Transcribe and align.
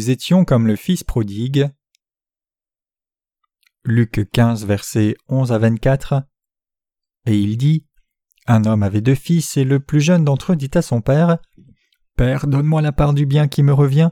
Nous 0.00 0.08
étions 0.08 0.46
comme 0.46 0.66
le 0.66 0.76
Fils 0.76 1.04
prodigue. 1.04 1.68
Luc 3.84 4.30
15, 4.32 4.64
versets 4.64 5.14
11 5.28 5.52
à 5.52 5.58
24. 5.58 6.22
Et 7.26 7.38
il 7.38 7.58
dit 7.58 7.84
Un 8.46 8.64
homme 8.64 8.82
avait 8.82 9.02
deux 9.02 9.14
fils, 9.14 9.58
et 9.58 9.64
le 9.64 9.78
plus 9.78 10.00
jeune 10.00 10.24
d'entre 10.24 10.52
eux 10.52 10.56
dit 10.56 10.70
à 10.72 10.80
son 10.80 11.02
père 11.02 11.36
Père, 12.16 12.46
donne-moi 12.46 12.80
la 12.80 12.92
part 12.92 13.12
du 13.12 13.26
bien 13.26 13.46
qui 13.46 13.62
me 13.62 13.74
revient. 13.74 14.08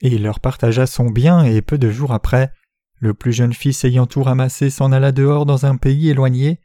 Et 0.00 0.08
il 0.08 0.24
leur 0.24 0.40
partagea 0.40 0.84
son 0.84 1.10
bien, 1.10 1.44
et 1.44 1.62
peu 1.62 1.78
de 1.78 1.92
jours 1.92 2.12
après, 2.12 2.50
le 2.98 3.14
plus 3.14 3.32
jeune 3.32 3.52
fils 3.52 3.84
ayant 3.84 4.06
tout 4.06 4.24
ramassé 4.24 4.68
s'en 4.68 4.90
alla 4.90 5.12
dehors 5.12 5.46
dans 5.46 5.64
un 5.64 5.76
pays 5.76 6.08
éloigné, 6.08 6.58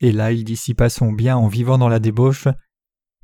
et 0.00 0.10
là 0.10 0.32
il 0.32 0.42
dissipa 0.44 0.88
son 0.88 1.12
bien 1.12 1.36
en 1.36 1.48
vivant 1.48 1.76
dans 1.76 1.90
la 1.90 1.98
débauche, 1.98 2.48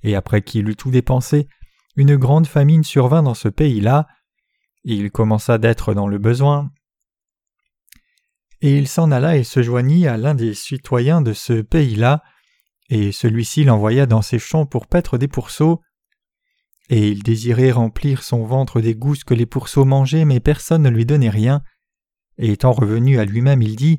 et 0.02 0.14
après 0.16 0.42
qu'il 0.42 0.68
eut 0.68 0.76
tout 0.76 0.90
dépensé, 0.90 1.48
une 1.96 2.16
grande 2.16 2.46
famine 2.46 2.84
survint 2.84 3.22
dans 3.22 3.32
ce 3.32 3.48
pays-là, 3.48 4.06
il 4.84 5.10
commença 5.10 5.58
d'être 5.58 5.94
dans 5.94 6.06
le 6.06 6.18
besoin. 6.18 6.70
Et 8.60 8.76
il 8.76 8.88
s'en 8.88 9.10
alla 9.10 9.36
et 9.36 9.44
se 9.44 9.62
joignit 9.62 10.06
à 10.06 10.16
l'un 10.16 10.34
des 10.34 10.54
citoyens 10.54 11.22
de 11.22 11.32
ce 11.32 11.62
pays-là, 11.62 12.22
et 12.90 13.12
celui-ci 13.12 13.64
l'envoya 13.64 14.06
dans 14.06 14.22
ses 14.22 14.38
champs 14.38 14.66
pour 14.66 14.86
paître 14.86 15.16
des 15.16 15.28
pourceaux. 15.28 15.80
Et 16.88 17.08
il 17.08 17.22
désirait 17.22 17.70
remplir 17.70 18.22
son 18.22 18.44
ventre 18.44 18.80
des 18.80 18.94
gousses 18.94 19.24
que 19.24 19.34
les 19.34 19.46
pourceaux 19.46 19.84
mangeaient, 19.84 20.24
mais 20.24 20.40
personne 20.40 20.82
ne 20.82 20.90
lui 20.90 21.06
donnait 21.06 21.30
rien. 21.30 21.62
Et 22.36 22.52
étant 22.52 22.72
revenu 22.72 23.18
à 23.18 23.24
lui-même, 23.24 23.62
il 23.62 23.76
dit 23.76 23.98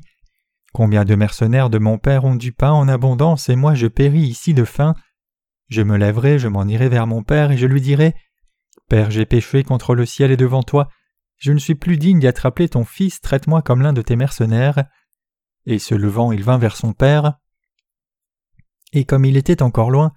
Combien 0.72 1.04
de 1.04 1.14
mercenaires 1.14 1.70
de 1.70 1.78
mon 1.78 1.98
père 1.98 2.24
ont 2.24 2.34
du 2.34 2.52
pain 2.52 2.72
en 2.72 2.88
abondance, 2.88 3.48
et 3.48 3.56
moi 3.56 3.74
je 3.74 3.86
péris 3.86 4.22
ici 4.22 4.54
de 4.54 4.64
faim 4.64 4.94
Je 5.68 5.82
me 5.82 5.96
lèverai, 5.96 6.38
je 6.38 6.48
m'en 6.48 6.64
irai 6.64 6.88
vers 6.88 7.06
mon 7.06 7.22
père, 7.22 7.50
et 7.50 7.58
je 7.58 7.66
lui 7.66 7.80
dirai 7.80 8.14
Père, 8.92 9.10
j'ai 9.10 9.24
péché 9.24 9.64
contre 9.64 9.94
le 9.94 10.04
ciel 10.04 10.32
et 10.32 10.36
devant 10.36 10.62
toi. 10.62 10.90
Je 11.38 11.50
ne 11.52 11.58
suis 11.58 11.74
plus 11.74 11.96
digne 11.96 12.20
d'y 12.20 12.26
attraper 12.26 12.68
ton 12.68 12.84
fils, 12.84 13.22
traite-moi 13.22 13.62
comme 13.62 13.80
l'un 13.80 13.94
de 13.94 14.02
tes 14.02 14.16
mercenaires. 14.16 14.84
Et 15.64 15.78
se 15.78 15.94
levant, 15.94 16.30
il 16.30 16.44
vint 16.44 16.58
vers 16.58 16.76
son 16.76 16.92
père. 16.92 17.38
Et 18.92 19.06
comme 19.06 19.24
il 19.24 19.38
était 19.38 19.62
encore 19.62 19.90
loin, 19.90 20.12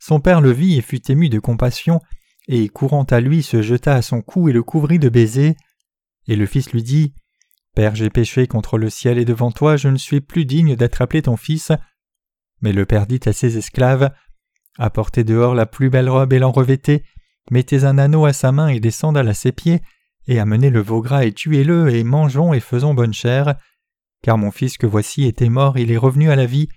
son 0.00 0.18
père 0.18 0.40
le 0.40 0.50
vit 0.50 0.76
et 0.76 0.82
fut 0.82 1.08
ému 1.08 1.28
de 1.28 1.38
compassion, 1.38 2.00
et 2.48 2.68
courant 2.68 3.04
à 3.04 3.20
lui 3.20 3.44
se 3.44 3.62
jeta 3.62 3.94
à 3.94 4.02
son 4.02 4.22
cou 4.22 4.48
et 4.48 4.52
le 4.52 4.64
couvrit 4.64 4.98
de 4.98 5.08
baisers. 5.08 5.54
Et 6.26 6.34
le 6.34 6.46
fils 6.46 6.72
lui 6.72 6.82
dit 6.82 7.14
Père, 7.76 7.94
j'ai 7.94 8.10
péché 8.10 8.48
contre 8.48 8.76
le 8.76 8.90
ciel 8.90 9.18
et 9.18 9.24
devant 9.24 9.52
toi, 9.52 9.76
je 9.76 9.86
ne 9.86 9.98
suis 9.98 10.20
plus 10.20 10.46
digne 10.46 10.74
d'attraper 10.74 11.22
ton 11.22 11.36
fils. 11.36 11.70
Mais 12.60 12.72
le 12.72 12.86
père 12.86 13.06
dit 13.06 13.20
à 13.26 13.32
ses 13.32 13.56
esclaves 13.56 14.10
Apportez 14.78 15.22
dehors 15.22 15.54
la 15.54 15.64
plus 15.64 15.90
belle 15.90 16.10
robe 16.10 16.32
et 16.32 16.40
l'en 16.40 16.50
revêtez, 16.50 17.04
mettez 17.50 17.84
un 17.84 17.98
anneau 17.98 18.24
à 18.26 18.32
sa 18.32 18.52
main 18.52 18.68
et 18.68 18.80
des 18.80 18.90
sandales 18.90 19.28
à 19.28 19.34
ses 19.34 19.52
pieds, 19.52 19.80
et 20.26 20.40
amenez 20.40 20.70
le 20.70 20.80
veau 20.80 21.00
gras 21.00 21.24
et 21.24 21.32
tuez-le, 21.32 21.94
et 21.94 22.04
mangeons 22.04 22.52
et 22.52 22.60
faisons 22.60 22.94
bonne 22.94 23.14
chère. 23.14 23.56
Car 24.22 24.38
mon 24.38 24.50
fils 24.50 24.76
que 24.78 24.86
voici 24.86 25.24
était 25.24 25.48
mort, 25.48 25.78
il 25.78 25.92
est 25.92 25.96
revenu 25.96 26.30
à 26.30 26.36
la 26.36 26.46
vie, 26.46 26.68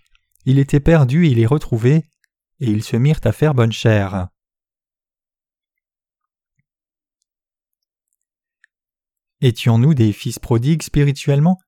il 0.45 0.59
était 0.59 0.79
perdu, 0.79 1.27
il 1.27 1.39
est 1.39 1.45
retrouvé, 1.45 2.05
et 2.59 2.69
ils 2.69 2.83
se 2.83 2.95
mirent 2.97 3.21
à 3.23 3.31
faire 3.31 3.53
bonne 3.53 3.71
chère. 3.71 4.27
Étions-nous 9.41 9.93
des 9.93 10.11
fils 10.11 10.37
prodigues 10.37 10.83
spirituellement? 10.83 11.59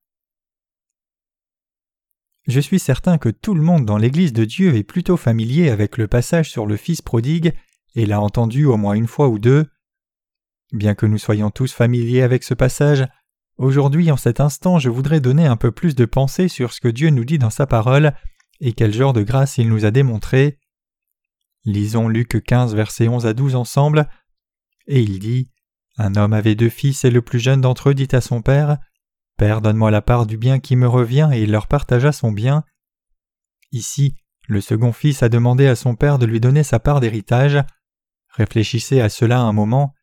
Je 2.46 2.60
suis 2.60 2.78
certain 2.78 3.18
que 3.18 3.28
tout 3.28 3.54
le 3.54 3.62
monde 3.62 3.86
dans 3.86 3.96
l'Église 3.96 4.32
de 4.32 4.44
Dieu 4.44 4.74
est 4.74 4.82
plutôt 4.82 5.16
familier 5.16 5.70
avec 5.70 5.96
le 5.96 6.08
passage 6.08 6.50
sur 6.50 6.66
le 6.66 6.76
fils 6.76 7.00
prodigue 7.00 7.54
et 7.94 8.06
l'a 8.06 8.20
entendu 8.20 8.64
au 8.64 8.76
moins 8.76 8.94
une 8.94 9.06
fois 9.06 9.28
ou 9.28 9.38
deux. 9.38 9.66
Bien 10.72 10.94
que 10.94 11.06
nous 11.06 11.18
soyons 11.18 11.50
tous 11.50 11.72
familiers 11.72 12.22
avec 12.22 12.44
ce 12.44 12.54
passage, 12.54 13.06
aujourd'hui 13.58 14.10
en 14.10 14.16
cet 14.16 14.40
instant 14.40 14.78
je 14.78 14.88
voudrais 14.88 15.20
donner 15.20 15.46
un 15.46 15.56
peu 15.56 15.70
plus 15.70 15.94
de 15.94 16.04
pensée 16.04 16.48
sur 16.48 16.72
ce 16.72 16.80
que 16.80 16.88
Dieu 16.88 17.10
nous 17.10 17.24
dit 17.24 17.38
dans 17.38 17.50
sa 17.50 17.66
parole 17.66 18.14
et 18.60 18.72
quel 18.72 18.92
genre 18.92 19.12
de 19.12 19.22
grâce 19.22 19.58
il 19.58 19.68
nous 19.68 19.84
a 19.84 19.90
démontré. 19.90 20.58
Lisons 21.64 22.08
Luc 22.08 22.42
15 22.44 22.74
versets 22.74 23.08
11 23.08 23.26
à 23.26 23.34
12 23.34 23.54
ensemble, 23.56 24.08
et 24.86 25.00
il 25.00 25.18
dit 25.18 25.50
Un 25.96 26.14
homme 26.16 26.32
avait 26.32 26.54
deux 26.54 26.68
fils 26.68 27.04
et 27.04 27.10
le 27.10 27.22
plus 27.22 27.38
jeune 27.38 27.60
d'entre 27.60 27.90
eux 27.90 27.94
dit 27.94 28.08
à 28.12 28.20
son 28.20 28.42
père 28.42 28.78
Père, 29.36 29.60
donne-moi 29.60 29.90
la 29.90 30.02
part 30.02 30.26
du 30.26 30.36
bien 30.36 30.60
qui 30.60 30.76
me 30.76 30.86
revient, 30.86 31.30
et 31.32 31.42
il 31.42 31.50
leur 31.50 31.66
partagea 31.66 32.12
son 32.12 32.32
bien. 32.32 32.64
Ici, 33.72 34.14
le 34.46 34.60
second 34.60 34.92
fils 34.92 35.22
a 35.22 35.28
demandé 35.28 35.66
à 35.66 35.76
son 35.76 35.94
père 35.94 36.18
de 36.18 36.26
lui 36.26 36.40
donner 36.40 36.62
sa 36.62 36.78
part 36.78 37.00
d'héritage. 37.00 37.58
Réfléchissez 38.32 39.00
à 39.00 39.08
cela 39.08 39.40
un 39.40 39.52
moment. 39.52 39.94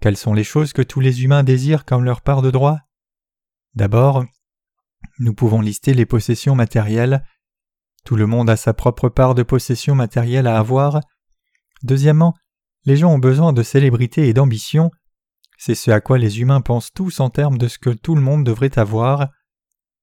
Quelles 0.00 0.16
sont 0.16 0.34
les 0.34 0.44
choses 0.44 0.72
que 0.72 0.82
tous 0.82 1.00
les 1.00 1.24
humains 1.24 1.42
désirent 1.42 1.84
comme 1.84 2.04
leur 2.04 2.20
part 2.20 2.42
de 2.42 2.50
droit? 2.50 2.78
D'abord, 3.74 4.24
nous 5.18 5.34
pouvons 5.34 5.60
lister 5.60 5.94
les 5.94 6.06
possessions 6.06 6.54
matérielles. 6.54 7.24
Tout 8.04 8.16
le 8.16 8.26
monde 8.26 8.50
a 8.50 8.56
sa 8.56 8.74
propre 8.74 9.08
part 9.08 9.34
de 9.34 9.42
possessions 9.42 9.94
matérielles 9.94 10.46
à 10.46 10.58
avoir. 10.58 11.00
Deuxièmement, 11.82 12.34
les 12.84 12.96
gens 12.96 13.12
ont 13.12 13.18
besoin 13.18 13.52
de 13.52 13.62
célébrité 13.62 14.28
et 14.28 14.34
d'ambition. 14.34 14.90
C'est 15.56 15.76
ce 15.76 15.90
à 15.90 16.00
quoi 16.00 16.18
les 16.18 16.40
humains 16.40 16.60
pensent 16.60 16.92
tous 16.92 17.20
en 17.20 17.30
termes 17.30 17.58
de 17.58 17.68
ce 17.68 17.78
que 17.78 17.90
tout 17.90 18.14
le 18.14 18.20
monde 18.20 18.44
devrait 18.44 18.78
avoir. 18.78 19.28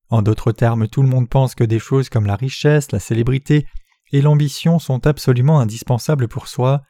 En 0.10 0.22
d'autres 0.22 0.54
termes, 0.54 0.88
tout 0.88 1.04
le 1.04 1.10
monde 1.10 1.30
pense 1.30 1.54
que 1.54 1.64
des 1.64 1.80
choses 1.80 2.10
comme 2.10 2.26
la 2.26 2.38
richesse, 2.38 2.92
la 2.92 3.00
célébrité 3.00 3.68
et 4.12 4.22
l'ambition 4.22 4.80
sont 4.80 5.06
absolument 5.06 5.60
indispensables 5.60 6.28
pour 6.28 6.48
soi. 6.48 6.82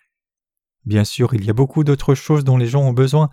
Bien 0.86 1.04
sûr, 1.04 1.34
il 1.34 1.44
y 1.46 1.50
a 1.50 1.54
beaucoup 1.54 1.84
d'autres 1.84 2.16
choses 2.16 2.44
dont 2.44 2.58
les 2.58 2.68
gens 2.68 2.84
ont 2.84 2.94
besoin, 2.94 3.30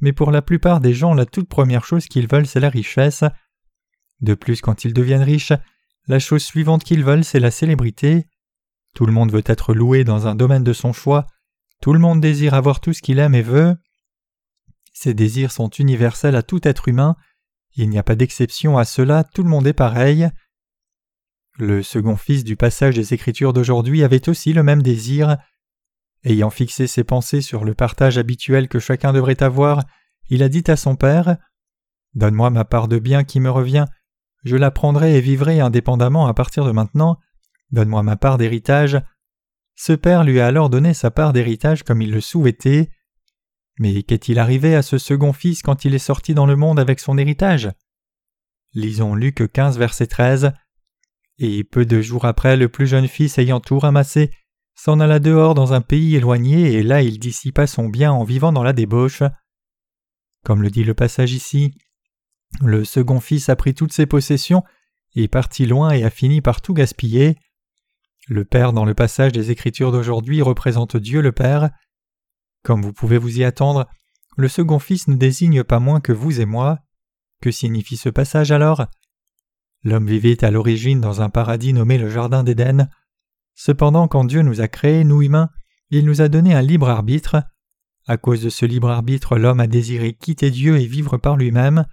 mais 0.00 0.12
pour 0.12 0.30
la 0.30 0.42
plupart 0.42 0.80
des 0.80 0.94
gens, 0.94 1.14
la 1.14 1.26
toute 1.26 1.48
première 1.48 1.84
chose 1.84 2.06
qu'ils 2.06 2.28
veulent, 2.28 2.46
c'est 2.46 2.60
la 2.60 2.70
richesse. 2.70 3.24
De 4.20 4.34
plus, 4.34 4.60
quand 4.60 4.84
ils 4.84 4.94
deviennent 4.94 5.22
riches, 5.22 5.52
la 6.06 6.18
chose 6.18 6.42
suivante 6.42 6.84
qu'ils 6.84 7.04
veulent, 7.04 7.24
c'est 7.24 7.40
la 7.40 7.50
célébrité. 7.50 8.26
Tout 8.94 9.06
le 9.06 9.12
monde 9.12 9.30
veut 9.30 9.42
être 9.44 9.74
loué 9.74 10.04
dans 10.04 10.26
un 10.26 10.34
domaine 10.34 10.64
de 10.64 10.72
son 10.72 10.92
choix, 10.92 11.26
tout 11.80 11.92
le 11.92 11.98
monde 11.98 12.20
désire 12.20 12.54
avoir 12.54 12.80
tout 12.80 12.92
ce 12.92 13.02
qu'il 13.02 13.18
aime 13.18 13.34
et 13.34 13.42
veut. 13.42 13.76
Ces 14.92 15.14
désirs 15.14 15.52
sont 15.52 15.68
universels 15.68 16.34
à 16.34 16.42
tout 16.42 16.66
être 16.66 16.88
humain, 16.88 17.16
il 17.76 17.88
n'y 17.90 17.98
a 17.98 18.02
pas 18.02 18.16
d'exception 18.16 18.78
à 18.78 18.84
cela, 18.84 19.22
tout 19.22 19.44
le 19.44 19.48
monde 19.48 19.66
est 19.66 19.72
pareil. 19.72 20.28
Le 21.58 21.82
second 21.82 22.16
fils 22.16 22.42
du 22.42 22.56
passage 22.56 22.96
des 22.96 23.14
Écritures 23.14 23.52
d'aujourd'hui 23.52 24.02
avait 24.02 24.28
aussi 24.28 24.52
le 24.52 24.62
même 24.62 24.82
désir. 24.82 25.36
Ayant 26.24 26.50
fixé 26.50 26.86
ses 26.86 27.04
pensées 27.04 27.40
sur 27.40 27.64
le 27.64 27.74
partage 27.74 28.18
habituel 28.18 28.68
que 28.68 28.78
chacun 28.78 29.12
devrait 29.12 29.42
avoir, 29.42 29.84
il 30.28 30.42
a 30.42 30.48
dit 30.48 30.64
à 30.66 30.76
son 30.76 30.96
père 30.96 31.36
Donne-moi 32.14 32.50
ma 32.50 32.64
part 32.64 32.88
de 32.88 32.98
bien 32.98 33.24
qui 33.24 33.40
me 33.40 33.50
revient, 33.50 33.86
je 34.44 34.56
la 34.56 34.70
prendrai 34.70 35.16
et 35.16 35.20
vivrai 35.20 35.60
indépendamment 35.60 36.26
à 36.26 36.34
partir 36.34 36.64
de 36.64 36.72
maintenant, 36.72 37.18
donne-moi 37.70 38.02
ma 38.02 38.16
part 38.16 38.38
d'héritage. 38.38 38.98
Ce 39.74 39.92
père 39.92 40.24
lui 40.24 40.40
a 40.40 40.46
alors 40.46 40.70
donné 40.70 40.94
sa 40.94 41.10
part 41.10 41.32
d'héritage 41.32 41.82
comme 41.82 42.02
il 42.02 42.10
le 42.10 42.20
souhaitait. 42.20 42.90
Mais 43.78 44.02
qu'est-il 44.02 44.38
arrivé 44.38 44.74
à 44.74 44.82
ce 44.82 44.98
second 44.98 45.32
fils 45.32 45.62
quand 45.62 45.84
il 45.84 45.94
est 45.94 45.98
sorti 45.98 46.34
dans 46.34 46.46
le 46.46 46.56
monde 46.56 46.80
avec 46.80 46.98
son 46.98 47.18
héritage? 47.18 47.70
Lisons 48.74 49.14
Luc 49.14 49.50
15, 49.52 49.78
verset 49.78 50.06
13. 50.06 50.52
Et 51.38 51.62
peu 51.62 51.86
de 51.86 52.00
jours 52.00 52.24
après, 52.24 52.56
le 52.56 52.68
plus 52.68 52.86
jeune 52.86 53.06
fils 53.06 53.38
ayant 53.38 53.60
tout 53.60 53.78
ramassé, 53.78 54.30
s'en 54.78 55.00
alla 55.00 55.18
dehors 55.18 55.54
dans 55.54 55.72
un 55.72 55.80
pays 55.80 56.14
éloigné, 56.14 56.74
et 56.74 56.84
là 56.84 57.02
il 57.02 57.18
dissipa 57.18 57.66
son 57.66 57.88
bien 57.88 58.12
en 58.12 58.22
vivant 58.22 58.52
dans 58.52 58.62
la 58.62 58.72
débauche. 58.72 59.24
Comme 60.44 60.62
le 60.62 60.70
dit 60.70 60.84
le 60.84 60.94
passage 60.94 61.32
ici, 61.32 61.74
le 62.62 62.84
second 62.84 63.18
fils 63.18 63.48
a 63.48 63.56
pris 63.56 63.74
toutes 63.74 63.92
ses 63.92 64.06
possessions, 64.06 64.62
est 65.16 65.26
parti 65.26 65.66
loin 65.66 65.90
et 65.90 66.04
a 66.04 66.10
fini 66.10 66.40
par 66.40 66.60
tout 66.60 66.74
gaspiller. 66.74 67.36
Le 68.28 68.44
Père 68.44 68.72
dans 68.72 68.84
le 68.84 68.94
passage 68.94 69.32
des 69.32 69.50
Écritures 69.50 69.90
d'aujourd'hui 69.90 70.42
représente 70.42 70.96
Dieu 70.96 71.22
le 71.22 71.32
Père. 71.32 71.70
Comme 72.62 72.82
vous 72.82 72.92
pouvez 72.92 73.18
vous 73.18 73.40
y 73.40 73.42
attendre, 73.42 73.88
le 74.36 74.46
second 74.46 74.78
fils 74.78 75.08
ne 75.08 75.16
désigne 75.16 75.64
pas 75.64 75.80
moins 75.80 76.00
que 76.00 76.12
vous 76.12 76.40
et 76.40 76.46
moi. 76.46 76.78
Que 77.42 77.50
signifie 77.50 77.96
ce 77.96 78.10
passage 78.10 78.52
alors? 78.52 78.86
L'homme 79.82 80.06
vivait 80.06 80.44
à 80.44 80.52
l'origine 80.52 81.00
dans 81.00 81.20
un 81.20 81.30
paradis 81.30 81.72
nommé 81.72 81.98
le 81.98 82.10
Jardin 82.10 82.44
d'Éden. 82.44 82.88
Cependant, 83.60 84.06
quand 84.06 84.22
Dieu 84.22 84.42
nous 84.42 84.60
a 84.60 84.68
créés, 84.68 85.02
nous 85.02 85.20
humains, 85.20 85.50
il 85.90 86.04
nous 86.04 86.20
a 86.20 86.28
donné 86.28 86.54
un 86.54 86.62
libre 86.62 86.88
arbitre. 86.88 87.42
À 88.06 88.16
cause 88.16 88.40
de 88.40 88.50
ce 88.50 88.64
libre 88.64 88.88
arbitre, 88.88 89.36
l'homme 89.36 89.58
a 89.58 89.66
désiré 89.66 90.12
quitter 90.12 90.52
Dieu 90.52 90.78
et 90.78 90.86
vivre 90.86 91.16
par 91.16 91.36
lui-même. 91.36 91.84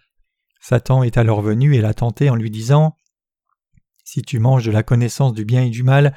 Satan 0.61 1.01
est 1.01 1.17
alors 1.17 1.41
venu 1.41 1.73
et 1.73 1.81
l'a 1.81 1.95
tenté 1.95 2.29
en 2.29 2.35
lui 2.35 2.51
disant 2.51 2.95
Si 4.03 4.21
tu 4.21 4.37
manges 4.37 4.63
de 4.63 4.71
la 4.71 4.83
connaissance 4.83 5.33
du 5.33 5.43
bien 5.43 5.63
et 5.63 5.71
du 5.71 5.81
mal, 5.81 6.15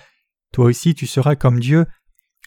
toi 0.53 0.67
aussi 0.67 0.95
tu 0.95 1.07
seras 1.07 1.35
comme 1.35 1.61
Dieu. 1.61 1.87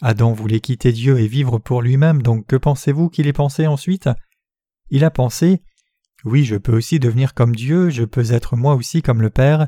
Adam 0.03 0.31
voulait 0.31 0.59
quitter 0.59 0.91
Dieu 0.91 1.19
et 1.19 1.27
vivre 1.27 1.57
pour 1.57 1.81
lui-même, 1.81 2.21
donc 2.21 2.45
que 2.45 2.55
pensez-vous 2.55 3.09
qu'il 3.09 3.25
ait 3.25 3.33
pensé 3.33 3.65
ensuite? 3.65 4.09
Il 4.91 5.03
a 5.03 5.09
pensé 5.09 5.63
oui, 6.23 6.45
je 6.45 6.55
peux 6.55 6.75
aussi 6.75 6.99
devenir 6.99 7.33
comme 7.33 7.55
Dieu, 7.55 7.89
je 7.89 8.03
peux 8.03 8.31
être 8.31 8.55
moi 8.55 8.75
aussi 8.75 9.01
comme 9.01 9.23
le 9.23 9.31
Père. 9.31 9.67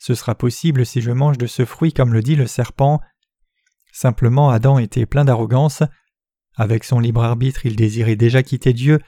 Ce 0.00 0.14
sera 0.14 0.34
possible 0.34 0.86
si 0.86 1.02
je 1.02 1.10
mange 1.10 1.36
de 1.36 1.46
ce 1.46 1.66
fruit 1.66 1.92
comme 1.92 2.14
le 2.14 2.22
dit 2.22 2.34
le 2.34 2.46
serpent. 2.46 3.00
Simplement 3.92 4.48
Adam 4.48 4.78
était 4.78 5.04
plein 5.04 5.26
d'arrogance. 5.26 5.82
Avec 6.56 6.84
son 6.84 7.00
libre 7.00 7.22
arbitre, 7.22 7.66
il 7.66 7.76
désirait 7.76 8.16
déjà 8.16 8.42
quitter 8.42 8.72
Dieu, 8.72 8.98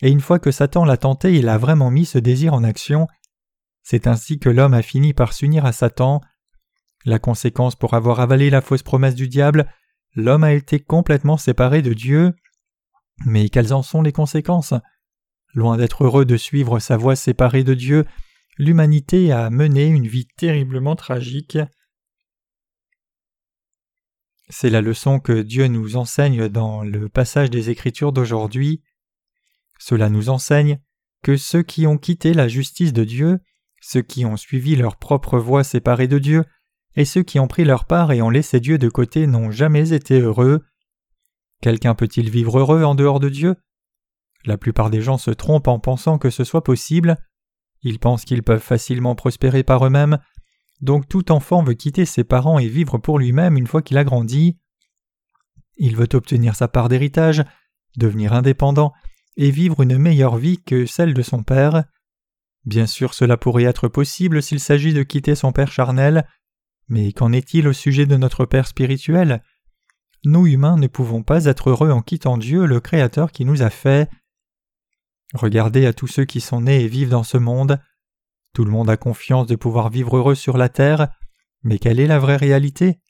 et 0.00 0.10
une 0.10 0.22
fois 0.22 0.38
que 0.38 0.50
Satan 0.50 0.86
l'a 0.86 0.96
tenté, 0.96 1.34
il 1.34 1.50
a 1.50 1.58
vraiment 1.58 1.90
mis 1.90 2.06
ce 2.06 2.18
désir 2.18 2.54
en 2.54 2.64
action. 2.64 3.06
C'est 3.82 4.06
ainsi 4.06 4.38
que 4.38 4.48
l'homme 4.48 4.72
a 4.72 4.80
fini 4.80 5.12
par 5.12 5.34
s'unir 5.34 5.66
à 5.66 5.72
Satan. 5.72 6.22
La 7.04 7.18
conséquence 7.18 7.76
pour 7.76 7.92
avoir 7.92 8.20
avalé 8.20 8.48
la 8.48 8.62
fausse 8.62 8.82
promesse 8.82 9.14
du 9.14 9.28
diable, 9.28 9.70
l'homme 10.14 10.44
a 10.44 10.54
été 10.54 10.80
complètement 10.80 11.36
séparé 11.36 11.82
de 11.82 11.92
Dieu. 11.92 12.34
Mais 13.26 13.50
quelles 13.50 13.74
en 13.74 13.82
sont 13.82 14.00
les 14.00 14.12
conséquences? 14.12 14.72
Loin 15.52 15.76
d'être 15.76 16.04
heureux 16.04 16.24
de 16.24 16.38
suivre 16.38 16.78
sa 16.78 16.96
voie 16.96 17.16
séparée 17.16 17.64
de 17.64 17.74
Dieu, 17.74 18.06
l'humanité 18.58 19.32
a 19.32 19.50
mené 19.50 19.86
une 19.86 20.06
vie 20.06 20.26
terriblement 20.26 20.96
tragique. 20.96 21.58
C'est 24.50 24.70
la 24.70 24.80
leçon 24.80 25.20
que 25.20 25.42
Dieu 25.42 25.68
nous 25.68 25.96
enseigne 25.96 26.48
dans 26.48 26.82
le 26.82 27.08
passage 27.08 27.50
des 27.50 27.70
Écritures 27.70 28.12
d'aujourd'hui. 28.12 28.82
Cela 29.78 30.08
nous 30.08 30.28
enseigne 30.28 30.80
que 31.22 31.36
ceux 31.36 31.62
qui 31.62 31.86
ont 31.86 31.98
quitté 31.98 32.34
la 32.34 32.48
justice 32.48 32.92
de 32.92 33.04
Dieu, 33.04 33.38
ceux 33.80 34.02
qui 34.02 34.24
ont 34.24 34.36
suivi 34.36 34.74
leur 34.74 34.96
propre 34.96 35.38
voie 35.38 35.64
séparée 35.64 36.08
de 36.08 36.18
Dieu, 36.18 36.44
et 36.96 37.04
ceux 37.04 37.22
qui 37.22 37.38
ont 37.38 37.46
pris 37.46 37.64
leur 37.64 37.84
part 37.86 38.10
et 38.10 38.22
ont 38.22 38.30
laissé 38.30 38.58
Dieu 38.58 38.78
de 38.78 38.88
côté 38.88 39.26
n'ont 39.26 39.50
jamais 39.50 39.92
été 39.92 40.20
heureux. 40.20 40.64
Quelqu'un 41.60 41.94
peut-il 41.94 42.30
vivre 42.30 42.58
heureux 42.58 42.82
en 42.82 42.94
dehors 42.94 43.20
de 43.20 43.28
Dieu? 43.28 43.56
La 44.44 44.56
plupart 44.56 44.90
des 44.90 45.02
gens 45.02 45.18
se 45.18 45.30
trompent 45.30 45.68
en 45.68 45.78
pensant 45.78 46.18
que 46.18 46.30
ce 46.30 46.44
soit 46.44 46.64
possible. 46.64 47.18
Ils 47.82 47.98
pensent 47.98 48.24
qu'ils 48.24 48.42
peuvent 48.42 48.62
facilement 48.62 49.14
prospérer 49.14 49.62
par 49.62 49.86
eux-mêmes, 49.86 50.18
donc 50.80 51.08
tout 51.08 51.32
enfant 51.32 51.62
veut 51.62 51.74
quitter 51.74 52.04
ses 52.04 52.24
parents 52.24 52.58
et 52.58 52.68
vivre 52.68 52.98
pour 52.98 53.18
lui-même 53.18 53.56
une 53.56 53.66
fois 53.66 53.82
qu'il 53.82 53.98
a 53.98 54.04
grandi. 54.04 54.58
Il 55.76 55.96
veut 55.96 56.08
obtenir 56.12 56.56
sa 56.56 56.68
part 56.68 56.88
d'héritage, 56.88 57.44
devenir 57.96 58.32
indépendant 58.32 58.92
et 59.36 59.50
vivre 59.50 59.82
une 59.82 59.98
meilleure 59.98 60.36
vie 60.36 60.62
que 60.62 60.86
celle 60.86 61.14
de 61.14 61.22
son 61.22 61.42
père. 61.42 61.84
Bien 62.64 62.86
sûr 62.86 63.14
cela 63.14 63.36
pourrait 63.36 63.64
être 63.64 63.88
possible 63.88 64.42
s'il 64.42 64.60
s'agit 64.60 64.92
de 64.92 65.02
quitter 65.02 65.34
son 65.34 65.52
père 65.52 65.72
charnel, 65.72 66.26
mais 66.88 67.12
qu'en 67.12 67.32
est-il 67.32 67.68
au 67.68 67.72
sujet 67.72 68.06
de 68.06 68.16
notre 68.16 68.44
père 68.44 68.66
spirituel? 68.66 69.42
Nous 70.24 70.46
humains 70.46 70.76
ne 70.76 70.86
pouvons 70.86 71.22
pas 71.22 71.44
être 71.44 71.70
heureux 71.70 71.90
en 71.90 72.02
quittant 72.02 72.38
Dieu, 72.38 72.66
le 72.66 72.80
Créateur 72.80 73.30
qui 73.30 73.44
nous 73.44 73.62
a 73.62 73.70
fait. 73.70 74.08
Regardez 75.34 75.86
à 75.86 75.92
tous 75.92 76.06
ceux 76.06 76.24
qui 76.24 76.40
sont 76.40 76.62
nés 76.62 76.82
et 76.82 76.88
vivent 76.88 77.10
dans 77.10 77.22
ce 77.22 77.36
monde. 77.36 77.80
Tout 78.54 78.64
le 78.64 78.70
monde 78.70 78.88
a 78.88 78.96
confiance 78.96 79.46
de 79.46 79.56
pouvoir 79.56 79.90
vivre 79.90 80.16
heureux 80.16 80.34
sur 80.34 80.56
la 80.56 80.68
terre, 80.68 81.08
mais 81.62 81.78
quelle 81.78 82.00
est 82.00 82.06
la 82.06 82.18
vraie 82.18 82.36
réalité? 82.36 83.00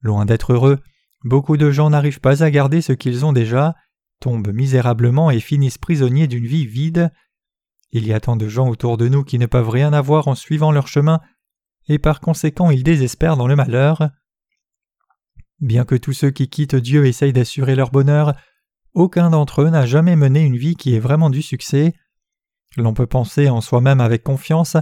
Loin 0.00 0.26
d'être 0.26 0.52
heureux, 0.52 0.78
beaucoup 1.24 1.56
de 1.56 1.70
gens 1.70 1.90
n'arrivent 1.90 2.20
pas 2.20 2.42
à 2.42 2.50
garder 2.50 2.82
ce 2.82 2.92
qu'ils 2.92 3.24
ont 3.24 3.32
déjà, 3.32 3.74
tombent 4.20 4.52
misérablement 4.52 5.30
et 5.30 5.40
finissent 5.40 5.78
prisonniers 5.78 6.26
d'une 6.26 6.46
vie 6.46 6.66
vide. 6.66 7.10
Il 7.90 8.06
y 8.06 8.12
a 8.12 8.20
tant 8.20 8.36
de 8.36 8.48
gens 8.48 8.68
autour 8.68 8.98
de 8.98 9.08
nous 9.08 9.24
qui 9.24 9.38
ne 9.38 9.46
peuvent 9.46 9.70
rien 9.70 9.92
avoir 9.92 10.28
en 10.28 10.34
suivant 10.34 10.72
leur 10.72 10.88
chemin, 10.88 11.20
et 11.88 11.98
par 11.98 12.20
conséquent 12.20 12.70
ils 12.70 12.84
désespèrent 12.84 13.36
dans 13.36 13.46
le 13.46 13.56
malheur. 13.56 14.10
Bien 15.60 15.84
que 15.84 15.94
tous 15.94 16.12
ceux 16.12 16.30
qui 16.30 16.48
quittent 16.48 16.76
Dieu 16.76 17.06
essayent 17.06 17.32
d'assurer 17.32 17.74
leur 17.74 17.90
bonheur, 17.90 18.34
aucun 18.94 19.30
d'entre 19.30 19.62
eux 19.62 19.70
n'a 19.70 19.86
jamais 19.86 20.16
mené 20.16 20.40
une 20.40 20.56
vie 20.56 20.76
qui 20.76 20.94
est 20.94 21.00
vraiment 21.00 21.30
du 21.30 21.42
succès. 21.42 21.94
L'on 22.76 22.94
peut 22.94 23.06
penser 23.06 23.48
en 23.48 23.60
soi-même 23.60 24.00
avec 24.00 24.22
confiance 24.22 24.76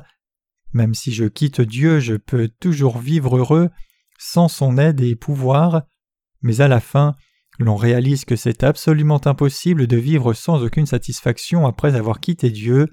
Même 0.72 0.94
si 0.94 1.12
je 1.12 1.24
quitte 1.24 1.60
Dieu, 1.60 2.00
je 2.00 2.14
peux 2.14 2.48
toujours 2.48 2.98
vivre 2.98 3.36
heureux 3.38 3.70
sans 4.18 4.48
son 4.48 4.78
aide 4.78 5.00
et 5.00 5.14
pouvoir, 5.14 5.82
mais 6.42 6.60
à 6.60 6.68
la 6.68 6.80
fin, 6.80 7.14
l'on 7.58 7.76
réalise 7.76 8.24
que 8.24 8.36
c'est 8.36 8.62
absolument 8.62 9.20
impossible 9.26 9.86
de 9.86 9.96
vivre 9.96 10.32
sans 10.34 10.62
aucune 10.62 10.86
satisfaction 10.86 11.66
après 11.66 11.94
avoir 11.94 12.20
quitté 12.20 12.50
Dieu. 12.50 12.86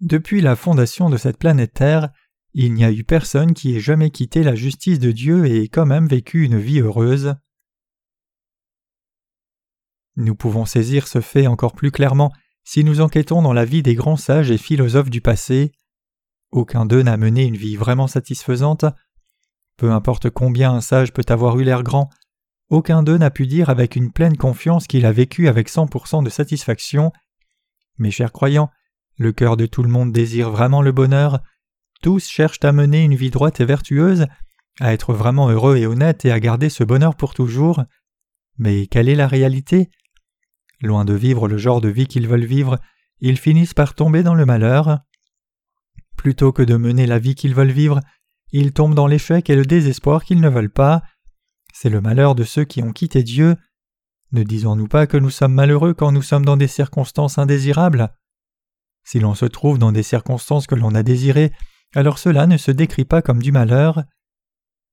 Depuis 0.00 0.40
la 0.40 0.56
fondation 0.56 1.08
de 1.08 1.16
cette 1.16 1.38
planète 1.38 1.74
Terre, 1.74 2.10
il 2.54 2.72
n'y 2.72 2.84
a 2.84 2.92
eu 2.92 3.04
personne 3.04 3.52
qui 3.52 3.76
ait 3.76 3.80
jamais 3.80 4.10
quitté 4.10 4.42
la 4.42 4.54
justice 4.54 5.00
de 5.00 5.10
Dieu 5.10 5.46
et 5.46 5.62
ait 5.62 5.68
quand 5.68 5.86
même 5.86 6.06
vécu 6.06 6.44
une 6.44 6.58
vie 6.58 6.80
heureuse. 6.80 7.34
Nous 10.16 10.36
pouvons 10.36 10.64
saisir 10.64 11.08
ce 11.08 11.20
fait 11.20 11.48
encore 11.48 11.74
plus 11.74 11.90
clairement 11.90 12.32
si 12.62 12.84
nous 12.84 13.00
enquêtons 13.00 13.42
dans 13.42 13.52
la 13.52 13.64
vie 13.64 13.82
des 13.82 13.96
grands 13.96 14.16
sages 14.16 14.52
et 14.52 14.58
philosophes 14.58 15.10
du 15.10 15.20
passé. 15.20 15.72
Aucun 16.52 16.86
d'eux 16.86 17.02
n'a 17.02 17.16
mené 17.16 17.44
une 17.44 17.56
vie 17.56 17.76
vraiment 17.76 18.06
satisfaisante. 18.06 18.84
Peu 19.76 19.90
importe 19.90 20.30
combien 20.30 20.72
un 20.72 20.80
sage 20.80 21.12
peut 21.12 21.26
avoir 21.28 21.58
eu 21.58 21.64
l'air 21.64 21.82
grand, 21.82 22.08
aucun 22.70 23.02
d'eux 23.02 23.18
n'a 23.18 23.30
pu 23.30 23.46
dire 23.46 23.68
avec 23.68 23.96
une 23.96 24.12
pleine 24.12 24.36
confiance 24.36 24.86
qu'il 24.86 25.04
a 25.04 25.12
vécu 25.12 25.48
avec 25.48 25.68
100% 25.68 26.24
de 26.24 26.30
satisfaction. 26.30 27.12
Mes 27.98 28.10
chers 28.10 28.32
croyants, 28.32 28.70
le 29.18 29.32
cœur 29.32 29.56
de 29.56 29.66
tout 29.66 29.82
le 29.82 29.90
monde 29.90 30.12
désire 30.12 30.50
vraiment 30.50 30.80
le 30.80 30.92
bonheur, 30.92 31.40
tous 32.04 32.28
cherchent 32.28 32.62
à 32.64 32.72
mener 32.72 33.02
une 33.02 33.14
vie 33.14 33.30
droite 33.30 33.60
et 33.60 33.64
vertueuse, 33.64 34.26
à 34.78 34.92
être 34.92 35.14
vraiment 35.14 35.48
heureux 35.48 35.78
et 35.78 35.86
honnête 35.86 36.26
et 36.26 36.32
à 36.32 36.38
garder 36.38 36.68
ce 36.68 36.84
bonheur 36.84 37.16
pour 37.16 37.32
toujours. 37.32 37.82
Mais 38.58 38.86
quelle 38.88 39.08
est 39.08 39.14
la 39.14 39.26
réalité? 39.26 39.88
Loin 40.82 41.06
de 41.06 41.14
vivre 41.14 41.48
le 41.48 41.56
genre 41.56 41.80
de 41.80 41.88
vie 41.88 42.06
qu'ils 42.06 42.28
veulent 42.28 42.44
vivre, 42.44 42.78
ils 43.20 43.38
finissent 43.38 43.72
par 43.72 43.94
tomber 43.94 44.22
dans 44.22 44.34
le 44.34 44.44
malheur. 44.44 44.98
Plutôt 46.14 46.52
que 46.52 46.60
de 46.60 46.76
mener 46.76 47.06
la 47.06 47.18
vie 47.18 47.34
qu'ils 47.34 47.54
veulent 47.54 47.72
vivre, 47.72 48.00
ils 48.52 48.74
tombent 48.74 48.94
dans 48.94 49.06
l'échec 49.06 49.48
et 49.48 49.56
le 49.56 49.64
désespoir 49.64 50.24
qu'ils 50.24 50.42
ne 50.42 50.50
veulent 50.50 50.68
pas. 50.68 51.02
C'est 51.72 51.88
le 51.88 52.02
malheur 52.02 52.34
de 52.34 52.44
ceux 52.44 52.66
qui 52.66 52.82
ont 52.82 52.92
quitté 52.92 53.22
Dieu. 53.22 53.56
Ne 54.32 54.42
disons-nous 54.42 54.88
pas 54.88 55.06
que 55.06 55.16
nous 55.16 55.30
sommes 55.30 55.54
malheureux 55.54 55.94
quand 55.94 56.12
nous 56.12 56.20
sommes 56.20 56.44
dans 56.44 56.58
des 56.58 56.68
circonstances 56.68 57.38
indésirables? 57.38 58.12
Si 59.04 59.20
l'on 59.20 59.34
se 59.34 59.46
trouve 59.46 59.78
dans 59.78 59.92
des 59.92 60.02
circonstances 60.02 60.66
que 60.66 60.74
l'on 60.74 60.94
a 60.94 61.02
désirées, 61.02 61.50
alors 61.94 62.18
cela 62.18 62.46
ne 62.46 62.56
se 62.56 62.70
décrit 62.70 63.04
pas 63.04 63.22
comme 63.22 63.42
du 63.42 63.52
malheur. 63.52 64.04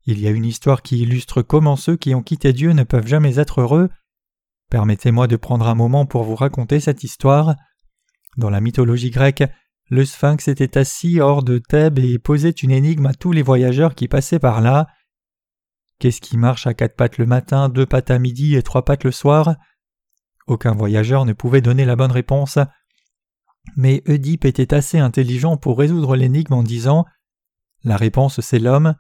Il 0.05 0.19
y 0.19 0.27
a 0.27 0.31
une 0.31 0.45
histoire 0.45 0.81
qui 0.81 0.99
illustre 0.99 1.41
comment 1.41 1.75
ceux 1.75 1.95
qui 1.95 2.15
ont 2.15 2.23
quitté 2.23 2.53
Dieu 2.53 2.71
ne 2.71 2.83
peuvent 2.83 3.07
jamais 3.07 3.39
être 3.39 3.61
heureux. 3.61 3.89
Permettez-moi 4.69 5.27
de 5.27 5.35
prendre 5.35 5.67
un 5.67 5.75
moment 5.75 6.05
pour 6.05 6.23
vous 6.23 6.35
raconter 6.35 6.79
cette 6.79 7.03
histoire. 7.03 7.55
Dans 8.37 8.49
la 8.49 8.61
mythologie 8.61 9.09
grecque, 9.09 9.43
le 9.89 10.05
sphinx 10.05 10.47
était 10.47 10.77
assis 10.77 11.19
hors 11.19 11.43
de 11.43 11.57
Thèbes 11.57 11.99
et 11.99 12.17
posait 12.17 12.49
une 12.49 12.71
énigme 12.71 13.05
à 13.05 13.13
tous 13.13 13.33
les 13.33 13.41
voyageurs 13.41 13.93
qui 13.93 14.07
passaient 14.07 14.39
par 14.39 14.61
là. 14.61 14.87
Qu'est-ce 15.99 16.21
qui 16.21 16.37
marche 16.37 16.65
à 16.65 16.73
quatre 16.73 16.95
pattes 16.95 17.17
le 17.17 17.25
matin, 17.25 17.69
deux 17.69 17.85
pattes 17.85 18.09
à 18.09 18.17
midi 18.17 18.55
et 18.55 18.63
trois 18.63 18.85
pattes 18.85 19.03
le 19.03 19.11
soir? 19.11 19.55
Aucun 20.47 20.73
voyageur 20.73 21.25
ne 21.25 21.33
pouvait 21.33 21.61
donner 21.61 21.85
la 21.85 21.95
bonne 21.95 22.11
réponse. 22.11 22.57
Mais 23.75 24.03
Oedipe 24.07 24.45
était 24.45 24.73
assez 24.73 24.97
intelligent 24.97 25.57
pour 25.57 25.77
résoudre 25.77 26.15
l'énigme 26.15 26.53
en 26.53 26.63
disant 26.63 27.05
La 27.83 27.97
réponse 27.97 28.41
c'est 28.41 28.59
l'homme. 28.59 28.95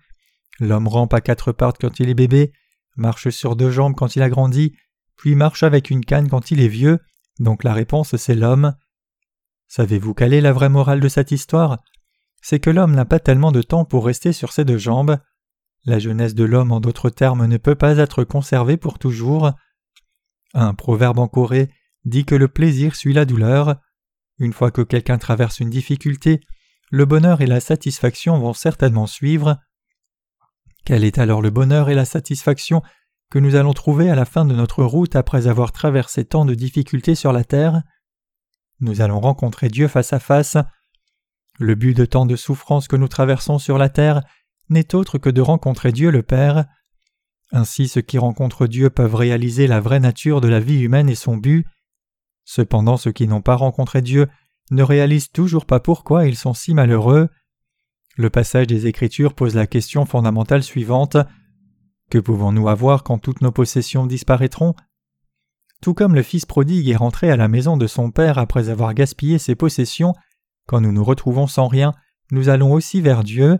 L'homme 0.59 0.87
rampe 0.87 1.13
à 1.13 1.21
quatre 1.21 1.51
pattes 1.51 1.77
quand 1.79 1.99
il 1.99 2.09
est 2.09 2.13
bébé, 2.13 2.53
marche 2.95 3.29
sur 3.29 3.55
deux 3.55 3.71
jambes 3.71 3.95
quand 3.95 4.15
il 4.15 4.21
a 4.21 4.29
grandi, 4.29 4.75
puis 5.17 5.35
marche 5.35 5.63
avec 5.63 5.89
une 5.89 6.05
canne 6.05 6.29
quand 6.29 6.51
il 6.51 6.61
est 6.61 6.67
vieux, 6.67 6.99
donc 7.39 7.63
la 7.63 7.73
réponse 7.73 8.15
c'est 8.15 8.35
l'homme. 8.35 8.75
Savez-vous 9.67 10.13
quelle 10.13 10.33
est 10.33 10.41
la 10.41 10.53
vraie 10.53 10.69
morale 10.69 10.99
de 10.99 11.07
cette 11.07 11.31
histoire? 11.31 11.79
C'est 12.41 12.59
que 12.59 12.69
l'homme 12.69 12.93
n'a 12.93 13.05
pas 13.05 13.19
tellement 13.19 13.51
de 13.51 13.61
temps 13.61 13.85
pour 13.85 14.05
rester 14.05 14.33
sur 14.33 14.51
ses 14.51 14.65
deux 14.65 14.77
jambes. 14.77 15.17
La 15.85 15.99
jeunesse 15.99 16.35
de 16.35 16.43
l'homme, 16.43 16.71
en 16.71 16.79
d'autres 16.79 17.09
termes, 17.09 17.45
ne 17.45 17.57
peut 17.57 17.75
pas 17.75 17.97
être 17.97 18.23
conservée 18.23 18.77
pour 18.77 18.99
toujours. 18.99 19.51
Un 20.53 20.73
proverbe 20.73 21.19
en 21.19 21.27
Corée 21.27 21.71
dit 22.03 22.25
que 22.25 22.35
le 22.35 22.47
plaisir 22.47 22.95
suit 22.95 23.13
la 23.13 23.25
douleur. 23.25 23.77
Une 24.41 24.53
fois 24.53 24.71
que 24.71 24.81
quelqu'un 24.81 25.19
traverse 25.19 25.59
une 25.59 25.69
difficulté, 25.69 26.41
le 26.89 27.05
bonheur 27.05 27.41
et 27.41 27.45
la 27.45 27.59
satisfaction 27.59 28.39
vont 28.39 28.53
certainement 28.53 29.05
suivre. 29.05 29.59
Quel 30.83 31.03
est 31.03 31.19
alors 31.19 31.43
le 31.43 31.51
bonheur 31.51 31.91
et 31.91 31.93
la 31.93 32.05
satisfaction 32.05 32.81
que 33.29 33.37
nous 33.37 33.53
allons 33.53 33.73
trouver 33.73 34.09
à 34.09 34.15
la 34.15 34.25
fin 34.25 34.43
de 34.43 34.55
notre 34.55 34.83
route 34.83 35.15
après 35.15 35.45
avoir 35.45 35.71
traversé 35.71 36.25
tant 36.25 36.43
de 36.43 36.55
difficultés 36.55 37.13
sur 37.13 37.33
la 37.33 37.43
terre? 37.43 37.83
Nous 38.79 39.01
allons 39.01 39.19
rencontrer 39.19 39.69
Dieu 39.69 39.87
face 39.87 40.11
à 40.11 40.19
face. 40.19 40.57
Le 41.59 41.75
but 41.75 41.95
de 41.95 42.05
tant 42.05 42.25
de 42.25 42.35
souffrances 42.35 42.87
que 42.87 42.95
nous 42.95 43.07
traversons 43.07 43.59
sur 43.59 43.77
la 43.77 43.89
terre 43.89 44.23
n'est 44.69 44.95
autre 44.95 45.19
que 45.19 45.29
de 45.29 45.41
rencontrer 45.41 45.91
Dieu 45.91 46.09
le 46.09 46.23
Père. 46.23 46.65
Ainsi 47.51 47.87
ceux 47.87 48.01
qui 48.01 48.17
rencontrent 48.17 48.65
Dieu 48.65 48.89
peuvent 48.89 49.13
réaliser 49.13 49.67
la 49.67 49.81
vraie 49.81 49.99
nature 49.99 50.41
de 50.41 50.47
la 50.47 50.59
vie 50.59 50.81
humaine 50.81 51.09
et 51.09 51.15
son 51.15 51.37
but. 51.37 51.67
Cependant 52.53 52.97
ceux 52.97 53.13
qui 53.13 53.29
n'ont 53.29 53.41
pas 53.41 53.55
rencontré 53.55 54.01
Dieu 54.01 54.27
ne 54.71 54.83
réalisent 54.83 55.31
toujours 55.31 55.65
pas 55.65 55.79
pourquoi 55.79 56.27
ils 56.27 56.35
sont 56.35 56.53
si 56.53 56.73
malheureux. 56.73 57.29
Le 58.17 58.29
passage 58.29 58.67
des 58.67 58.87
Écritures 58.87 59.35
pose 59.35 59.55
la 59.55 59.67
question 59.67 60.05
fondamentale 60.05 60.61
suivante. 60.61 61.15
Que 62.09 62.17
pouvons-nous 62.17 62.67
avoir 62.67 63.03
quand 63.03 63.19
toutes 63.19 63.39
nos 63.39 63.53
possessions 63.53 64.05
disparaîtront? 64.05 64.75
Tout 65.81 65.93
comme 65.93 66.13
le 66.13 66.23
fils 66.23 66.45
prodigue 66.45 66.89
est 66.89 66.97
rentré 66.97 67.31
à 67.31 67.37
la 67.37 67.47
maison 67.47 67.77
de 67.77 67.87
son 67.87 68.11
père 68.11 68.37
après 68.37 68.67
avoir 68.67 68.93
gaspillé 68.93 69.39
ses 69.39 69.55
possessions, 69.55 70.13
quand 70.67 70.81
nous 70.81 70.91
nous 70.91 71.05
retrouvons 71.05 71.47
sans 71.47 71.69
rien, 71.69 71.93
nous 72.31 72.49
allons 72.49 72.73
aussi 72.73 72.99
vers 72.99 73.23
Dieu. 73.23 73.59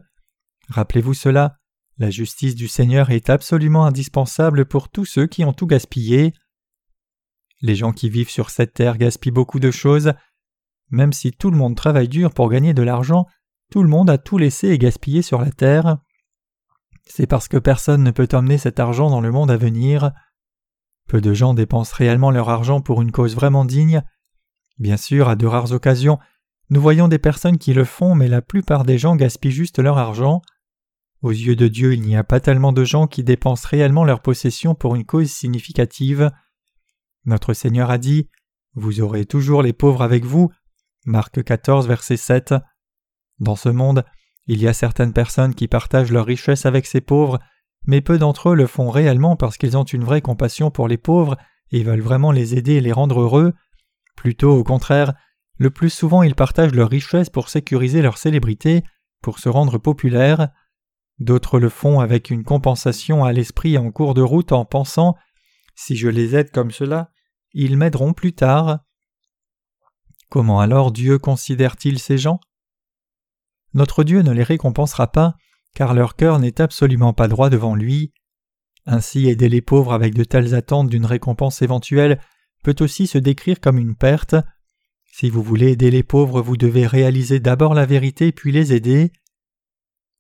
Rappelez-vous 0.68 1.14
cela, 1.14 1.56
La 1.98 2.10
justice 2.10 2.56
du 2.56 2.68
Seigneur 2.68 3.10
est 3.10 3.30
absolument 3.30 3.86
indispensable 3.86 4.66
pour 4.66 4.90
tous 4.90 5.06
ceux 5.06 5.28
qui 5.28 5.46
ont 5.46 5.54
tout 5.54 5.66
gaspillé. 5.66 6.34
Les 7.62 7.75
gens 7.75 7.91
qui 7.91 8.10
vivent 8.10 8.30
sur 8.30 8.50
cette 8.50 8.74
terre 8.74 8.98
gaspillent 8.98 9.32
beaucoup 9.32 9.60
de 9.60 9.72
choses. 9.72 10.13
Même 10.89 11.13
si 11.13 11.32
tout 11.32 11.51
le 11.51 11.58
monde 11.58 11.75
travaille 11.75 12.10
dur 12.10 12.34
pour 12.34 12.50
gagner 12.50 12.74
de 12.74 12.82
l'argent, 12.82 13.25
tout 13.72 13.84
le 13.84 13.89
monde 13.89 14.10
a 14.10 14.18
tout 14.18 14.38
laissé 14.38 14.70
et 14.70 14.77
gaspillé 14.77 15.22
sur 15.22 15.39
la 15.41 15.51
terre. 15.51 15.98
C'est 17.06 17.27
parce 17.27 17.48
que 17.48 17.58
personne 17.58 18.03
ne 18.03 18.12
peut 18.12 18.27
emmener 18.34 18.58
cet 18.58 18.80
argent 18.80 19.10
dans 19.10 19.22
le 19.22 19.32
monde 19.32 19.51
à 19.51 19.58
venir. 19.58 20.12
Peu 21.08 21.22
de 21.22 21.34
gens 21.34 21.53
dépensent 21.53 21.96
réellement 21.96 22.32
leur 22.32 22.50
argent 22.50 22.82
pour 22.82 23.01
une 23.01 23.12
cause 23.12 23.36
vraiment 23.36 23.65
digne. 23.65 24.01
Bien 24.80 24.98
sûr, 24.98 25.30
à 25.30 25.36
de 25.36 25.46
rares 25.46 25.72
occasions, 25.72 26.20
nous 26.70 26.82
voyons 26.82 27.08
des 27.08 27.20
personnes 27.20 27.58
qui 27.58 27.74
le 27.74 27.84
font, 27.84 28.15
mais 28.15 28.27
la 28.27 28.41
plupart 28.41 28.86
des 28.86 28.98
gens 28.98 29.15
gaspillent 29.15 29.51
juste 29.51 29.80
leur 29.80 29.98
argent. 29.98 30.41
Aux 31.22 31.32
yeux 31.32 31.56
de 31.56 31.68
Dieu, 31.68 31.94
il 31.94 32.01
n'y 32.01 32.15
a 32.15 32.24
pas 32.24 32.39
tellement 32.39 32.72
de 32.72 32.84
gens 32.84 33.08
qui 33.08 33.24
dépensent 33.24 33.68
réellement 33.68 34.06
leur 34.06 34.22
possession 34.22 34.74
pour 34.74 34.96
une 34.96 35.06
cause 35.06 35.30
significative. 35.30 36.32
Notre 37.25 37.54
Seigneur 37.54 37.92
a 37.92 37.98
dit 37.98 38.30
Vous 38.74 39.01
aurez 39.01 39.25
toujours 39.25 39.62
les 39.62 39.74
pauvres 39.74 40.01
avec 40.01 40.25
vous. 40.25 40.51
Marc 41.06 41.44
14, 41.44 41.88
verset 41.88 42.18
7. 42.18 42.56
Dans 43.40 43.56
ce 43.56 43.70
monde, 43.70 44.04
il 44.48 44.62
y 44.62 44.68
a 44.68 44.74
certaines 44.74 45.13
personnes 45.13 45.54
qui 45.54 45.68
partagent 45.68 46.12
leur 46.12 46.25
richesse 46.25 46.66
avec 46.66 46.86
ces 46.86 47.01
pauvres, 47.01 47.40
mais 47.86 48.01
peu 48.01 48.18
d'entre 48.18 48.50
eux 48.50 48.56
le 48.56 48.68
font 48.68 48.90
réellement 48.90 49.36
parce 49.36 49.58
qu'ils 49.58 49.78
ont 49.78 49.84
une 49.84 50.04
vraie 50.04 50.22
compassion 50.22 50.72
pour 50.72 50.88
les 50.88 50.98
pauvres 50.98 51.38
et 51.72 51.84
veulent 51.84 52.01
vraiment 52.01 52.32
les 52.32 52.56
aider 52.56 52.74
et 52.74 52.82
les 52.82 52.92
rendre 52.92 53.22
heureux. 53.22 53.54
Plutôt 54.16 54.51
au 54.51 54.63
contraire, 54.63 55.13
le 55.58 55.70
plus 55.70 55.90
souvent 55.90 56.24
ils 56.24 56.36
partagent 56.36 56.74
leur 56.74 56.90
richesse 56.90 57.30
pour 57.30 57.50
sécuriser 57.50 58.01
leur 58.01 58.18
célébrité, 58.18 58.84
pour 59.22 59.40
se 59.40 59.50
rendre 59.50 59.78
populaires. 59.78 60.50
D'autres 61.20 61.60
le 61.60 61.70
font 61.70 62.00
avec 62.00 62.32
une 62.32 62.44
compensation 62.44 63.24
à 63.24 63.32
l'esprit 63.32 63.78
en 63.78 63.92
cours 63.92 64.16
de 64.16 64.22
route 64.22 64.51
en 64.51 64.66
pensant 64.66 65.16
Si 65.75 65.96
je 65.96 66.10
les 66.10 66.36
aide 66.36 66.51
comme 66.51 66.72
cela, 66.72 67.11
ils 67.53 67.77
m'aideront 67.77 68.13
plus 68.13 68.34
tard. 68.34 68.79
Comment 70.29 70.60
alors 70.60 70.91
Dieu 70.91 71.20
considère-t-il 71.20 72.00
ces 72.00 72.17
gens? 72.17 72.39
Notre 73.74 74.03
Dieu 74.03 74.22
ne 74.22 74.31
les 74.31 74.43
récompensera 74.43 75.12
pas, 75.12 75.36
car 75.74 75.93
leur 75.93 76.15
cœur 76.15 76.39
n'est 76.39 76.62
absolument 76.62 77.13
pas 77.13 77.27
droit 77.27 77.50
devant 77.50 77.75
lui. 77.75 78.13
Ainsi 78.86 79.27
aider 79.27 79.50
les 79.50 79.62
pauvres 79.62 79.93
avec 79.93 80.13
de 80.13 80.24
telles 80.24 80.55
attentes 80.55 80.89
d'une 80.89 81.05
récompense 81.05 81.62
éventuelle 81.62 82.20
peut 82.63 82.75
aussi 82.79 83.08
se 83.08 83.17
décrire 83.17 83.60
comme 83.60 83.77
une 83.77 83.96
perte. 83.96 84.36
Si 85.12 85.29
vous 85.29 85.43
voulez 85.43 85.72
aider 85.72 85.91
les 85.91 86.03
pauvres, 86.03 86.41
vous 86.41 86.58
devez 86.58 86.88
réaliser 86.88 87.39
d'abord 87.39 87.74
la 87.74 87.86
vérité 87.86 88.31
puis 88.31 88.51
les 88.51 88.74
aider. 88.74 89.12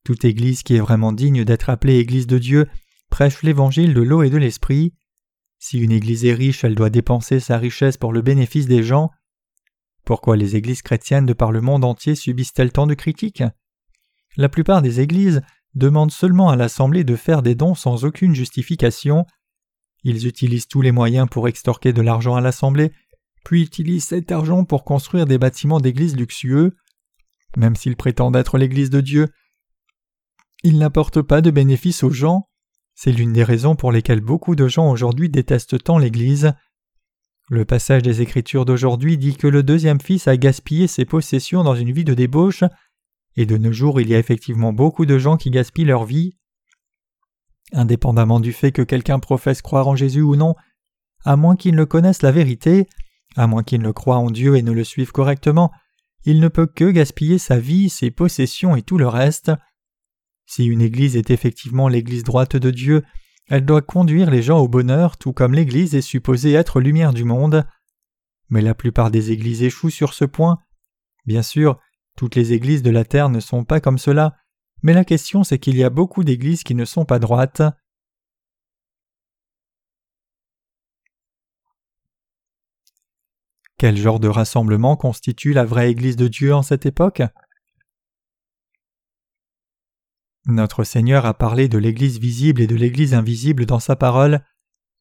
Toute 0.03 0.25
Église 0.25 0.63
qui 0.63 0.75
est 0.75 0.81
vraiment 0.81 1.11
digne 1.11 1.43
d'être 1.45 1.69
appelée 1.69 1.99
Église 1.99 2.27
de 2.27 2.37
Dieu 2.37 2.67
prêche 3.09 3.43
l'Évangile 3.43 3.93
de 3.93 4.01
l'eau 4.01 4.23
et 4.23 4.29
de 4.29 4.37
l'Esprit. 4.37 4.93
Si 5.63 5.77
une 5.77 5.91
Église 5.91 6.25
est 6.25 6.33
riche, 6.33 6.63
elle 6.63 6.73
doit 6.73 6.89
dépenser 6.89 7.39
sa 7.39 7.59
richesse 7.59 7.95
pour 7.95 8.13
le 8.13 8.23
bénéfice 8.23 8.65
des 8.65 8.81
gens. 8.81 9.11
Pourquoi 10.03 10.35
les 10.35 10.55
Églises 10.55 10.81
chrétiennes 10.81 11.27
de 11.27 11.33
par 11.33 11.51
le 11.51 11.61
monde 11.61 11.85
entier 11.85 12.15
subissent-elles 12.15 12.71
tant 12.71 12.87
de 12.87 12.95
critiques? 12.95 13.43
La 14.37 14.49
plupart 14.49 14.81
des 14.81 15.01
Églises 15.01 15.43
demandent 15.75 16.11
seulement 16.11 16.49
à 16.49 16.55
l'Assemblée 16.55 17.03
de 17.03 17.15
faire 17.15 17.43
des 17.43 17.53
dons 17.53 17.75
sans 17.75 18.05
aucune 18.05 18.33
justification. 18.33 19.27
Ils 20.03 20.25
utilisent 20.25 20.67
tous 20.67 20.81
les 20.81 20.91
moyens 20.91 21.27
pour 21.29 21.47
extorquer 21.47 21.93
de 21.93 22.01
l'argent 22.01 22.35
à 22.35 22.41
l'Assemblée, 22.41 22.91
puis 23.45 23.61
utilisent 23.61 24.05
cet 24.05 24.31
argent 24.31 24.65
pour 24.65 24.83
construire 24.83 25.27
des 25.27 25.37
bâtiments 25.37 25.79
d'églises 25.79 26.15
luxueux. 26.15 26.75
Même 27.55 27.75
s'ils 27.75 27.95
prétendent 27.95 28.35
être 28.35 28.57
l'Église 28.57 28.89
de 28.89 28.99
Dieu, 28.99 29.27
ils 30.63 30.79
n'apportent 30.79 31.21
pas 31.21 31.41
de 31.41 31.51
bénéfice 31.51 32.03
aux 32.03 32.09
gens. 32.09 32.49
C'est 33.03 33.11
l'une 33.11 33.33
des 33.33 33.43
raisons 33.43 33.75
pour 33.75 33.91
lesquelles 33.91 34.21
beaucoup 34.21 34.55
de 34.55 34.67
gens 34.67 34.91
aujourd'hui 34.91 35.27
détestent 35.27 35.83
tant 35.83 35.97
l'Église. 35.97 36.53
Le 37.49 37.65
passage 37.65 38.03
des 38.03 38.21
Écritures 38.21 38.63
d'aujourd'hui 38.63 39.17
dit 39.17 39.35
que 39.35 39.47
le 39.47 39.63
deuxième 39.63 39.99
fils 39.99 40.27
a 40.27 40.37
gaspillé 40.37 40.85
ses 40.85 41.05
possessions 41.05 41.63
dans 41.63 41.73
une 41.73 41.91
vie 41.91 42.03
de 42.03 42.13
débauche, 42.13 42.63
et 43.35 43.47
de 43.47 43.57
nos 43.57 43.71
jours 43.71 43.99
il 43.99 44.07
y 44.07 44.13
a 44.13 44.19
effectivement 44.19 44.71
beaucoup 44.71 45.07
de 45.07 45.17
gens 45.17 45.35
qui 45.35 45.49
gaspillent 45.49 45.85
leur 45.85 46.05
vie. 46.05 46.37
Indépendamment 47.73 48.39
du 48.39 48.53
fait 48.53 48.71
que 48.71 48.83
quelqu'un 48.83 49.17
professe 49.17 49.63
croire 49.63 49.87
en 49.87 49.95
Jésus 49.95 50.21
ou 50.21 50.35
non, 50.35 50.53
à 51.25 51.35
moins 51.37 51.55
qu'il 51.55 51.73
ne 51.73 51.85
connaisse 51.85 52.21
la 52.21 52.31
vérité, 52.31 52.87
à 53.35 53.47
moins 53.47 53.63
qu'il 53.63 53.81
ne 53.81 53.89
croie 53.89 54.17
en 54.17 54.29
Dieu 54.29 54.57
et 54.57 54.61
ne 54.61 54.73
le 54.73 54.83
suive 54.83 55.11
correctement, 55.11 55.71
il 56.23 56.39
ne 56.39 56.49
peut 56.49 56.67
que 56.67 56.91
gaspiller 56.91 57.39
sa 57.39 57.57
vie, 57.57 57.89
ses 57.89 58.11
possessions 58.11 58.75
et 58.75 58.83
tout 58.83 58.99
le 58.99 59.07
reste. 59.07 59.51
Si 60.53 60.65
une 60.65 60.81
Église 60.81 61.15
est 61.15 61.29
effectivement 61.29 61.87
l'Église 61.87 62.25
droite 62.25 62.57
de 62.57 62.71
Dieu, 62.71 63.05
elle 63.47 63.63
doit 63.63 63.81
conduire 63.81 64.29
les 64.29 64.41
gens 64.41 64.59
au 64.59 64.67
bonheur 64.67 65.15
tout 65.15 65.31
comme 65.31 65.53
l'Église 65.53 65.95
est 65.95 66.01
supposée 66.01 66.51
être 66.51 66.81
lumière 66.81 67.13
du 67.13 67.23
monde. 67.23 67.65
Mais 68.49 68.59
la 68.59 68.75
plupart 68.75 69.11
des 69.11 69.31
Églises 69.31 69.63
échouent 69.63 69.89
sur 69.89 70.13
ce 70.13 70.25
point. 70.25 70.59
Bien 71.25 71.41
sûr, 71.41 71.79
toutes 72.17 72.35
les 72.35 72.51
Églises 72.51 72.83
de 72.83 72.89
la 72.89 73.05
terre 73.05 73.29
ne 73.29 73.39
sont 73.39 73.63
pas 73.63 73.79
comme 73.79 73.97
cela, 73.97 74.35
mais 74.83 74.91
la 74.91 75.05
question 75.05 75.45
c'est 75.45 75.57
qu'il 75.57 75.77
y 75.77 75.85
a 75.85 75.89
beaucoup 75.89 76.25
d'Églises 76.25 76.63
qui 76.63 76.75
ne 76.75 76.83
sont 76.83 77.05
pas 77.05 77.19
droites. 77.19 77.61
Quel 83.77 83.95
genre 83.95 84.19
de 84.19 84.27
rassemblement 84.27 84.97
constitue 84.97 85.53
la 85.53 85.63
vraie 85.63 85.91
Église 85.91 86.17
de 86.17 86.27
Dieu 86.27 86.53
en 86.53 86.61
cette 86.61 86.85
époque? 86.85 87.21
Notre 90.47 90.83
Seigneur 90.83 91.25
a 91.25 91.33
parlé 91.33 91.67
de 91.67 91.77
l'Église 91.77 92.19
visible 92.19 92.61
et 92.61 92.67
de 92.67 92.75
l'Église 92.75 93.13
invisible 93.13 93.65
dans 93.65 93.79
sa 93.79 93.95
parole, 93.95 94.43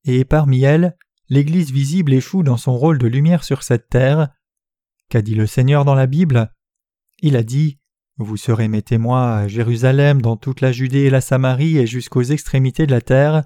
et 0.04 0.24
parmi 0.24 0.62
elles, 0.62 0.96
l'Église 1.28 1.72
visible 1.72 2.12
échoue 2.12 2.42
dans 2.42 2.56
son 2.56 2.76
rôle 2.76 2.98
de 2.98 3.06
lumière 3.06 3.44
sur 3.44 3.62
cette 3.62 3.88
terre. 3.88 4.28
Qu'a 5.08 5.22
dit 5.22 5.34
le 5.34 5.46
Seigneur 5.46 5.84
dans 5.84 5.94
la 5.94 6.06
Bible? 6.06 6.52
Il 7.20 7.36
a 7.36 7.42
dit 7.42 7.78
Vous 8.18 8.36
serez 8.36 8.68
mes 8.68 8.82
témoins 8.82 9.36
à 9.36 9.48
Jérusalem, 9.48 10.20
dans 10.20 10.36
toute 10.36 10.60
la 10.60 10.72
Judée 10.72 11.04
et 11.04 11.10
la 11.10 11.20
Samarie 11.20 11.78
et 11.78 11.86
jusqu'aux 11.86 12.22
extrémités 12.22 12.86
de 12.86 12.92
la 12.92 13.00
terre. 13.00 13.44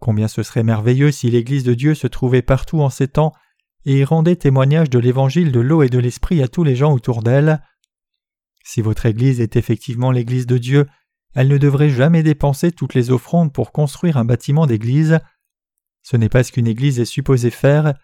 Combien 0.00 0.28
ce 0.28 0.42
serait 0.42 0.62
merveilleux 0.62 1.10
si 1.10 1.30
l'Église 1.30 1.64
de 1.64 1.74
Dieu 1.74 1.94
se 1.94 2.06
trouvait 2.06 2.42
partout 2.42 2.80
en 2.80 2.90
ces 2.90 3.08
temps 3.08 3.32
et 3.84 4.04
rendait 4.04 4.36
témoignage 4.36 4.90
de 4.90 4.98
l'Évangile 4.98 5.52
de 5.52 5.60
l'eau 5.60 5.82
et 5.82 5.88
de 5.88 5.98
l'Esprit 5.98 6.42
à 6.42 6.48
tous 6.48 6.64
les 6.64 6.76
gens 6.76 6.92
autour 6.92 7.22
d'elle. 7.22 7.62
Si 8.64 8.80
votre 8.80 9.06
Église 9.06 9.40
est 9.40 9.56
effectivement 9.56 10.10
l'Église 10.10 10.46
de 10.46 10.58
Dieu, 10.58 10.86
elle 11.34 11.48
ne 11.48 11.58
devrait 11.58 11.90
jamais 11.90 12.22
dépenser 12.22 12.72
toutes 12.72 12.94
les 12.94 13.10
offrandes 13.10 13.52
pour 13.52 13.70
construire 13.70 14.16
un 14.16 14.24
bâtiment 14.24 14.66
d'Église. 14.66 15.20
Ce 16.02 16.16
n'est 16.16 16.28
pas 16.28 16.42
ce 16.42 16.50
qu'une 16.50 16.66
Église 16.66 16.98
est 16.98 17.04
supposée 17.04 17.50
faire. 17.50 17.94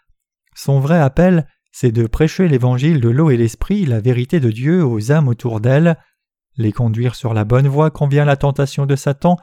Son 0.55 0.79
vrai 0.79 0.99
appel, 0.99 1.47
c'est 1.73 1.93
de 1.93 2.07
prêcher 2.07 2.47
l'Évangile 2.47 3.00
de 3.00 3.09
l'eau 3.09 3.31
et 3.31 3.37
l'Esprit, 3.37 3.87
la 3.87 4.00
vérité 4.00 4.38
de 4.38 4.50
Dieu 4.50 4.85
aux 4.85 5.11
âmes 5.11 5.29
autour 5.29 5.61
d'elle, 5.61 5.97
les 6.57 6.73
conduire 6.73 7.14
sur 7.14 7.33
la 7.33 7.45
bonne 7.45 7.69
voie 7.69 7.90
quand 7.90 8.09
vient 8.09 8.25
la 8.25 8.37
tentation 8.37 8.85
de 8.85 8.97
Satan, 8.97 9.37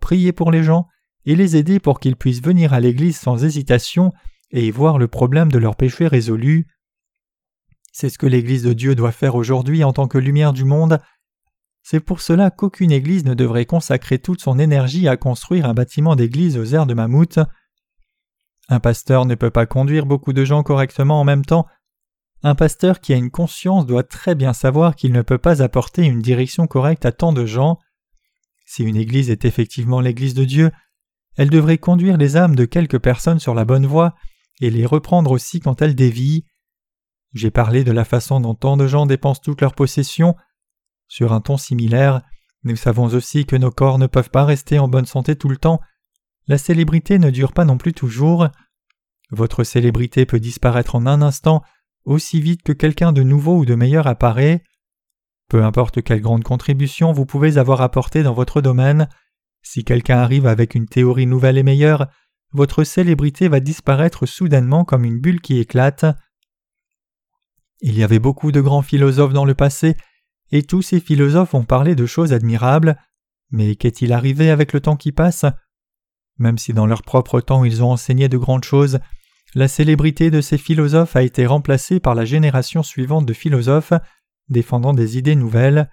prier 0.00 0.32
pour 0.32 0.52
les 0.52 0.62
gens 0.62 0.86
et 1.24 1.34
les 1.34 1.56
aider 1.56 1.80
pour 1.80 1.98
qu'ils 1.98 2.16
puissent 2.16 2.42
venir 2.42 2.72
à 2.72 2.80
l'Église 2.80 3.18
sans 3.18 3.44
hésitation 3.44 4.12
et 4.50 4.70
voir 4.70 4.98
le 4.98 5.08
problème 5.08 5.50
de 5.50 5.58
leur 5.58 5.76
péché 5.76 6.06
résolu. 6.06 6.66
C'est 7.92 8.08
ce 8.08 8.18
que 8.18 8.26
l'Église 8.26 8.62
de 8.62 8.72
Dieu 8.72 8.94
doit 8.94 9.12
faire 9.12 9.34
aujourd'hui 9.34 9.84
en 9.84 9.92
tant 9.92 10.08
que 10.08 10.18
lumière 10.18 10.52
du 10.52 10.64
monde. 10.64 10.98
C'est 11.82 12.00
pour 12.00 12.20
cela 12.20 12.50
qu'aucune 12.50 12.90
Église 12.90 13.24
ne 13.24 13.34
devrait 13.34 13.66
consacrer 13.66 14.18
toute 14.18 14.40
son 14.40 14.58
énergie 14.58 15.08
à 15.08 15.16
construire 15.16 15.66
un 15.66 15.74
bâtiment 15.74 16.16
d'Église 16.16 16.56
aux 16.56 16.64
airs 16.64 16.86
de 16.86 16.94
mammouth. 16.94 17.38
Un 18.68 18.80
pasteur 18.80 19.26
ne 19.26 19.34
peut 19.34 19.50
pas 19.50 19.66
conduire 19.66 20.06
beaucoup 20.06 20.32
de 20.32 20.44
gens 20.44 20.62
correctement 20.62 21.20
en 21.20 21.24
même 21.24 21.44
temps. 21.44 21.66
Un 22.42 22.54
pasteur 22.54 23.00
qui 23.00 23.12
a 23.12 23.16
une 23.16 23.30
conscience 23.30 23.86
doit 23.86 24.02
très 24.02 24.34
bien 24.34 24.52
savoir 24.52 24.96
qu'il 24.96 25.12
ne 25.12 25.22
peut 25.22 25.38
pas 25.38 25.62
apporter 25.62 26.02
une 26.02 26.22
direction 26.22 26.66
correcte 26.66 27.04
à 27.04 27.12
tant 27.12 27.32
de 27.32 27.44
gens. 27.44 27.78
Si 28.64 28.82
une 28.84 28.96
Église 28.96 29.30
est 29.30 29.44
effectivement 29.44 30.00
l'Église 30.00 30.34
de 30.34 30.44
Dieu, 30.44 30.70
elle 31.36 31.50
devrait 31.50 31.78
conduire 31.78 32.16
les 32.16 32.36
âmes 32.36 32.56
de 32.56 32.64
quelques 32.64 32.98
personnes 32.98 33.38
sur 33.38 33.54
la 33.54 33.64
bonne 33.64 33.86
voie 33.86 34.14
et 34.60 34.70
les 34.70 34.86
reprendre 34.86 35.30
aussi 35.30 35.60
quand 35.60 35.82
elles 35.82 35.94
dévient. 35.94 36.44
J'ai 37.32 37.50
parlé 37.50 37.84
de 37.84 37.92
la 37.92 38.04
façon 38.04 38.40
dont 38.40 38.54
tant 38.54 38.76
de 38.76 38.86
gens 38.86 39.06
dépensent 39.06 39.40
toutes 39.42 39.60
leurs 39.60 39.74
possessions. 39.74 40.36
Sur 41.08 41.32
un 41.32 41.40
ton 41.40 41.56
similaire, 41.56 42.22
nous 42.64 42.76
savons 42.76 43.06
aussi 43.06 43.46
que 43.46 43.56
nos 43.56 43.70
corps 43.70 43.98
ne 43.98 44.06
peuvent 44.06 44.30
pas 44.30 44.44
rester 44.44 44.78
en 44.78 44.88
bonne 44.88 45.06
santé 45.06 45.36
tout 45.36 45.48
le 45.48 45.56
temps. 45.56 45.80
La 46.46 46.58
célébrité 46.58 47.18
ne 47.18 47.30
dure 47.30 47.52
pas 47.52 47.64
non 47.64 47.78
plus 47.78 47.92
toujours. 47.92 48.48
Votre 49.30 49.64
célébrité 49.64 50.26
peut 50.26 50.40
disparaître 50.40 50.94
en 50.94 51.06
un 51.06 51.22
instant 51.22 51.62
aussi 52.04 52.40
vite 52.40 52.62
que 52.62 52.72
quelqu'un 52.72 53.12
de 53.12 53.22
nouveau 53.22 53.58
ou 53.58 53.64
de 53.64 53.74
meilleur 53.74 54.06
apparaît. 54.06 54.62
Peu 55.48 55.64
importe 55.64 56.02
quelle 56.02 56.20
grande 56.20 56.44
contribution 56.44 57.12
vous 57.12 57.26
pouvez 57.26 57.58
avoir 57.58 57.80
apportée 57.80 58.22
dans 58.22 58.34
votre 58.34 58.60
domaine, 58.60 59.08
si 59.62 59.84
quelqu'un 59.84 60.18
arrive 60.18 60.46
avec 60.46 60.74
une 60.74 60.86
théorie 60.86 61.26
nouvelle 61.26 61.58
et 61.58 61.62
meilleure, 61.62 62.08
votre 62.52 62.84
célébrité 62.84 63.48
va 63.48 63.60
disparaître 63.60 64.26
soudainement 64.26 64.84
comme 64.84 65.04
une 65.04 65.20
bulle 65.20 65.40
qui 65.40 65.58
éclate. 65.58 66.04
Il 67.82 67.98
y 67.98 68.04
avait 68.04 68.20
beaucoup 68.20 68.52
de 68.52 68.60
grands 68.60 68.82
philosophes 68.82 69.32
dans 69.32 69.44
le 69.44 69.54
passé, 69.54 69.96
et 70.52 70.62
tous 70.62 70.82
ces 70.82 71.00
philosophes 71.00 71.54
ont 71.54 71.64
parlé 71.64 71.94
de 71.94 72.06
choses 72.06 72.32
admirables, 72.32 72.96
Mais 73.50 73.76
qu'est-il 73.76 74.12
arrivé 74.12 74.48
avec 74.50 74.72
le 74.72 74.80
temps 74.80 74.96
qui 74.96 75.12
passe? 75.12 75.44
Même 76.38 76.56
si 76.56 76.72
dans 76.72 76.86
leur 76.86 77.02
propre 77.02 77.40
temps 77.40 77.64
ils 77.64 77.82
ont 77.82 77.90
enseigné 77.90 78.28
de 78.28 78.38
grandes 78.38 78.64
choses, 78.64 78.98
la 79.54 79.68
célébrité 79.68 80.30
de 80.30 80.40
ces 80.40 80.56
philosophes 80.56 81.16
a 81.16 81.22
été 81.22 81.44
remplacée 81.44 82.00
par 82.00 82.14
la 82.14 82.24
génération 82.24 82.82
suivante 82.82 83.26
de 83.26 83.34
philosophes 83.34 83.92
défendant 84.48 84.94
des 84.94 85.18
idées 85.18 85.34
nouvelles. 85.34 85.90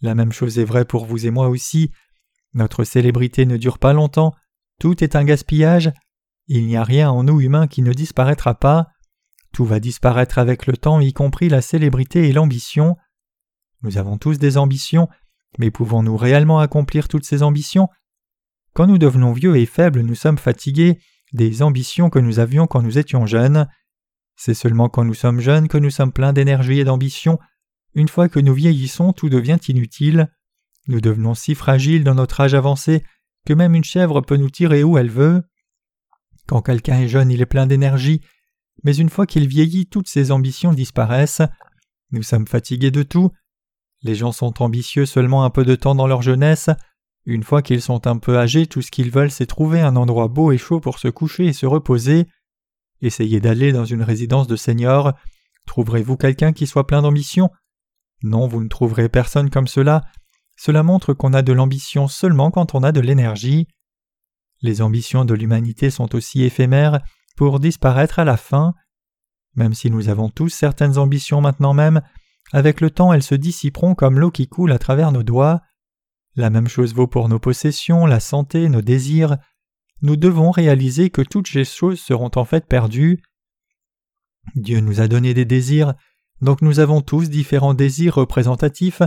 La 0.00 0.14
même 0.14 0.32
chose 0.32 0.58
est 0.58 0.64
vraie 0.64 0.84
pour 0.84 1.04
vous 1.04 1.26
et 1.26 1.30
moi 1.30 1.48
aussi. 1.48 1.92
Notre 2.54 2.82
célébrité 2.82 3.46
ne 3.46 3.56
dure 3.56 3.78
pas 3.78 3.92
longtemps, 3.92 4.34
tout 4.80 5.04
est 5.04 5.14
un 5.14 5.24
gaspillage, 5.24 5.92
il 6.48 6.66
n'y 6.66 6.76
a 6.76 6.82
rien 6.82 7.10
en 7.10 7.22
nous 7.22 7.40
humains 7.40 7.68
qui 7.68 7.82
ne 7.82 7.92
disparaîtra 7.92 8.54
pas, 8.54 8.88
tout 9.52 9.64
va 9.64 9.80
disparaître 9.80 10.38
avec 10.38 10.66
le 10.66 10.76
temps, 10.76 11.00
y 11.00 11.12
compris 11.12 11.48
la 11.48 11.62
célébrité 11.62 12.28
et 12.28 12.32
l'ambition. 12.32 12.96
Nous 13.82 13.98
avons 13.98 14.18
tous 14.18 14.38
des 14.38 14.58
ambitions, 14.58 15.08
mais 15.58 15.70
pouvons-nous 15.70 16.16
réellement 16.16 16.60
accomplir 16.60 17.08
toutes 17.08 17.24
ces 17.24 17.42
ambitions? 17.42 17.88
Quand 18.72 18.86
nous 18.86 18.98
devenons 18.98 19.32
vieux 19.32 19.56
et 19.56 19.66
faibles, 19.66 20.02
nous 20.02 20.14
sommes 20.14 20.38
fatigués 20.38 21.00
des 21.32 21.62
ambitions 21.62 22.10
que 22.10 22.18
nous 22.18 22.38
avions 22.38 22.66
quand 22.66 22.82
nous 22.82 22.98
étions 22.98 23.26
jeunes. 23.26 23.68
C'est 24.36 24.54
seulement 24.54 24.88
quand 24.88 25.04
nous 25.04 25.14
sommes 25.14 25.40
jeunes 25.40 25.68
que 25.68 25.78
nous 25.78 25.90
sommes 25.90 26.12
pleins 26.12 26.32
d'énergie 26.32 26.78
et 26.78 26.84
d'ambition. 26.84 27.38
Une 27.94 28.08
fois 28.08 28.28
que 28.28 28.40
nous 28.40 28.54
vieillissons, 28.54 29.12
tout 29.12 29.28
devient 29.28 29.58
inutile. 29.68 30.28
Nous 30.86 31.00
devenons 31.00 31.34
si 31.34 31.54
fragiles 31.54 32.04
dans 32.04 32.14
notre 32.14 32.40
âge 32.40 32.54
avancé 32.54 33.04
que 33.46 33.52
même 33.52 33.74
une 33.74 33.84
chèvre 33.84 34.20
peut 34.20 34.36
nous 34.36 34.50
tirer 34.50 34.84
où 34.84 34.98
elle 34.98 35.10
veut. 35.10 35.42
Quand 36.46 36.62
quelqu'un 36.62 37.00
est 37.00 37.08
jeune, 37.08 37.30
il 37.30 37.40
est 37.40 37.46
plein 37.46 37.66
d'énergie, 37.66 38.22
mais 38.82 38.96
une 38.96 39.10
fois 39.10 39.26
qu'il 39.26 39.46
vieillit, 39.46 39.86
toutes 39.86 40.08
ses 40.08 40.30
ambitions 40.30 40.72
disparaissent. 40.72 41.42
Nous 42.12 42.22
sommes 42.22 42.46
fatigués 42.46 42.90
de 42.90 43.02
tout. 43.02 43.30
Les 44.02 44.14
gens 44.14 44.32
sont 44.32 44.62
ambitieux 44.62 45.06
seulement 45.06 45.44
un 45.44 45.50
peu 45.50 45.64
de 45.64 45.74
temps 45.74 45.94
dans 45.94 46.06
leur 46.06 46.22
jeunesse. 46.22 46.70
Une 47.26 47.42
fois 47.42 47.62
qu'ils 47.62 47.82
sont 47.82 48.06
un 48.06 48.16
peu 48.16 48.38
âgés, 48.38 48.66
tout 48.66 48.80
ce 48.80 48.90
qu'ils 48.90 49.10
veulent, 49.10 49.30
c'est 49.30 49.46
trouver 49.46 49.80
un 49.80 49.96
endroit 49.96 50.28
beau 50.28 50.52
et 50.52 50.58
chaud 50.58 50.80
pour 50.80 50.98
se 50.98 51.08
coucher 51.08 51.46
et 51.46 51.52
se 51.52 51.66
reposer. 51.66 52.26
Essayez 53.02 53.40
d'aller 53.40 53.72
dans 53.72 53.84
une 53.84 54.02
résidence 54.02 54.46
de 54.46 54.56
seigneur. 54.56 55.14
Trouverez-vous 55.66 56.16
quelqu'un 56.16 56.52
qui 56.52 56.66
soit 56.66 56.86
plein 56.86 57.02
d'ambition? 57.02 57.50
Non, 58.22 58.46
vous 58.46 58.62
ne 58.62 58.68
trouverez 58.68 59.08
personne 59.08 59.50
comme 59.50 59.68
cela. 59.68 60.02
Cela 60.56 60.82
montre 60.82 61.14
qu'on 61.14 61.32
a 61.32 61.42
de 61.42 61.52
l'ambition 61.52 62.08
seulement 62.08 62.50
quand 62.50 62.74
on 62.74 62.82
a 62.82 62.92
de 62.92 63.00
l'énergie. 63.00 63.68
Les 64.62 64.82
ambitions 64.82 65.24
de 65.24 65.34
l'humanité 65.34 65.90
sont 65.90 66.14
aussi 66.14 66.42
éphémères 66.42 67.00
pour 67.36 67.60
disparaître 67.60 68.18
à 68.18 68.24
la 68.24 68.36
fin. 68.36 68.74
Même 69.54 69.74
si 69.74 69.90
nous 69.90 70.08
avons 70.08 70.28
tous 70.28 70.48
certaines 70.48 70.98
ambitions 70.98 71.40
maintenant 71.40 71.74
même, 71.74 72.02
avec 72.52 72.80
le 72.80 72.90
temps 72.90 73.12
elles 73.12 73.22
se 73.22 73.34
dissiperont 73.34 73.94
comme 73.94 74.18
l'eau 74.18 74.30
qui 74.30 74.48
coule 74.48 74.72
à 74.72 74.78
travers 74.78 75.12
nos 75.12 75.22
doigts. 75.22 75.60
La 76.36 76.50
même 76.50 76.68
chose 76.68 76.94
vaut 76.94 77.06
pour 77.06 77.28
nos 77.28 77.38
possessions, 77.38 78.06
la 78.06 78.20
santé, 78.20 78.68
nos 78.68 78.82
désirs. 78.82 79.36
Nous 80.02 80.16
devons 80.16 80.50
réaliser 80.50 81.10
que 81.10 81.22
toutes 81.22 81.48
ces 81.48 81.64
choses 81.64 82.00
seront 82.00 82.30
en 82.36 82.44
fait 82.44 82.66
perdues. 82.66 83.22
Dieu 84.54 84.80
nous 84.80 85.00
a 85.00 85.08
donné 85.08 85.34
des 85.34 85.44
désirs, 85.44 85.94
donc 86.40 86.62
nous 86.62 86.80
avons 86.80 87.02
tous 87.02 87.28
différents 87.28 87.74
désirs 87.74 88.14
représentatifs, 88.14 89.02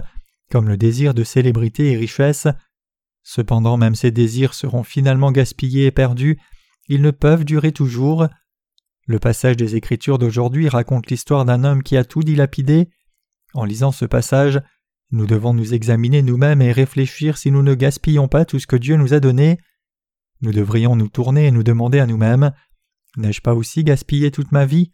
comme 0.52 0.68
le 0.68 0.78
désir 0.78 1.14
de 1.14 1.24
célébrité 1.24 1.92
et 1.92 1.98
richesse. 1.98 2.48
Cependant 3.24 3.78
même 3.78 3.96
ces 3.96 4.12
désirs 4.12 4.54
seront 4.54 4.84
finalement 4.84 5.32
gaspillés 5.32 5.86
et 5.86 5.92
perdus, 5.92 6.40
ils 6.88 7.02
ne 7.02 7.12
peuvent 7.12 7.46
durer 7.46 7.72
toujours. 7.72 8.28
Le 9.06 9.20
passage 9.20 9.58
des 9.58 9.76
Écritures 9.76 10.18
d'aujourd'hui 10.18 10.70
raconte 10.70 11.10
l'histoire 11.10 11.46
d'un 11.46 11.64
homme 11.64 11.84
qui 11.84 11.98
a 11.98 12.04
tout 12.04 12.24
dilapidé. 12.24 12.90
En 13.54 13.66
lisant 13.66 13.92
ce 13.92 14.06
passage, 14.06 14.62
nous 15.12 15.28
devons 15.28 15.54
nous 15.54 15.74
examiner 15.74 16.22
nous-mêmes 16.22 16.62
et 16.62 16.72
réfléchir 16.72 17.38
si 17.38 17.52
nous 17.52 17.62
ne 17.62 17.76
gaspillons 17.76 18.28
pas 18.28 18.46
tout 18.46 18.60
ce 18.60 18.68
que 18.68 18.76
Dieu 18.76 18.96
nous 18.96 19.14
a 19.14 19.20
donné. 19.20 19.60
Nous 20.42 20.52
devrions 20.52 20.96
nous 20.96 21.10
tourner 21.10 21.48
et 21.48 21.52
nous 21.52 21.64
demander 21.64 22.00
à 22.00 22.08
nous-mêmes 22.08 22.52
N'ai-je 23.16 23.42
pas 23.42 23.54
aussi 23.54 23.84
gaspillé 23.84 24.32
toute 24.32 24.52
ma 24.52 24.66
vie? 24.66 24.90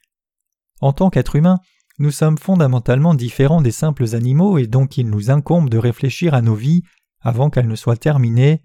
En 0.82 0.92
tant 0.92 1.10
qu'être 1.10 1.36
humain, 1.36 1.60
nous 2.00 2.12
sommes 2.12 2.38
fondamentalement 2.38 3.14
différents 3.14 3.62
des 3.62 3.72
simples 3.72 4.16
animaux 4.16 4.58
et 4.58 4.68
donc 4.68 4.98
il 4.98 5.10
nous 5.10 5.32
incombe 5.32 5.70
de 5.70 5.78
réfléchir 5.78 6.34
à 6.34 6.42
nos 6.42 6.56
vies 6.56 6.84
avant 7.22 7.50
qu'elles 7.50 7.68
ne 7.68 7.76
soient 7.76 7.98
terminées. 7.98 8.62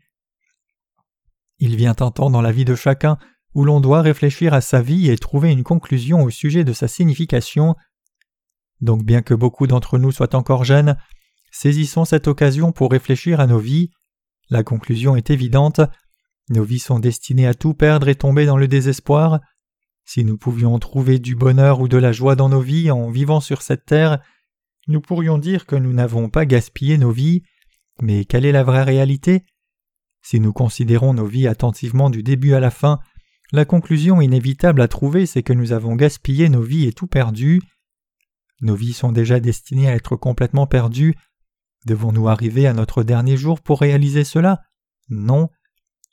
Il 1.59 1.77
vient 1.77 1.97
un 1.99 2.11
temps 2.11 2.31
dans 2.31 2.43
la 2.43 2.53
vie 2.53 2.65
de 2.65 2.75
chacun 2.75 3.19
où 3.55 3.65
l'on 3.65 3.81
doit 3.81 4.03
réfléchir 4.03 4.53
à 4.53 4.61
sa 4.61 4.83
vie 4.83 5.11
et 5.11 5.17
trouver 5.17 5.53
une 5.53 5.63
conclusion 5.63 6.23
au 6.23 6.31
sujet 6.31 6.65
de 6.65 6.73
sa 6.73 6.89
signification. 6.89 7.77
Donc 8.81 9.05
bien 9.05 9.23
que 9.23 9.35
beaucoup 9.35 9.67
d'entre 9.67 9.99
nous 9.99 10.13
soient 10.13 10.35
encore 10.35 10.65
jeunes, 10.65 10.97
saisissons 11.53 12.05
cette 12.05 12.27
occasion 12.27 12.73
pour 12.73 12.91
réfléchir 12.91 13.41
à 13.41 13.47
nos 13.47 13.61
vies. 13.61 13.91
La 14.51 14.65
conclusion 14.65 15.17
est 15.17 15.31
évidente. 15.31 15.81
Nos 16.51 16.65
vies 16.65 16.81
sont 16.81 16.99
destinées 16.99 17.47
à 17.47 17.55
tout 17.55 17.75
perdre 17.75 18.09
et 18.09 18.17
tomber 18.17 18.45
dans 18.45 18.57
le 18.57 18.69
désespoir. 18.69 19.41
Si 20.05 20.25
nous 20.25 20.37
pouvions 20.37 20.79
trouver 20.79 21.19
du 21.19 21.35
bonheur 21.35 21.81
ou 21.81 21.89
de 21.89 21.97
la 21.97 22.13
joie 22.13 22.37
dans 22.37 22.51
nos 22.51 22.61
vies 22.61 22.91
en 22.91 23.09
vivant 23.11 23.41
sur 23.41 23.63
cette 23.63 23.87
terre, 23.87 24.21
nous 24.87 25.01
pourrions 25.01 25.39
dire 25.39 25.65
que 25.65 25.77
nous 25.77 25.93
n'avons 25.95 26.29
pas 26.29 26.45
gaspillé 26.45 26.99
nos 26.99 27.11
vies, 27.11 27.43
mais 28.03 28.27
quelle 28.27 28.45
est 28.45 28.53
la 28.53 28.65
vraie 28.65 28.83
réalité? 28.83 29.45
Si 30.25 30.41
nous 30.41 30.55
considérons 30.55 31.13
nos 31.13 31.27
vies 31.27 31.47
attentivement 31.47 32.09
du 32.09 32.23
début 32.23 32.55
à 32.55 32.61
la 32.61 32.71
fin, 32.71 32.99
la 33.53 33.67
conclusion 33.67 34.23
inévitable 34.23 34.81
à 34.81 34.89
trouver 34.89 35.27
c'est 35.27 35.43
que 35.43 35.53
nous 35.53 35.73
avons 35.73 35.97
gaspillé 35.97 36.49
nos 36.49 36.63
vies 36.63 36.87
et 36.87 36.95
tout 36.95 37.07
perdu. 37.07 37.61
Nos 38.63 38.75
vies 38.75 38.95
sont 38.95 39.13
déjà 39.13 39.39
destinées 39.39 39.87
à 39.87 39.95
être 39.95 40.17
complètement 40.17 40.67
perdues. 40.67 41.15
Devons-nous 41.85 42.27
arriver 42.29 42.67
à 42.67 42.73
notre 42.73 43.03
dernier 43.03 43.37
jour 43.37 43.61
pour 43.61 43.81
réaliser 43.81 44.25
cela? 44.25 44.63
Non. 45.11 45.51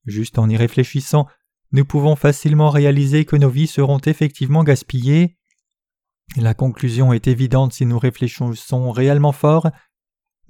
Juste 0.05 0.37
en 0.37 0.49
y 0.49 0.57
réfléchissant, 0.57 1.25
nous 1.71 1.85
pouvons 1.85 2.17
facilement 2.17 2.69
réaliser 2.69 3.23
que 3.23 3.37
nos 3.37 3.49
vies 3.49 3.67
seront 3.67 3.99
effectivement 3.99 4.65
gaspillées. 4.65 5.37
La 6.35 6.53
conclusion 6.53 7.13
est 7.13 7.27
évidente 7.27 7.71
si 7.71 7.85
nous 7.85 7.97
réfléchissons 7.97 8.91
réellement 8.91 9.31
fort. 9.31 9.69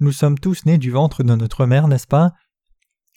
Nous 0.00 0.10
sommes 0.10 0.38
tous 0.38 0.66
nés 0.66 0.78
du 0.78 0.90
ventre 0.90 1.22
de 1.22 1.34
notre 1.36 1.64
mère, 1.64 1.86
n'est-ce 1.86 2.08
pas? 2.08 2.32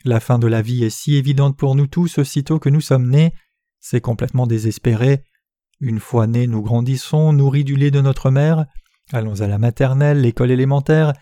La 0.05 0.19
fin 0.19 0.37
de 0.37 0.45
la 0.45 0.61
vie 0.61 0.83
est 0.83 0.91
si 0.91 1.15
évidente 1.15 1.57
pour 1.57 1.73
nous 1.73 1.87
tous 1.87 2.19
aussitôt 2.19 2.59
que 2.59 2.69
nous 2.69 2.79
sommes 2.79 3.09
nés, 3.09 3.33
c'est 3.79 4.01
complètement 4.01 4.45
désespéré. 4.45 5.23
Une 5.79 5.99
fois 5.99 6.27
nés, 6.27 6.45
nous 6.45 6.61
grandissons, 6.61 7.33
nourris 7.33 7.63
du 7.63 7.75
lait 7.75 7.89
de 7.89 8.01
notre 8.01 8.29
mère, 8.29 8.67
allons 9.13 9.41
à 9.41 9.47
la 9.47 9.57
maternelle, 9.57 10.21
l'école 10.21 10.51
élémentaire, 10.51 11.13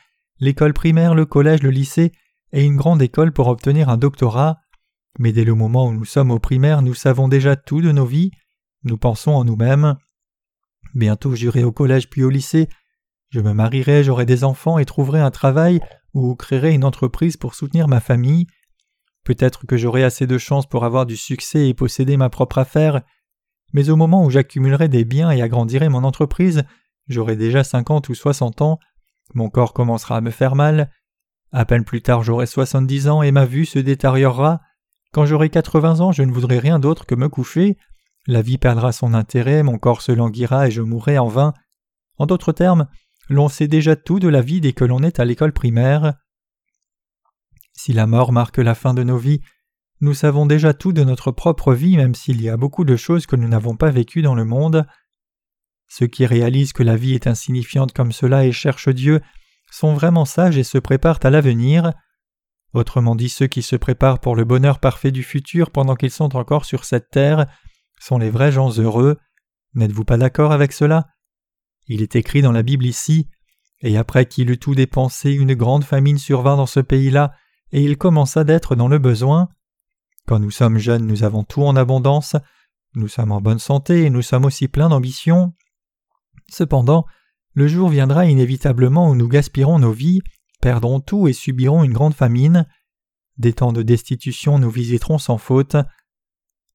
l'école 0.41 0.73
primaire, 0.73 1.15
le 1.15 1.25
collège, 1.25 1.63
le 1.63 1.69
lycée, 1.69 2.11
et 2.51 2.65
une 2.65 2.75
grande 2.75 3.01
école 3.01 3.31
pour 3.31 3.47
obtenir 3.47 3.87
un 3.87 3.95
doctorat. 3.95 4.57
Mais 5.17 5.31
dès 5.31 5.45
le 5.45 5.55
moment 5.55 5.87
où 5.87 5.93
nous 5.93 6.03
sommes 6.03 6.31
au 6.31 6.39
primaire, 6.39 6.81
nous 6.81 6.93
savons 6.93 7.29
déjà 7.29 7.55
tout 7.55 7.79
de 7.79 7.93
nos 7.93 8.05
vies, 8.05 8.31
nous 8.83 8.97
pensons 8.97 9.31
en 9.31 9.45
nous-mêmes. 9.45 9.95
Bientôt 10.93 11.35
j'irai 11.35 11.63
au 11.63 11.71
collège 11.71 12.09
puis 12.09 12.25
au 12.25 12.29
lycée, 12.29 12.67
je 13.29 13.39
me 13.39 13.53
marierai, 13.53 14.03
j'aurai 14.03 14.25
des 14.25 14.43
enfants 14.43 14.77
et 14.77 14.83
trouverai 14.83 15.21
un 15.21 15.31
travail 15.31 15.79
ou 16.13 16.35
créerai 16.35 16.73
une 16.73 16.83
entreprise 16.83 17.37
pour 17.37 17.55
soutenir 17.55 17.87
ma 17.87 18.01
famille. 18.01 18.45
Peut-être 19.23 19.65
que 19.65 19.77
j'aurai 19.77 20.03
assez 20.03 20.27
de 20.27 20.37
chance 20.37 20.65
pour 20.65 20.83
avoir 20.83 21.05
du 21.05 21.15
succès 21.15 21.67
et 21.69 21.73
posséder 21.73 22.17
ma 22.17 22.29
propre 22.29 22.57
affaire, 22.57 23.01
mais 23.73 23.89
au 23.89 23.95
moment 23.95 24.25
où 24.25 24.29
j'accumulerai 24.29 24.87
des 24.87 25.05
biens 25.05 25.31
et 25.31 25.41
agrandirai 25.41 25.89
mon 25.89 26.03
entreprise, 26.03 26.63
j'aurai 27.07 27.35
déjà 27.35 27.63
cinquante 27.63 28.09
ou 28.09 28.15
soixante 28.15 28.61
ans, 28.61 28.79
mon 29.33 29.49
corps 29.49 29.73
commencera 29.73 30.17
à 30.17 30.21
me 30.21 30.31
faire 30.31 30.55
mal, 30.55 30.91
à 31.51 31.65
peine 31.65 31.85
plus 31.85 32.01
tard 32.01 32.23
j'aurai 32.23 32.45
soixante-dix 32.45 33.07
ans 33.07 33.21
et 33.21 33.31
ma 33.31 33.45
vue 33.45 33.65
se 33.65 33.79
détériorera, 33.79 34.61
quand 35.11 35.25
j'aurai 35.25 35.49
quatre-vingts 35.49 36.01
ans 36.01 36.11
je 36.11 36.23
ne 36.23 36.31
voudrai 36.31 36.59
rien 36.59 36.79
d'autre 36.79 37.05
que 37.05 37.15
me 37.15 37.29
coucher, 37.29 37.77
la 38.25 38.41
vie 38.41 38.57
perdra 38.57 38.91
son 38.91 39.13
intérêt, 39.13 39.63
mon 39.63 39.77
corps 39.77 40.01
se 40.01 40.11
languira 40.11 40.67
et 40.67 40.71
je 40.71 40.81
mourrai 40.81 41.17
en 41.17 41.27
vain. 41.27 41.53
En 42.17 42.25
d'autres 42.25 42.53
termes, 42.53 42.87
l'on 43.29 43.49
sait 43.49 43.67
déjà 43.67 43.95
tout 43.95 44.19
de 44.19 44.29
la 44.29 44.41
vie 44.41 44.61
dès 44.61 44.73
que 44.73 44.85
l'on 44.85 45.03
est 45.03 45.19
à 45.19 45.25
l'école 45.25 45.51
primaire. 45.51 46.13
Si 47.73 47.93
la 47.93 48.07
mort 48.07 48.31
marque 48.31 48.57
la 48.57 48.75
fin 48.75 48.93
de 48.93 49.03
nos 49.03 49.17
vies, 49.17 49.41
nous 50.01 50.13
savons 50.13 50.45
déjà 50.45 50.73
tout 50.73 50.93
de 50.93 51.03
notre 51.03 51.31
propre 51.31 51.73
vie 51.73 51.97
même 51.97 52.15
s'il 52.15 52.41
y 52.41 52.49
a 52.49 52.57
beaucoup 52.57 52.83
de 52.83 52.95
choses 52.95 53.25
que 53.25 53.35
nous 53.35 53.47
n'avons 53.47 53.75
pas 53.75 53.89
vécues 53.89 54.21
dans 54.21 54.35
le 54.35 54.45
monde. 54.45 54.85
Ceux 55.87 56.07
qui 56.07 56.25
réalisent 56.25 56.73
que 56.73 56.83
la 56.83 56.95
vie 56.95 57.13
est 57.13 57.27
insignifiante 57.27 57.93
comme 57.93 58.11
cela 58.11 58.45
et 58.45 58.51
cherchent 58.51 58.89
Dieu 58.89 59.21
sont 59.71 59.93
vraiment 59.93 60.25
sages 60.25 60.57
et 60.57 60.63
se 60.63 60.77
préparent 60.77 61.19
à 61.23 61.29
l'avenir. 61.29 61.93
Autrement 62.73 63.15
dit, 63.15 63.29
ceux 63.29 63.47
qui 63.47 63.61
se 63.61 63.75
préparent 63.75 64.19
pour 64.19 64.35
le 64.35 64.45
bonheur 64.45 64.79
parfait 64.79 65.11
du 65.11 65.23
futur 65.23 65.71
pendant 65.71 65.95
qu'ils 65.95 66.11
sont 66.11 66.35
encore 66.35 66.65
sur 66.65 66.85
cette 66.85 67.09
terre 67.09 67.45
sont 67.99 68.17
les 68.17 68.29
vrais 68.29 68.51
gens 68.51 68.71
heureux. 68.77 69.17
N'êtes-vous 69.73 70.03
pas 70.03 70.17
d'accord 70.17 70.51
avec 70.51 70.73
cela? 70.73 71.07
Il 71.87 72.01
est 72.01 72.15
écrit 72.15 72.41
dans 72.41 72.51
la 72.51 72.63
Bible 72.63 72.85
ici 72.85 73.29
Et 73.81 73.97
après 73.97 74.25
qu'il 74.25 74.49
eut 74.49 74.59
tout 74.59 74.75
dépensé, 74.75 75.31
une 75.31 75.53
grande 75.53 75.83
famine 75.83 76.17
survint 76.17 76.57
dans 76.57 76.65
ce 76.65 76.79
pays-là, 76.79 77.33
et 77.73 77.83
il 77.83 77.97
commença 77.97 78.43
d'être 78.43 78.75
dans 78.75 78.87
le 78.87 78.99
besoin. 78.99 79.49
Quand 80.27 80.39
nous 80.39 80.51
sommes 80.51 80.77
jeunes, 80.77 81.05
nous 81.05 81.23
avons 81.23 81.43
tout 81.43 81.63
en 81.63 81.75
abondance, 81.75 82.37
nous 82.95 83.07
sommes 83.07 83.31
en 83.31 83.41
bonne 83.41 83.59
santé 83.59 84.03
et 84.03 84.09
nous 84.09 84.21
sommes 84.21 84.45
aussi 84.45 84.67
pleins 84.67 84.89
d'ambition. 84.89 85.53
Cependant, 86.49 87.05
le 87.55 87.67
jour 87.67 87.89
viendra 87.89 88.27
inévitablement 88.27 89.09
où 89.09 89.15
nous 89.15 89.27
gaspirons 89.27 89.79
nos 89.79 89.91
vies, 89.91 90.21
perdrons 90.61 91.01
tout 91.01 91.27
et 91.27 91.33
subirons 91.33 91.83
une 91.83 91.93
grande 91.93 92.13
famine. 92.13 92.67
des 93.37 93.53
temps 93.53 93.73
de 93.73 93.81
destitution 93.81 94.59
nous 94.59 94.69
visiteront 94.69 95.17
sans 95.17 95.39
faute. 95.39 95.75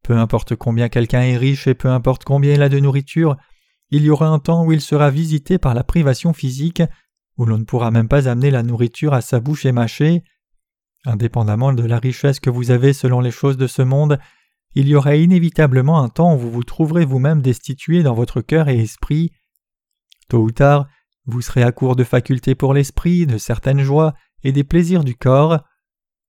Peu 0.03 0.17
importe 0.17 0.57
combien 0.57 0.89
quelqu'un 0.89 1.23
est 1.23 1.37
riche 1.37 1.69
et 1.69 1.75
peu 1.75 1.89
importe 1.89 2.25
combien 2.25 2.55
il 2.55 2.63
a 2.63 2.69
de 2.69 2.81
nourriture, 2.81 3.37
il 3.91 4.03
y 4.03 4.11
aura 4.11 4.27
un 4.27 4.41
temps 4.41 4.65
où 4.65 4.73
il 4.73 4.81
sera 4.81 5.11
visité 5.11 5.59
par 5.59 5.75
la 5.75 5.85
privation 5.85 6.33
physique, 6.33 6.83
où 7.37 7.47
l'on 7.47 7.59
ne 7.59 7.65
pourra 7.65 7.93
même 7.93 8.09
pas 8.09 8.29
amener 8.29 8.51
la 8.51 8.65
nourriture 8.65 9.15
à 9.15 9.21
sa 9.21 9.39
bouche 9.39 9.65
et 9.65 9.73
mâcher. 9.73 10.25
Indépendamment 11.09 11.73
de 11.73 11.85
la 11.85 11.99
richesse 11.99 12.39
que 12.39 12.51
vous 12.51 12.71
avez 12.71 12.93
selon 12.93 13.21
les 13.21 13.31
choses 13.31 13.57
de 13.57 13.67
ce 13.67 13.81
monde, 13.81 14.19
il 14.75 14.89
y 14.89 14.95
aura 14.95 15.17
inévitablement 15.17 16.03
un 16.03 16.11
temps 16.11 16.35
où 16.35 16.39
vous 16.39 16.51
vous 16.51 16.65
trouverez 16.65 17.07
vous-même 17.07 17.41
destitué 17.41 18.03
dans 18.03 18.13
votre 18.13 18.43
cœur 18.43 18.69
et 18.69 18.79
esprit. 18.79 19.33
Tôt 20.29 20.43
ou 20.43 20.51
tard, 20.51 20.87
vous 21.25 21.41
serez 21.41 21.63
à 21.63 21.73
court 21.73 21.97
de 21.97 22.05
facultés 22.05 22.55
pour 22.55 22.75
l'esprit, 22.75 23.27
de 23.27 23.39
certaines 23.39 23.81
joies 23.81 24.13
et 24.45 24.53
des 24.53 24.65
plaisirs 24.65 25.03
du 25.03 25.17
corps. 25.17 25.65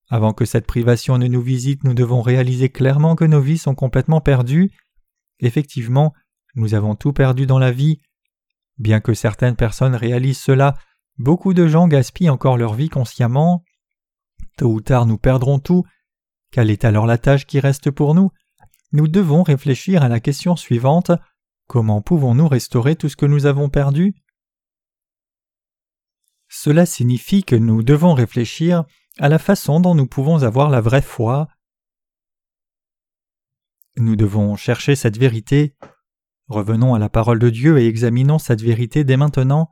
Avant 0.07 0.31
que 0.31 0.45
cette 0.45 0.65
privation 0.65 1.17
ne 1.17 1.27
nous 1.27 1.41
visite, 1.41 1.83
nous 1.83 1.93
devons 1.93 2.21
réaliser 2.21 2.69
clairement 2.69 3.17
que 3.17 3.25
nos 3.25 3.41
vies 3.41 3.57
sont 3.57 3.75
complètement 3.75 4.21
perdues. 4.21 4.71
Effectivement, 5.41 6.13
nous 6.55 6.73
avons 6.73 6.95
tout 6.95 7.11
perdu 7.11 7.45
dans 7.45 7.59
la 7.59 7.71
vie. 7.71 7.99
Bien 8.77 9.01
que 9.01 9.13
certaines 9.13 9.57
personnes 9.57 9.95
réalisent 9.95 10.39
cela, 10.39 10.77
beaucoup 11.17 11.53
de 11.53 11.67
gens 11.67 11.89
gaspillent 11.89 12.29
encore 12.29 12.55
leur 12.55 12.75
vie 12.75 12.87
consciemment. 12.87 13.65
Tôt 14.59 14.73
ou 14.73 14.81
tard 14.81 15.05
nous 15.05 15.17
perdrons 15.17 15.57
tout. 15.59 15.85
Quelle 16.51 16.69
est 16.69 16.83
alors 16.83 17.05
la 17.05 17.17
tâche 17.17 17.45
qui 17.45 17.61
reste 17.61 17.91
pour 17.91 18.13
nous? 18.13 18.29
Nous 18.91 19.07
devons 19.07 19.41
réfléchir 19.41 20.03
à 20.03 20.09
la 20.09 20.19
question 20.19 20.57
suivante. 20.57 21.11
Comment 21.67 22.01
pouvons-nous 22.01 22.49
restaurer 22.49 22.97
tout 22.97 23.07
ce 23.07 23.15
que 23.15 23.25
nous 23.25 23.45
avons 23.45 23.69
perdu? 23.69 24.15
Cela 26.49 26.85
signifie 26.85 27.45
que 27.45 27.55
nous 27.55 27.83
devons 27.83 28.13
réfléchir 28.13 28.83
à 29.17 29.29
la 29.29 29.39
façon 29.39 29.79
dont 29.79 29.95
nous 29.95 30.07
pouvons 30.07 30.43
avoir 30.43 30.69
la 30.69 30.81
vraie 30.81 31.01
foi. 31.01 31.47
Nous 33.95 34.17
devons 34.17 34.57
chercher 34.57 34.97
cette 34.97 35.17
vérité. 35.17 35.77
Revenons 36.49 36.95
à 36.95 36.99
la 36.99 37.07
parole 37.07 37.39
de 37.39 37.49
Dieu 37.49 37.77
et 37.77 37.87
examinons 37.87 38.39
cette 38.39 38.61
vérité 38.61 39.05
dès 39.05 39.15
maintenant. 39.15 39.69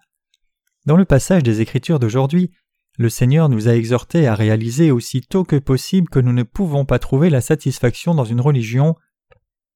Dans 0.86 0.96
le 0.96 1.04
passage 1.04 1.44
des 1.44 1.60
Écritures 1.60 2.00
d'aujourd'hui, 2.00 2.54
le 2.98 3.10
Seigneur 3.10 3.48
nous 3.48 3.68
a 3.68 3.76
exhortés 3.76 4.28
à 4.28 4.34
réaliser 4.34 4.90
aussi 4.90 5.22
tôt 5.22 5.44
que 5.44 5.56
possible 5.56 6.10
que 6.10 6.20
nous 6.20 6.34
ne 6.34 6.42
pouvons 6.42 6.84
pas 6.84 6.98
trouver 6.98 7.30
la 7.30 7.42
satisfaction 7.42 8.16
dans 8.16 8.26
une 8.26 8.42
religion. 8.42 8.96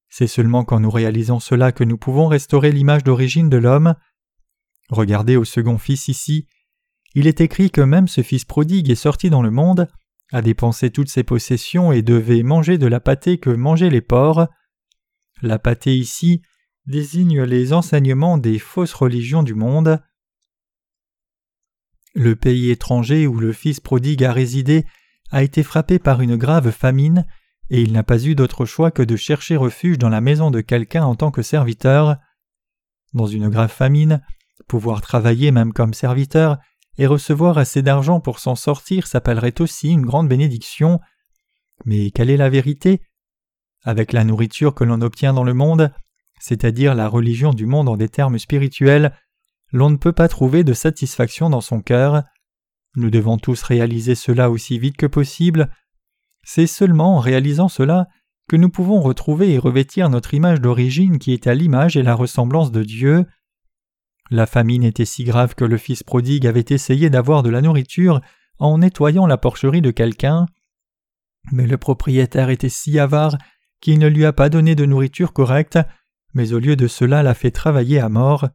C'est 0.10 0.28
seulement 0.28 0.66
quand 0.66 0.80
nous 0.80 0.90
réalisons 0.90 1.40
cela 1.40 1.72
que 1.72 1.84
nous 1.84 1.98
pouvons 1.98 2.28
restaurer 2.28 2.72
l'image 2.72 3.04
d'origine 3.04 3.50
de 3.50 3.58
l'homme. 3.58 3.94
Regardez 4.90 5.38
au 5.38 5.46
second 5.46 5.78
fils 5.78 6.08
ici. 6.08 6.48
Il 7.14 7.28
est 7.28 7.42
écrit 7.42 7.70
que 7.70 7.82
même 7.82 8.08
ce 8.08 8.22
fils 8.24 8.44
prodigue 8.44 8.90
est 8.90 8.96
sorti 8.96 9.30
dans 9.30 9.44
le 9.44 9.52
monde, 9.52 9.88
a 10.34 10.42
dépensé 10.42 10.90
toutes 10.90 11.10
ses 11.10 11.24
possessions 11.24 11.92
et 11.92 12.02
devait 12.02 12.42
manger 12.42 12.80
de 12.80 12.88
la 12.88 13.00
pâtée 13.00 13.38
que 13.38 13.52
mangeaient 13.52 13.90
les 13.92 14.02
porcs. 14.02 14.48
La 15.44 15.60
pâtée 15.60 15.96
ici 15.96 16.42
désigne 16.88 17.44
les 17.44 17.72
enseignements 17.72 18.40
des 18.40 18.58
fausses 18.58 18.94
religions 18.94 19.44
du 19.44 19.54
monde. 19.54 20.02
Le 22.14 22.36
pays 22.36 22.72
étranger 22.72 23.28
où 23.28 23.40
le 23.40 23.54
fils 23.54 23.80
prodigue 23.80 24.24
a 24.24 24.34
résidé 24.34 24.86
a 25.32 25.44
été 25.44 25.64
frappé 25.64 25.98
par 25.98 26.22
une 26.22 26.36
grave 26.36 26.72
famine, 26.72 27.26
et 27.70 27.82
il 27.82 27.94
n'a 27.94 28.04
pas 28.04 28.26
eu 28.26 28.36
d'autre 28.36 28.66
choix 28.66 28.92
que 28.92 29.02
de 29.02 29.16
chercher 29.16 29.56
refuge 29.56 29.98
dans 29.98 30.10
la 30.10 30.20
maison 30.20 30.52
de 30.52 30.60
quelqu'un 30.60 31.06
en 31.06 31.16
tant 31.16 31.32
que 31.32 31.42
serviteur. 31.42 32.18
Dans 33.14 33.28
une 33.28 33.48
grave 33.48 33.72
famine, 33.72 34.22
pouvoir 34.68 35.02
travailler 35.02 35.52
même 35.52 35.72
comme 35.72 35.94
serviteur 35.94 36.58
et 36.98 37.08
recevoir 37.08 37.58
assez 37.58 37.82
d'argent 37.82 38.20
pour 38.20 38.40
s'en 38.40 38.56
sortir 38.56 39.08
s'appellerait 39.08 39.62
aussi 39.62 39.90
une 39.90 40.06
grande 40.06 40.28
bénédiction. 40.28 41.00
Mais 41.86 42.12
quelle 42.12 42.30
est 42.30 42.38
la 42.38 42.50
vérité? 42.50 43.02
Avec 43.84 44.12
la 44.12 44.26
nourriture 44.26 44.76
que 44.76 44.84
l'on 44.84 45.02
obtient 45.02 45.34
dans 45.34 45.46
le 45.46 45.54
monde, 45.54 45.92
c'est-à-dire 46.40 46.94
la 46.94 47.08
religion 47.08 47.52
du 47.54 47.66
monde 47.66 47.88
en 47.88 47.96
des 47.96 48.10
termes 48.10 48.38
spirituels, 48.38 49.14
l'on 49.72 49.90
ne 49.90 49.98
peut 49.98 50.12
pas 50.12 50.28
trouver 50.28 50.64
de 50.64 50.74
satisfaction 50.74 51.50
dans 51.50 51.62
son 51.62 51.82
cœur. 51.82 52.24
Nous 52.96 53.10
devons 53.10 53.38
tous 53.38 53.62
réaliser 53.64 54.16
cela 54.16 54.50
aussi 54.50 54.80
vite 54.80 54.98
que 54.98 55.06
possible. 55.06 55.70
C'est 56.44 56.68
seulement 56.68 57.18
en 57.18 57.20
réalisant 57.20 57.70
cela 57.70 58.08
que 58.50 58.56
nous 58.58 58.70
pouvons 58.70 59.00
retrouver 59.00 59.54
et 59.54 59.58
revêtir 59.58 60.10
notre 60.10 60.34
image 60.34 60.60
d'origine 60.60 61.20
qui 61.20 61.32
est 61.34 61.48
à 61.48 61.54
l'image 61.54 61.96
et 61.96 62.04
la 62.04 62.16
ressemblance 62.16 62.72
de 62.72 62.84
Dieu. 62.84 63.26
La 64.30 64.46
famine 64.46 64.84
était 64.84 65.06
si 65.06 65.24
grave 65.24 65.56
que 65.56 65.66
le 65.66 65.78
fils 65.78 66.04
prodigue 66.04 66.48
avait 66.48 66.66
essayé 66.70 67.10
d'avoir 67.10 67.44
de 67.44 67.50
la 67.50 67.62
nourriture 67.62 68.22
en 68.60 68.80
nettoyant 68.80 69.26
la 69.26 69.38
porcherie 69.38 69.82
de 69.82 69.92
quelqu'un. 69.92 70.48
Mais 71.52 71.66
le 71.66 71.78
propriétaire 71.78 72.50
était 72.50 72.70
si 72.70 73.00
avare 73.00 73.38
qu'il 73.80 74.00
ne 74.00 74.08
lui 74.08 74.26
a 74.26 74.34
pas 74.34 74.50
donné 74.50 74.76
de 74.76 74.86
nourriture 74.86 75.34
correcte, 75.34 75.80
mais 76.34 76.54
au 76.54 76.60
lieu 76.60 76.76
de 76.76 76.88
cela 76.88 77.24
l'a 77.24 77.34
fait 77.34 77.52
travailler 77.52 78.00
à 78.00 78.10
mort. 78.10 78.50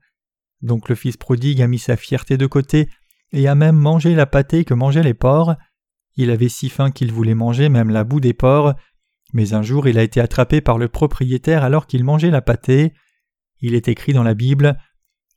Donc 0.62 0.88
le 0.88 0.95
fils 0.95 1.16
prodigue 1.16 1.62
a 1.62 1.66
mis 1.66 1.79
sa 1.79 1.97
fierté 1.97 2.37
de 2.37 2.47
côté 2.47 2.88
et 3.33 3.49
a 3.49 3.55
même 3.55 3.77
mangé 3.77 4.14
la 4.14 4.27
pâtée 4.27 4.64
que 4.64 4.75
mangeaient 4.75 5.03
les 5.03 5.14
porcs. 5.14 5.55
Il 6.16 6.31
avait 6.31 6.49
si 6.49 6.71
faim 6.71 6.90
qu'il 6.90 7.12
voulait 7.12 7.35
manger 7.35 7.69
même 7.69 7.90
la 7.90 8.05
boue 8.05 8.21
des 8.21 8.35
porcs. 8.35 8.75
Mais 9.33 9.55
un 9.55 9.62
jour 9.62 9.88
il 9.88 9.99
a 9.99 10.03
été 10.03 10.21
attrapé 10.21 10.61
par 10.61 10.79
le 10.79 10.88
propriétaire 10.88 11.64
alors 11.64 11.87
qu'il 11.87 12.05
mangeait 12.05 12.31
la 12.31 12.42
pâtée. 12.42 12.95
Il 13.61 13.75
est 13.75 13.88
écrit 13.88 14.12
dans 14.12 14.23
la 14.23 14.35
Bible 14.35 14.79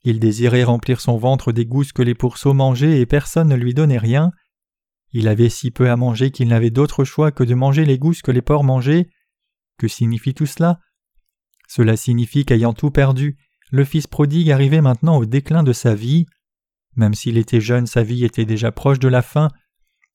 Il 0.04 0.20
désirait 0.20 0.64
remplir 0.64 1.00
son 1.00 1.16
ventre 1.16 1.52
des 1.52 1.66
gousses 1.66 1.92
que 1.92 2.02
les 2.02 2.14
pourceaux 2.14 2.54
mangeaient 2.54 3.00
et 3.00 3.06
personne 3.06 3.48
ne 3.48 3.56
lui 3.56 3.74
donnait 3.74 3.98
rien. 3.98 4.30
Il 5.12 5.26
avait 5.26 5.48
si 5.48 5.70
peu 5.70 5.90
à 5.90 5.96
manger 5.96 6.30
qu'il 6.30 6.48
n'avait 6.48 6.70
d'autre 6.70 7.04
choix 7.04 7.32
que 7.32 7.42
de 7.42 7.54
manger 7.54 7.84
les 7.84 7.98
gousses 7.98 8.22
que 8.22 8.30
les 8.30 8.42
porcs 8.42 8.64
mangeaient. 8.64 9.08
Que 9.76 9.88
signifie 9.88 10.34
tout 10.34 10.46
cela? 10.46 10.80
Cela 11.68 11.96
signifie 11.96 12.44
qu'ayant 12.44 12.72
tout 12.72 12.90
perdu, 12.90 13.36
le 13.70 13.84
fils 13.84 14.06
prodigue 14.06 14.50
arrivait 14.50 14.80
maintenant 14.80 15.16
au 15.16 15.26
déclin 15.26 15.62
de 15.62 15.72
sa 15.72 15.94
vie. 15.94 16.26
Même 16.96 17.14
s'il 17.14 17.38
était 17.38 17.60
jeune, 17.60 17.86
sa 17.86 18.02
vie 18.02 18.24
était 18.24 18.44
déjà 18.44 18.72
proche 18.72 18.98
de 18.98 19.08
la 19.08 19.22
fin. 19.22 19.48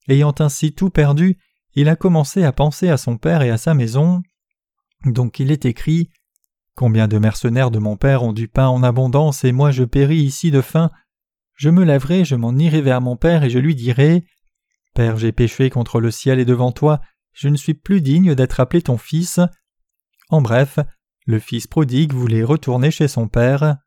Ayant 0.08 0.34
ainsi 0.38 0.74
tout 0.74 0.90
perdu, 0.90 1.38
il 1.74 1.88
a 1.88 1.96
commencé 1.96 2.44
à 2.44 2.52
penser 2.52 2.88
à 2.88 2.96
son 2.96 3.16
père 3.16 3.42
et 3.42 3.50
à 3.50 3.56
sa 3.56 3.74
maison. 3.74 4.22
Donc 5.04 5.40
il 5.40 5.50
est 5.50 5.64
écrit 5.64 6.10
Combien 6.74 7.08
de 7.08 7.18
mercenaires 7.18 7.70
de 7.70 7.78
mon 7.78 7.96
père 7.96 8.22
ont 8.22 8.34
du 8.34 8.48
pain 8.48 8.68
en 8.68 8.82
abondance 8.82 9.44
et 9.44 9.52
moi 9.52 9.70
je 9.70 9.84
péris 9.84 10.18
ici 10.18 10.50
de 10.50 10.60
faim 10.60 10.90
Je 11.54 11.70
me 11.70 11.84
lèverai, 11.84 12.24
je 12.24 12.34
m'en 12.34 12.54
irai 12.54 12.82
vers 12.82 13.00
mon 13.00 13.16
père 13.16 13.44
et 13.44 13.50
je 13.50 13.58
lui 13.58 13.74
dirai 13.74 14.24
Père, 14.94 15.16
j'ai 15.16 15.32
péché 15.32 15.70
contre 15.70 16.00
le 16.00 16.10
ciel 16.10 16.38
et 16.38 16.44
devant 16.44 16.72
toi, 16.72 17.00
je 17.32 17.48
ne 17.48 17.56
suis 17.56 17.74
plus 17.74 18.00
digne 18.00 18.34
d'être 18.34 18.60
appelé 18.60 18.82
ton 18.82 18.96
fils. 18.96 19.40
En 20.30 20.40
bref, 20.40 20.78
le 21.26 21.40
fils 21.40 21.66
prodigue 21.66 22.12
voulait 22.12 22.44
retourner 22.44 22.92
chez 22.92 23.08
son 23.08 23.28
père. 23.28 23.78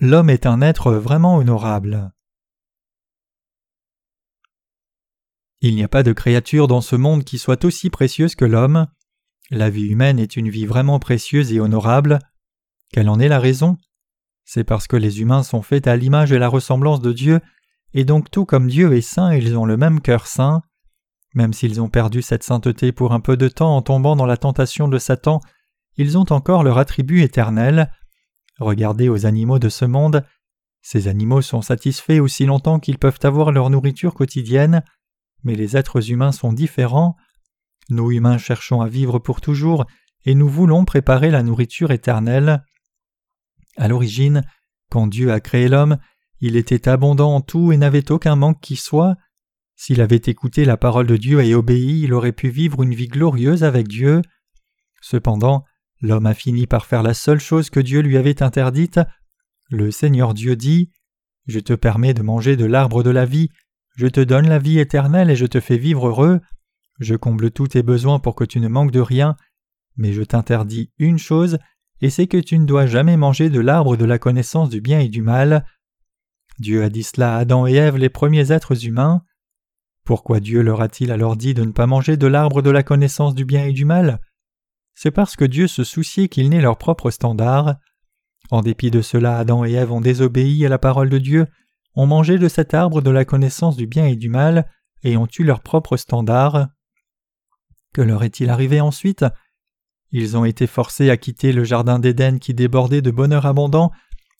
L'homme 0.00 0.30
est 0.30 0.46
un 0.46 0.62
être 0.62 0.92
vraiment 0.92 1.36
honorable. 1.36 2.12
Il 5.60 5.74
n'y 5.74 5.84
a 5.84 5.88
pas 5.88 6.02
de 6.02 6.12
créature 6.12 6.66
dans 6.66 6.80
ce 6.80 6.96
monde 6.96 7.24
qui 7.24 7.38
soit 7.38 7.64
aussi 7.64 7.90
précieuse 7.90 8.34
que 8.34 8.44
l'homme. 8.44 8.86
La 9.50 9.68
vie 9.68 9.86
humaine 9.86 10.18
est 10.18 10.36
une 10.36 10.48
vie 10.48 10.66
vraiment 10.66 10.98
précieuse 10.98 11.52
et 11.52 11.60
honorable. 11.60 12.20
Quelle 12.92 13.08
en 13.08 13.20
est 13.20 13.28
la 13.28 13.38
raison? 13.38 13.76
C'est 14.44 14.64
parce 14.64 14.86
que 14.86 14.96
les 14.96 15.20
humains 15.20 15.42
sont 15.42 15.62
faits 15.62 15.86
à 15.86 15.96
l'image 15.96 16.32
et 16.32 16.38
la 16.38 16.48
ressemblance 16.48 17.00
de 17.00 17.12
Dieu, 17.12 17.40
et 17.94 18.04
donc 18.04 18.30
tout 18.30 18.44
comme 18.44 18.68
Dieu 18.68 18.92
est 18.94 19.02
saint, 19.02 19.34
ils 19.34 19.56
ont 19.56 19.64
le 19.64 19.76
même 19.76 20.00
cœur 20.00 20.26
saint. 20.26 20.62
Même 21.34 21.52
s'ils 21.52 21.80
ont 21.80 21.88
perdu 21.88 22.22
cette 22.22 22.42
sainteté 22.42 22.92
pour 22.92 23.12
un 23.12 23.20
peu 23.20 23.36
de 23.36 23.48
temps 23.48 23.76
en 23.76 23.82
tombant 23.82 24.16
dans 24.16 24.26
la 24.26 24.36
tentation 24.36 24.88
de 24.88 24.98
Satan, 24.98 25.40
ils 25.96 26.18
ont 26.18 26.30
encore 26.30 26.62
leur 26.62 26.78
attribut 26.78 27.22
éternel. 27.22 27.90
Regardez 28.58 29.08
aux 29.08 29.26
animaux 29.26 29.58
de 29.58 29.68
ce 29.68 29.84
monde. 29.84 30.24
Ces 30.82 31.08
animaux 31.08 31.42
sont 31.42 31.62
satisfaits 31.62 32.20
aussi 32.20 32.44
longtemps 32.44 32.80
qu'ils 32.80 32.98
peuvent 32.98 33.20
avoir 33.22 33.52
leur 33.52 33.70
nourriture 33.70 34.14
quotidienne, 34.14 34.82
mais 35.44 35.54
les 35.54 35.76
êtres 35.76 36.10
humains 36.10 36.32
sont 36.32 36.52
différents. 36.52 37.16
Nous 37.88 38.10
humains 38.10 38.38
cherchons 38.38 38.80
à 38.80 38.88
vivre 38.88 39.18
pour 39.18 39.40
toujours, 39.40 39.86
et 40.24 40.34
nous 40.34 40.48
voulons 40.48 40.84
préparer 40.84 41.30
la 41.30 41.42
nourriture 41.42 41.90
éternelle. 41.90 42.64
À 43.76 43.88
l'origine, 43.88 44.42
quand 44.90 45.06
Dieu 45.06 45.32
a 45.32 45.40
créé 45.40 45.68
l'homme, 45.68 45.98
il 46.40 46.56
était 46.56 46.88
abondant 46.88 47.34
en 47.34 47.40
tout 47.40 47.72
et 47.72 47.76
n'avait 47.76 48.10
aucun 48.10 48.36
manque 48.36 48.60
qui 48.60 48.76
soit. 48.76 49.16
S'il 49.84 50.00
avait 50.00 50.22
écouté 50.26 50.64
la 50.64 50.76
parole 50.76 51.08
de 51.08 51.16
Dieu 51.16 51.40
et 51.40 51.56
obéi, 51.56 52.02
il 52.04 52.14
aurait 52.14 52.30
pu 52.30 52.50
vivre 52.50 52.84
une 52.84 52.94
vie 52.94 53.08
glorieuse 53.08 53.64
avec 53.64 53.88
Dieu. 53.88 54.22
Cependant, 55.00 55.64
l'homme 56.00 56.26
a 56.26 56.34
fini 56.34 56.68
par 56.68 56.86
faire 56.86 57.02
la 57.02 57.14
seule 57.14 57.40
chose 57.40 57.68
que 57.68 57.80
Dieu 57.80 58.00
lui 58.00 58.16
avait 58.16 58.44
interdite. 58.44 59.00
Le 59.70 59.90
Seigneur 59.90 60.34
Dieu 60.34 60.54
dit 60.54 60.92
Je 61.48 61.58
te 61.58 61.72
permets 61.72 62.14
de 62.14 62.22
manger 62.22 62.54
de 62.54 62.64
l'arbre 62.64 63.02
de 63.02 63.10
la 63.10 63.24
vie, 63.24 63.48
je 63.96 64.06
te 64.06 64.20
donne 64.20 64.48
la 64.48 64.60
vie 64.60 64.78
éternelle 64.78 65.30
et 65.30 65.34
je 65.34 65.46
te 65.46 65.58
fais 65.58 65.78
vivre 65.78 66.06
heureux, 66.06 66.40
je 67.00 67.16
comble 67.16 67.50
tous 67.50 67.66
tes 67.66 67.82
besoins 67.82 68.20
pour 68.20 68.36
que 68.36 68.44
tu 68.44 68.60
ne 68.60 68.68
manques 68.68 68.92
de 68.92 69.00
rien, 69.00 69.34
mais 69.96 70.12
je 70.12 70.22
t'interdis 70.22 70.92
une 70.98 71.18
chose, 71.18 71.58
et 72.00 72.08
c'est 72.08 72.28
que 72.28 72.38
tu 72.38 72.56
ne 72.56 72.66
dois 72.66 72.86
jamais 72.86 73.16
manger 73.16 73.50
de 73.50 73.58
l'arbre 73.58 73.96
de 73.96 74.04
la 74.04 74.20
connaissance 74.20 74.68
du 74.68 74.80
bien 74.80 75.00
et 75.00 75.08
du 75.08 75.22
mal. 75.22 75.66
Dieu 76.60 76.84
a 76.84 76.88
dit 76.88 77.02
cela 77.02 77.34
à 77.34 77.38
Adam 77.38 77.66
et 77.66 77.74
Ève, 77.74 77.96
les 77.96 78.10
premiers 78.10 78.52
êtres 78.52 78.86
humains. 78.86 79.24
Pourquoi 80.04 80.40
Dieu 80.40 80.62
leur 80.62 80.80
a-t-il 80.80 81.12
alors 81.12 81.36
dit 81.36 81.54
de 81.54 81.64
ne 81.64 81.72
pas 81.72 81.86
manger 81.86 82.16
de 82.16 82.26
l'arbre 82.26 82.62
de 82.62 82.70
la 82.70 82.82
connaissance 82.82 83.34
du 83.34 83.44
bien 83.44 83.64
et 83.64 83.72
du 83.72 83.84
mal? 83.84 84.20
C'est 84.94 85.10
parce 85.10 85.36
que 85.36 85.44
Dieu 85.44 85.68
se 85.68 85.84
souciait 85.84 86.28
qu'ils 86.28 86.50
n'aient 86.50 86.60
leur 86.60 86.76
propre 86.76 87.10
standard. 87.10 87.76
En 88.50 88.60
dépit 88.60 88.90
de 88.90 89.00
cela, 89.00 89.38
Adam 89.38 89.64
et 89.64 89.72
Ève 89.72 89.92
ont 89.92 90.00
désobéi 90.00 90.66
à 90.66 90.68
la 90.68 90.78
parole 90.78 91.08
de 91.08 91.18
Dieu, 91.18 91.46
ont 91.94 92.06
mangé 92.06 92.38
de 92.38 92.48
cet 92.48 92.74
arbre 92.74 93.00
de 93.00 93.10
la 93.10 93.24
connaissance 93.24 93.76
du 93.76 93.86
bien 93.86 94.06
et 94.06 94.16
du 94.16 94.28
mal, 94.28 94.68
et 95.02 95.16
ont 95.16 95.28
eu 95.38 95.44
leur 95.44 95.60
propre 95.60 95.96
standard. 95.96 96.68
Que 97.92 98.02
leur 98.02 98.22
est-il 98.24 98.50
arrivé 98.50 98.80
ensuite? 98.80 99.24
Ils 100.10 100.36
ont 100.36 100.44
été 100.44 100.66
forcés 100.66 101.10
à 101.10 101.16
quitter 101.16 101.52
le 101.52 101.64
jardin 101.64 101.98
d'Éden 101.98 102.38
qui 102.38 102.54
débordait 102.54 103.02
de 103.02 103.10
bonheur 103.10 103.46
abondant, 103.46 103.92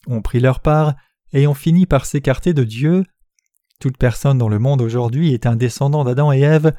ont 0.07 0.23
pris 0.23 0.41
leur 0.41 0.61
part, 0.61 0.95
et 1.33 1.47
ont 1.47 1.55
fini 1.55 1.87
par 1.87 2.05
s'écarter 2.05 2.53
de 2.53 2.65
Dieu. 2.65 3.05
Toute 3.83 3.97
personne 3.97 4.39
dans 4.39 4.49
le 4.49 4.61
monde 4.61 4.81
aujourd'hui 4.81 5.35
est 5.35 5.45
un 5.45 5.57
descendant 5.57 6.05
d'Adam 6.05 6.31
et 6.31 6.39
Ève. 6.39 6.73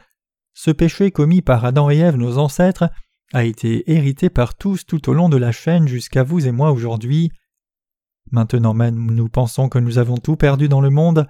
Ce 0.53 0.71
péché 0.71 1.11
commis 1.11 1.41
par 1.41 1.65
Adam 1.65 1.89
et 1.89 1.97
Ève, 1.97 2.15
nos 2.15 2.37
ancêtres, 2.37 2.89
a 3.33 3.43
été 3.43 3.91
hérité 3.91 4.29
par 4.29 4.55
tous 4.55 4.85
tout 4.85 5.09
au 5.09 5.13
long 5.13 5.27
de 5.27 5.35
la 5.35 5.51
chaîne 5.51 5.85
jusqu'à 5.85 6.23
vous 6.23 6.47
et 6.47 6.53
moi 6.53 6.71
aujourd'hui. 6.71 7.29
Maintenant 8.31 8.73
même 8.73 9.11
nous 9.11 9.27
pensons 9.27 9.67
que 9.67 9.79
nous 9.79 9.97
avons 9.97 10.15
tout 10.15 10.37
perdu 10.37 10.69
dans 10.69 10.79
le 10.79 10.91
monde. 10.91 11.27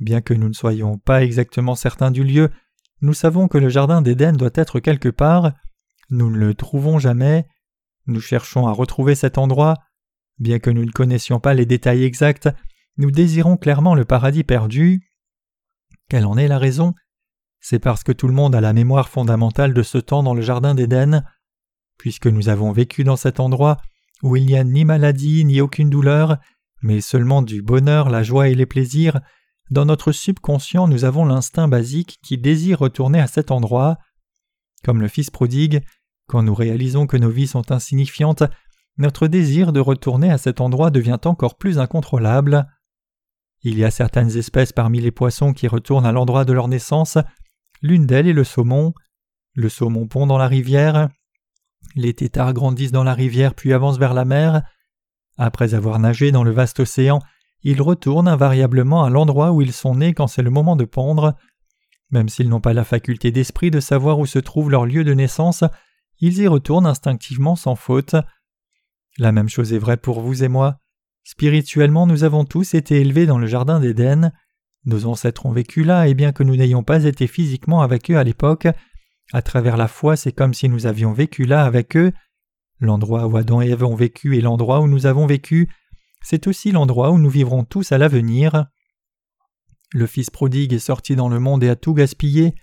Bien 0.00 0.20
que 0.20 0.34
nous 0.34 0.48
ne 0.48 0.52
soyons 0.52 0.98
pas 0.98 1.24
exactement 1.24 1.76
certains 1.76 2.10
du 2.10 2.22
lieu, 2.22 2.50
nous 3.00 3.14
savons 3.14 3.48
que 3.48 3.56
le 3.56 3.70
jardin 3.70 4.02
d'Éden 4.02 4.36
doit 4.36 4.50
être 4.52 4.80
quelque 4.80 5.08
part. 5.08 5.52
Nous 6.10 6.30
ne 6.30 6.36
le 6.36 6.52
trouvons 6.52 6.98
jamais. 6.98 7.46
Nous 8.06 8.20
cherchons 8.20 8.66
à 8.66 8.72
retrouver 8.72 9.14
cet 9.14 9.38
endroit. 9.38 9.78
Bien 10.38 10.58
que 10.58 10.68
nous 10.68 10.84
ne 10.84 10.92
connaissions 10.92 11.40
pas 11.40 11.54
les 11.54 11.64
détails 11.64 12.04
exacts, 12.04 12.50
nous 12.96 13.10
désirons 13.10 13.56
clairement 13.56 13.94
le 13.94 14.04
paradis 14.04 14.44
perdu. 14.44 15.08
Quelle 16.08 16.26
en 16.26 16.36
est 16.36 16.48
la 16.48 16.58
raison? 16.58 16.94
C'est 17.60 17.78
parce 17.78 18.02
que 18.02 18.12
tout 18.12 18.26
le 18.26 18.34
monde 18.34 18.54
a 18.54 18.60
la 18.60 18.72
mémoire 18.72 19.08
fondamentale 19.08 19.74
de 19.74 19.82
ce 19.82 19.98
temps 19.98 20.22
dans 20.22 20.34
le 20.34 20.42
jardin 20.42 20.74
d'Éden. 20.74 21.24
Puisque 21.98 22.26
nous 22.26 22.48
avons 22.48 22.72
vécu 22.72 23.04
dans 23.04 23.16
cet 23.16 23.40
endroit 23.40 23.76
où 24.22 24.36
il 24.36 24.46
n'y 24.46 24.56
a 24.56 24.64
ni 24.64 24.84
maladie 24.84 25.44
ni 25.44 25.60
aucune 25.60 25.90
douleur, 25.90 26.38
mais 26.82 27.00
seulement 27.00 27.42
du 27.42 27.62
bonheur, 27.62 28.10
la 28.10 28.22
joie 28.22 28.48
et 28.48 28.54
les 28.54 28.66
plaisirs, 28.66 29.20
dans 29.70 29.84
notre 29.84 30.12
subconscient 30.12 30.88
nous 30.88 31.04
avons 31.04 31.24
l'instinct 31.24 31.68
basique 31.68 32.18
qui 32.22 32.38
désire 32.38 32.80
retourner 32.80 33.20
à 33.20 33.26
cet 33.26 33.50
endroit. 33.50 33.98
Comme 34.84 35.00
le 35.00 35.08
Fils 35.08 35.30
prodigue, 35.30 35.82
quand 36.26 36.42
nous 36.42 36.54
réalisons 36.54 37.06
que 37.06 37.16
nos 37.16 37.30
vies 37.30 37.46
sont 37.46 37.70
insignifiantes, 37.70 38.42
notre 38.98 39.26
désir 39.26 39.72
de 39.72 39.80
retourner 39.80 40.30
à 40.30 40.38
cet 40.38 40.60
endroit 40.60 40.90
devient 40.90 41.18
encore 41.24 41.56
plus 41.56 41.78
incontrôlable. 41.78 42.66
Il 43.62 43.78
y 43.78 43.84
a 43.84 43.90
certaines 43.90 44.36
espèces 44.36 44.72
parmi 44.72 45.00
les 45.00 45.10
poissons 45.10 45.52
qui 45.52 45.68
retournent 45.68 46.06
à 46.06 46.12
l'endroit 46.12 46.44
de 46.44 46.52
leur 46.52 46.68
naissance. 46.68 47.18
L'une 47.82 48.06
d'elles 48.06 48.28
est 48.28 48.32
le 48.32 48.44
saumon. 48.44 48.94
Le 49.54 49.68
saumon 49.68 50.06
pond 50.06 50.26
dans 50.26 50.38
la 50.38 50.48
rivière. 50.48 51.08
Les 51.94 52.14
têtards 52.14 52.54
grandissent 52.54 52.92
dans 52.92 53.04
la 53.04 53.14
rivière 53.14 53.54
puis 53.54 53.72
avancent 53.72 53.98
vers 53.98 54.14
la 54.14 54.24
mer. 54.24 54.62
Après 55.36 55.74
avoir 55.74 55.98
nagé 55.98 56.32
dans 56.32 56.44
le 56.44 56.52
vaste 56.52 56.80
océan, 56.80 57.20
ils 57.62 57.82
retournent 57.82 58.28
invariablement 58.28 59.04
à 59.04 59.10
l'endroit 59.10 59.52
où 59.52 59.60
ils 59.60 59.72
sont 59.72 59.96
nés 59.96 60.14
quand 60.14 60.26
c'est 60.26 60.42
le 60.42 60.50
moment 60.50 60.76
de 60.76 60.84
pondre. 60.84 61.34
Même 62.10 62.28
s'ils 62.28 62.48
n'ont 62.48 62.60
pas 62.60 62.72
la 62.72 62.84
faculté 62.84 63.30
d'esprit 63.30 63.70
de 63.70 63.80
savoir 63.80 64.18
où 64.18 64.26
se 64.26 64.38
trouve 64.38 64.70
leur 64.70 64.86
lieu 64.86 65.04
de 65.04 65.14
naissance, 65.14 65.64
ils 66.18 66.38
y 66.38 66.48
retournent 66.48 66.86
instinctivement 66.86 67.56
sans 67.56 67.76
faute. 67.76 68.16
La 69.18 69.32
même 69.32 69.48
chose 69.48 69.72
est 69.72 69.78
vraie 69.78 69.96
pour 69.96 70.20
vous 70.20 70.42
et 70.42 70.48
moi. 70.48 70.78
Spirituellement, 71.24 72.06
nous 72.06 72.24
avons 72.24 72.44
tous 72.44 72.74
été 72.74 73.00
élevés 73.00 73.26
dans 73.26 73.38
le 73.38 73.46
jardin 73.46 73.80
d'Éden. 73.80 74.32
Nos 74.84 75.06
ancêtres 75.06 75.46
ont 75.46 75.52
vécu 75.52 75.84
là, 75.84 76.08
et 76.08 76.14
bien 76.14 76.32
que 76.32 76.42
nous 76.42 76.56
n'ayons 76.56 76.82
pas 76.82 77.04
été 77.04 77.26
physiquement 77.26 77.82
avec 77.82 78.10
eux 78.10 78.16
à 78.16 78.24
l'époque, 78.24 78.66
à 79.32 79.42
travers 79.42 79.76
la 79.76 79.88
foi, 79.88 80.16
c'est 80.16 80.32
comme 80.32 80.54
si 80.54 80.68
nous 80.68 80.86
avions 80.86 81.12
vécu 81.12 81.44
là 81.44 81.64
avec 81.64 81.96
eux. 81.96 82.12
L'endroit 82.80 83.26
où 83.26 83.36
Adam 83.36 83.62
et 83.62 83.68
Ève 83.68 83.84
ont 83.84 83.94
vécu 83.94 84.36
et 84.36 84.40
l'endroit 84.40 84.80
où 84.80 84.88
nous 84.88 85.06
avons 85.06 85.26
vécu, 85.26 85.70
c'est 86.22 86.46
aussi 86.46 86.72
l'endroit 86.72 87.10
où 87.10 87.18
nous 87.18 87.30
vivrons 87.30 87.64
tous 87.64 87.92
à 87.92 87.98
l'avenir. 87.98 88.66
Le 89.92 90.06
fils 90.06 90.30
prodigue 90.30 90.72
est 90.72 90.78
sorti 90.78 91.14
dans 91.14 91.28
le 91.28 91.38
monde 91.38 91.62
et 91.62 91.68
a 91.68 91.76
tout 91.76 91.94
gaspillé. 91.94 92.54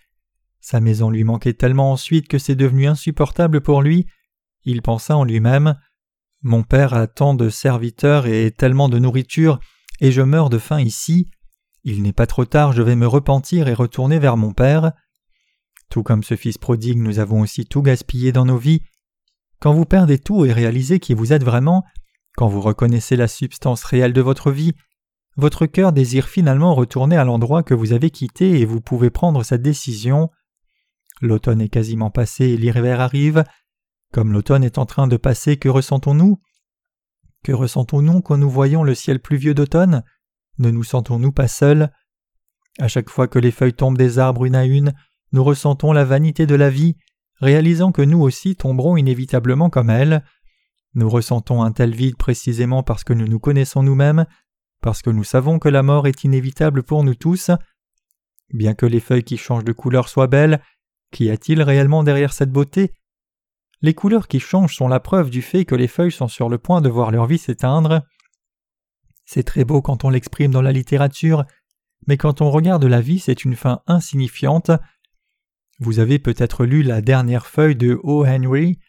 Sa 0.59 0.81
maison 0.81 1.09
lui 1.09 1.23
manquait 1.23 1.53
tellement 1.53 1.91
ensuite 1.91 2.27
que 2.27 2.37
c'est 2.37 2.55
devenu 2.55 2.87
insupportable 2.87 3.61
pour 3.61 3.81
lui. 3.81 4.07
Il 4.63 4.81
pensa 4.81 5.15
en 5.15 5.23
lui-même 5.23 5.75
mon 6.47 6.63
père 6.63 6.93
a 6.93 7.07
tant 7.07 7.33
de 7.33 7.49
serviteurs 7.49 8.25
et 8.25 8.51
tellement 8.51 8.87
de 8.87 8.99
nourriture, 8.99 9.59
et 9.99 10.11
je 10.11 10.21
meurs 10.21 10.49
de 10.49 10.57
faim 10.57 10.79
ici. 10.79 11.29
Il 11.83 12.01
n'est 12.01 12.13
pas 12.13 12.25
trop 12.25 12.45
tard, 12.45 12.71
je 12.71 12.81
vais 12.81 12.95
me 12.95 13.05
repentir 13.05 13.67
et 13.67 13.73
retourner 13.73 14.17
vers 14.17 14.37
mon 14.37 14.53
père. 14.53 14.93
Tout 15.89 16.03
comme 16.03 16.23
ce 16.23 16.35
fils 16.35 16.57
prodigue, 16.57 16.99
nous 16.99 17.19
avons 17.19 17.41
aussi 17.41 17.65
tout 17.65 17.81
gaspillé 17.81 18.31
dans 18.31 18.45
nos 18.45 18.57
vies. 18.57 18.81
Quand 19.59 19.73
vous 19.73 19.85
perdez 19.85 20.19
tout 20.19 20.45
et 20.45 20.53
réalisez 20.53 20.99
qui 20.99 21.13
vous 21.13 21.33
êtes 21.33 21.43
vraiment, 21.43 21.83
quand 22.37 22.47
vous 22.47 22.61
reconnaissez 22.61 23.17
la 23.17 23.27
substance 23.27 23.83
réelle 23.83 24.13
de 24.13 24.21
votre 24.21 24.49
vie, 24.49 24.73
votre 25.35 25.65
cœur 25.65 25.91
désire 25.91 26.29
finalement 26.29 26.73
retourner 26.73 27.17
à 27.17 27.25
l'endroit 27.25 27.61
que 27.61 27.73
vous 27.73 27.91
avez 27.91 28.09
quitté 28.09 28.59
et 28.59 28.65
vous 28.65 28.79
pouvez 28.79 29.09
prendre 29.09 29.43
cette 29.43 29.61
décision. 29.61 30.29
L'automne 31.21 31.61
est 31.61 31.69
quasiment 31.69 32.09
passé 32.09 32.45
et 32.45 32.57
l'hiver 32.57 33.01
arrive. 33.01 33.43
Comme 34.13 34.31
l'automne 34.31 34.63
est 34.63 34.77
en 34.77 34.85
train 34.85 35.07
de 35.07 35.17
passer, 35.17 35.57
que 35.57 35.69
ressentons-nous? 35.69 36.39
Que 37.43 37.51
ressentons-nous 37.51 38.21
quand 38.21 38.37
nous 38.37 38.49
voyons 38.49 38.83
le 38.83 38.95
ciel 38.95 39.19
pluvieux 39.19 39.53
d'automne? 39.53 40.03
Ne 40.57 40.71
nous 40.71 40.83
sentons-nous 40.83 41.31
pas 41.31 41.47
seuls? 41.47 41.91
À 42.79 42.87
chaque 42.87 43.09
fois 43.09 43.27
que 43.27 43.39
les 43.39 43.51
feuilles 43.51 43.73
tombent 43.73 43.97
des 43.97 44.19
arbres 44.19 44.45
une 44.45 44.55
à 44.55 44.65
une, 44.65 44.93
nous 45.31 45.43
ressentons 45.43 45.91
la 45.91 46.05
vanité 46.05 46.45
de 46.45 46.55
la 46.55 46.69
vie, 46.69 46.95
réalisant 47.39 47.91
que 47.91 48.01
nous 48.01 48.21
aussi 48.21 48.55
tomberons 48.55 48.97
inévitablement 48.97 49.69
comme 49.69 49.89
elle. 49.89 50.23
Nous 50.93 51.09
ressentons 51.09 51.61
un 51.61 51.71
tel 51.71 51.93
vide 51.93 52.17
précisément 52.17 52.83
parce 52.83 53.03
que 53.03 53.13
nous 53.13 53.27
nous 53.27 53.39
connaissons 53.39 53.83
nous-mêmes, 53.83 54.25
parce 54.81 55.01
que 55.01 55.09
nous 55.09 55.23
savons 55.23 55.59
que 55.59 55.69
la 55.69 55.83
mort 55.83 56.07
est 56.07 56.23
inévitable 56.23 56.83
pour 56.83 57.03
nous 57.03 57.15
tous. 57.15 57.51
Bien 58.53 58.73
que 58.73 58.85
les 58.85 58.99
feuilles 58.99 59.23
qui 59.23 59.37
changent 59.37 59.65
de 59.65 59.73
couleur 59.73 60.07
soient 60.07 60.27
belles, 60.27 60.61
qu'y 61.11 61.29
a-t-il 61.29 61.61
réellement 61.61 62.03
derrière 62.03 62.33
cette 62.33 62.51
beauté? 62.51 62.93
Les 63.81 63.93
couleurs 63.93 64.27
qui 64.27 64.39
changent 64.39 64.75
sont 64.75 64.87
la 64.87 64.99
preuve 64.99 65.29
du 65.29 65.41
fait 65.41 65.65
que 65.65 65.75
les 65.75 65.87
feuilles 65.87 66.11
sont 66.11 66.27
sur 66.27 66.49
le 66.49 66.57
point 66.57 66.81
de 66.81 66.89
voir 66.89 67.11
leur 67.11 67.25
vie 67.27 67.37
s'éteindre. 67.37 68.01
C'est 69.25 69.43
très 69.43 69.65
beau 69.65 69.81
quand 69.81 70.03
on 70.03 70.09
l'exprime 70.09 70.51
dans 70.51 70.61
la 70.61 70.71
littérature, 70.71 71.45
mais 72.07 72.17
quand 72.17 72.41
on 72.41 72.49
regarde 72.49 72.85
la 72.85 73.01
vie, 73.01 73.19
c'est 73.19 73.43
une 73.43 73.55
fin 73.55 73.81
insignifiante. 73.85 74.71
Vous 75.79 75.99
avez 75.99 76.17
peut-être 76.17 76.65
lu 76.65 76.81
la 76.81 77.01
dernière 77.01 77.45
feuille 77.45 77.75
de 77.75 77.99
O. 78.03 78.25
Henry. 78.25 78.79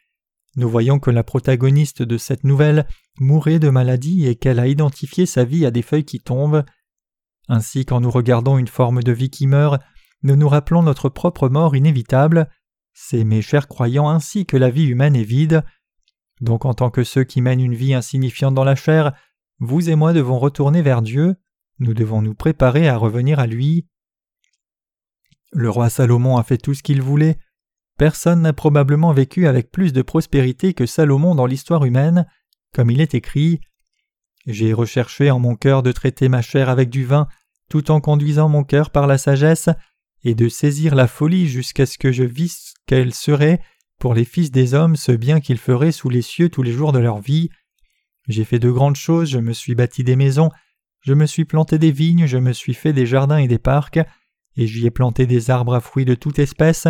Nous 0.56 0.68
voyons 0.68 0.98
que 0.98 1.10
la 1.10 1.22
protagoniste 1.22 2.02
de 2.02 2.16
cette 2.16 2.44
nouvelle 2.44 2.86
mourait 3.20 3.58
de 3.58 3.68
maladie 3.68 4.26
et 4.26 4.36
qu'elle 4.36 4.58
a 4.58 4.66
identifié 4.66 5.26
sa 5.26 5.44
vie 5.44 5.66
à 5.66 5.70
des 5.70 5.82
feuilles 5.82 6.04
qui 6.04 6.20
tombent. 6.20 6.64
Ainsi, 7.48 7.84
quand 7.84 8.00
nous 8.00 8.10
regardons 8.10 8.58
une 8.58 8.68
forme 8.68 9.02
de 9.02 9.12
vie 9.12 9.30
qui 9.30 9.46
meurt, 9.46 9.82
nous 10.22 10.36
nous 10.36 10.48
rappelons 10.48 10.82
notre 10.82 11.08
propre 11.08 11.48
mort 11.48 11.76
inévitable. 11.76 12.48
C'est 13.00 13.22
mes 13.22 13.42
chers 13.42 13.68
croyants 13.68 14.08
ainsi 14.08 14.44
que 14.44 14.56
la 14.56 14.70
vie 14.70 14.84
humaine 14.84 15.14
est 15.14 15.22
vide. 15.22 15.64
Donc 16.40 16.64
en 16.64 16.74
tant 16.74 16.90
que 16.90 17.04
ceux 17.04 17.22
qui 17.22 17.40
mènent 17.40 17.60
une 17.60 17.76
vie 17.76 17.94
insignifiante 17.94 18.54
dans 18.54 18.64
la 18.64 18.74
chair, 18.74 19.12
vous 19.60 19.88
et 19.88 19.94
moi 19.94 20.12
devons 20.12 20.38
retourner 20.40 20.82
vers 20.82 21.00
Dieu, 21.00 21.36
nous 21.78 21.94
devons 21.94 22.22
nous 22.22 22.34
préparer 22.34 22.88
à 22.88 22.96
revenir 22.96 23.38
à 23.38 23.46
lui. 23.46 23.86
Le 25.52 25.70
roi 25.70 25.90
Salomon 25.90 26.38
a 26.38 26.42
fait 26.42 26.58
tout 26.58 26.74
ce 26.74 26.82
qu'il 26.82 27.00
voulait. 27.00 27.38
Personne 27.98 28.42
n'a 28.42 28.52
probablement 28.52 29.12
vécu 29.12 29.46
avec 29.46 29.70
plus 29.70 29.92
de 29.92 30.02
prospérité 30.02 30.74
que 30.74 30.84
Salomon 30.84 31.36
dans 31.36 31.46
l'histoire 31.46 31.84
humaine, 31.84 32.26
comme 32.74 32.90
il 32.90 33.00
est 33.00 33.14
écrit. 33.14 33.60
J'ai 34.44 34.72
recherché 34.72 35.30
en 35.30 35.38
mon 35.38 35.54
cœur 35.54 35.84
de 35.84 35.92
traiter 35.92 36.28
ma 36.28 36.42
chair 36.42 36.68
avec 36.68 36.90
du 36.90 37.04
vin, 37.04 37.28
tout 37.70 37.92
en 37.92 38.00
conduisant 38.00 38.48
mon 38.48 38.64
cœur 38.64 38.90
par 38.90 39.06
la 39.06 39.18
sagesse, 39.18 39.70
et 40.24 40.34
de 40.34 40.48
saisir 40.48 40.94
la 40.94 41.06
folie 41.06 41.46
jusqu'à 41.46 41.86
ce 41.86 41.98
que 41.98 42.12
je 42.12 42.24
visse 42.24 42.74
quel 42.86 43.14
serait, 43.14 43.60
pour 43.98 44.14
les 44.14 44.24
fils 44.24 44.50
des 44.50 44.74
hommes, 44.74 44.96
ce 44.96 45.12
bien 45.12 45.40
qu'ils 45.40 45.58
feraient 45.58 45.92
sous 45.92 46.08
les 46.08 46.22
cieux 46.22 46.48
tous 46.48 46.62
les 46.62 46.72
jours 46.72 46.92
de 46.92 46.98
leur 46.98 47.18
vie. 47.18 47.50
J'ai 48.28 48.44
fait 48.44 48.58
de 48.58 48.70
grandes 48.70 48.96
choses, 48.96 49.28
je 49.28 49.38
me 49.38 49.52
suis 49.52 49.74
bâti 49.74 50.04
des 50.04 50.16
maisons, 50.16 50.50
je 51.00 51.14
me 51.14 51.26
suis 51.26 51.44
planté 51.44 51.78
des 51.78 51.90
vignes, 51.90 52.26
je 52.26 52.38
me 52.38 52.52
suis 52.52 52.74
fait 52.74 52.92
des 52.92 53.06
jardins 53.06 53.38
et 53.38 53.48
des 53.48 53.58
parcs, 53.58 53.98
et 54.56 54.66
j'y 54.66 54.86
ai 54.86 54.90
planté 54.90 55.26
des 55.26 55.50
arbres 55.50 55.74
à 55.74 55.80
fruits 55.80 56.04
de 56.04 56.14
toute 56.14 56.38
espèce. 56.38 56.88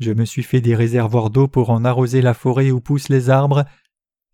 Je 0.00 0.12
me 0.12 0.24
suis 0.24 0.42
fait 0.42 0.60
des 0.60 0.74
réservoirs 0.74 1.30
d'eau 1.30 1.48
pour 1.48 1.70
en 1.70 1.84
arroser 1.84 2.22
la 2.22 2.34
forêt 2.34 2.70
où 2.70 2.80
poussent 2.80 3.08
les 3.08 3.30
arbres. 3.30 3.64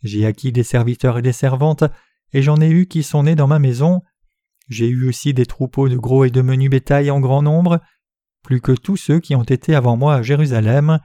J'ai 0.02 0.26
acquis 0.26 0.52
des 0.52 0.62
serviteurs 0.62 1.18
et 1.18 1.22
des 1.22 1.32
servantes, 1.32 1.84
et 2.32 2.42
j'en 2.42 2.60
ai 2.60 2.68
eu 2.68 2.86
qui 2.86 3.02
sont 3.02 3.24
nés 3.24 3.34
dans 3.34 3.46
ma 3.46 3.58
maison. 3.58 4.02
J'ai 4.68 4.88
eu 4.88 5.08
aussi 5.08 5.34
des 5.34 5.46
troupeaux 5.46 5.88
de 5.88 5.96
gros 5.96 6.24
et 6.24 6.30
de 6.30 6.42
menus 6.42 6.70
bétail 6.70 7.10
en 7.10 7.20
grand 7.20 7.42
nombre 7.42 7.80
plus 8.42 8.60
que 8.60 8.72
tous 8.72 8.96
ceux 8.96 9.20
qui 9.20 9.34
ont 9.34 9.42
été 9.42 9.74
avant 9.74 9.96
moi 9.96 10.14
à 10.14 10.22
Jérusalem. 10.22 10.98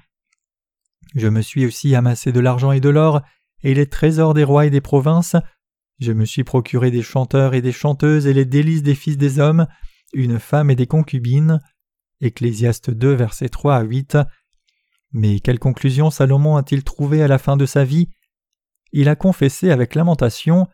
Je 1.16 1.28
me 1.28 1.42
suis 1.42 1.66
aussi 1.66 1.96
amassé 1.96 2.32
de 2.32 2.40
l'argent 2.40 2.72
et 2.72 2.80
de 2.80 2.90
l'or, 2.90 3.22
et 3.64 3.74
les 3.74 3.88
trésors 3.88 4.34
des 4.34 4.44
rois 4.44 4.66
et 4.66 4.70
des 4.70 4.82
provinces. 4.82 5.36
Je 6.00 6.12
me 6.12 6.26
suis 6.26 6.44
procuré 6.44 6.92
des 6.92 7.02
chanteurs 7.02 7.54
et 7.54 7.62
des 7.62 7.72
chanteuses 7.72 8.28
et 8.28 8.34
les 8.34 8.46
délices 8.46 8.84
des 8.84 8.96
fils 8.96 9.18
des 9.18 9.40
hommes, 9.40 9.68
une 10.14 10.40
femme 10.40 10.70
et 10.70 10.76
des 10.76 10.88
concubines. 10.88 11.62
Ecclésiaste 12.22 12.90
2, 12.90 13.14
versets 13.14 13.50
3 13.50 13.76
à 13.76 13.84
8. 13.84 14.18
Mais 15.12 15.40
quelle 15.40 15.60
conclusion 15.60 16.10
Salomon 16.10 16.58
a-t-il 16.58 16.84
trouvé 16.84 17.22
à 17.22 17.28
la 17.28 17.38
fin 17.38 17.58
de 17.58 17.66
sa 17.66 17.84
vie? 17.84 18.10
Il 18.92 19.10
a 19.10 19.16
confessé 19.16 19.72
avec 19.72 19.96
lamentation 19.96 20.68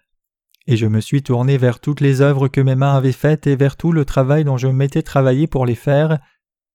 Et 0.68 0.78
je 0.78 0.86
me 0.86 1.02
suis 1.02 1.24
tourné 1.24 1.58
vers 1.58 1.80
toutes 1.80 2.02
les 2.02 2.22
œuvres 2.22 2.48
que 2.48 2.62
mes 2.62 2.76
mains 2.76 2.96
avaient 2.96 3.12
faites 3.12 3.48
et 3.48 3.56
vers 3.56 3.76
tout 3.76 3.92
le 3.92 4.06
travail 4.06 4.44
dont 4.44 4.58
je 4.58 4.68
m'étais 4.68 5.04
travaillé 5.04 5.48
pour 5.48 5.66
les 5.66 5.76
faire. 5.76 6.20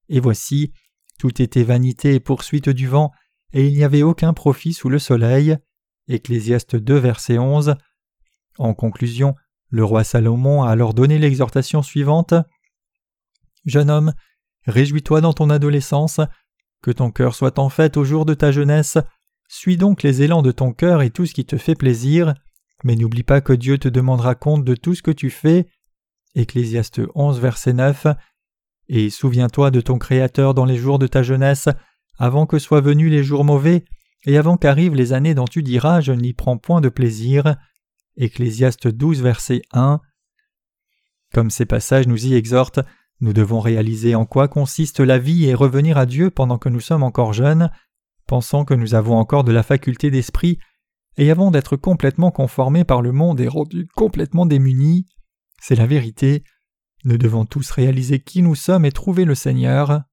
Et 0.09 0.21
voici, 0.21 0.73
tout 1.19 1.41
était 1.41 1.63
vanité 1.63 2.15
et 2.15 2.21
poursuite 2.21 2.69
du 2.69 2.87
vent, 2.87 3.13
et 3.53 3.67
il 3.69 3.75
n'y 3.75 3.85
avait 3.85 4.03
aucun 4.03 4.33
profit 4.33 4.73
sous 4.73 4.89
le 4.89 4.99
soleil. 4.99 5.57
Ecclésiaste 6.09 6.77
2, 6.77 6.97
verset 6.97 7.39
11. 7.39 7.77
En 8.59 8.75
conclusion, 8.75 9.35
le 9.69 9.85
roi 9.85 10.05
Salomon 10.05 10.63
a 10.63 10.71
alors 10.71 10.95
donné 10.95 11.19
l'exhortation 11.19 11.83
suivante 11.83 12.35
Jeune 13.65 13.91
homme, 13.91 14.13
réjouis-toi 14.67 15.21
dans 15.21 15.33
ton 15.33 15.51
adolescence, 15.51 16.21
que 16.83 16.91
ton 16.91 17.11
cœur 17.11 17.35
soit 17.35 17.59
en 17.59 17.71
fête 17.71 17.97
au 17.97 18.05
jour 18.05 18.27
de 18.27 18.35
ta 18.35 18.53
jeunesse, 18.53 18.99
suis 19.49 19.77
donc 19.77 20.03
les 20.03 20.23
élans 20.23 20.43
de 20.43 20.53
ton 20.53 20.73
cœur 20.73 21.03
et 21.03 21.11
tout 21.11 21.27
ce 21.27 21.35
qui 21.35 21.45
te 21.45 21.57
fait 21.57 21.75
plaisir, 21.75 22.35
mais 22.83 22.97
n'oublie 22.97 23.23
pas 23.23 23.41
que 23.41 23.53
Dieu 23.53 23.79
te 23.79 23.89
demandera 23.89 24.35
compte 24.35 24.65
de 24.65 24.75
tout 24.75 24.95
ce 24.95 25.03
que 25.03 25.11
tu 25.11 25.31
fais. 25.31 25.67
Ecclésiaste 26.35 27.01
11, 27.15 27.41
verset 27.41 27.73
9. 27.73 28.07
Et 28.89 29.11
souviens-toi 29.11 29.71
de 29.71 29.81
ton 29.81 29.99
Créateur 29.99 30.55
dans 30.55 30.65
les 30.65 30.77
jours 30.77 30.99
de 30.99 31.07
ta 31.07 31.23
jeunesse, 31.23 31.69
avant 32.19 32.47
que 32.47 32.59
soient 32.59 32.81
venus 32.81 33.11
les 33.11 33.25
jours 33.25 33.45
mauvais, 33.45 33.85
et 34.27 34.39
avant 34.39 34.57
qu'arrivent 34.57 34.95
les 34.95 35.13
années 35.13 35.35
dont 35.35 35.47
tu 35.47 35.63
diras 35.63 36.01
Je 36.01 36.13
n'y 36.13 36.33
prends 36.33 36.59
point 36.59 36.81
de 36.81 36.89
plaisir. 36.89 37.57
Ecclésiaste 38.17 38.89
12, 38.89 39.23
verset 39.23 39.63
1. 39.73 40.01
Comme 41.33 41.51
ces 41.51 41.67
passages 41.67 42.07
nous 42.07 42.27
y 42.27 42.35
exhortent, 42.35 42.81
nous 43.21 43.33
devons 43.33 43.61
réaliser 43.61 44.15
en 44.15 44.25
quoi 44.25 44.49
consiste 44.49 45.01
la 45.01 45.19
vie 45.19 45.47
et 45.47 45.55
revenir 45.55 45.99
à 45.99 46.07
Dieu 46.07 46.31
pendant 46.31 46.59
que 46.59 46.69
nous 46.69 46.81
sommes 46.81 47.03
encore 47.03 47.33
jeunes, 47.33 47.71
pensant 48.27 48.65
que 48.65 48.75
nous 48.75 48.95
avons 48.95 49.17
encore 49.17 49.45
de 49.45 49.53
la 49.53 49.63
faculté 49.63 50.11
d'esprit, 50.11 50.59
et 51.17 51.31
avant 51.31 51.51
d'être 51.51 51.77
complètement 51.77 52.31
conformés 52.31 52.85
par 52.85 53.03
le 53.03 53.13
monde 53.13 53.41
et 53.41 53.49
rendus 53.49 53.87
complètement 53.95 54.47
démunis. 54.47 55.07
C'est 55.61 55.77
la 55.77 55.87
vérité. 55.87 56.45
Nous 57.05 57.19
devons 57.19 57.45
tous 57.45 57.71
réaliser 57.71 58.21
qui 58.21 58.41
nous 58.41 58.55
sommes 58.55 58.87
et 58.87 58.93
trouver 58.93 59.27
le 59.27 59.35
Seigneur. 59.35 60.05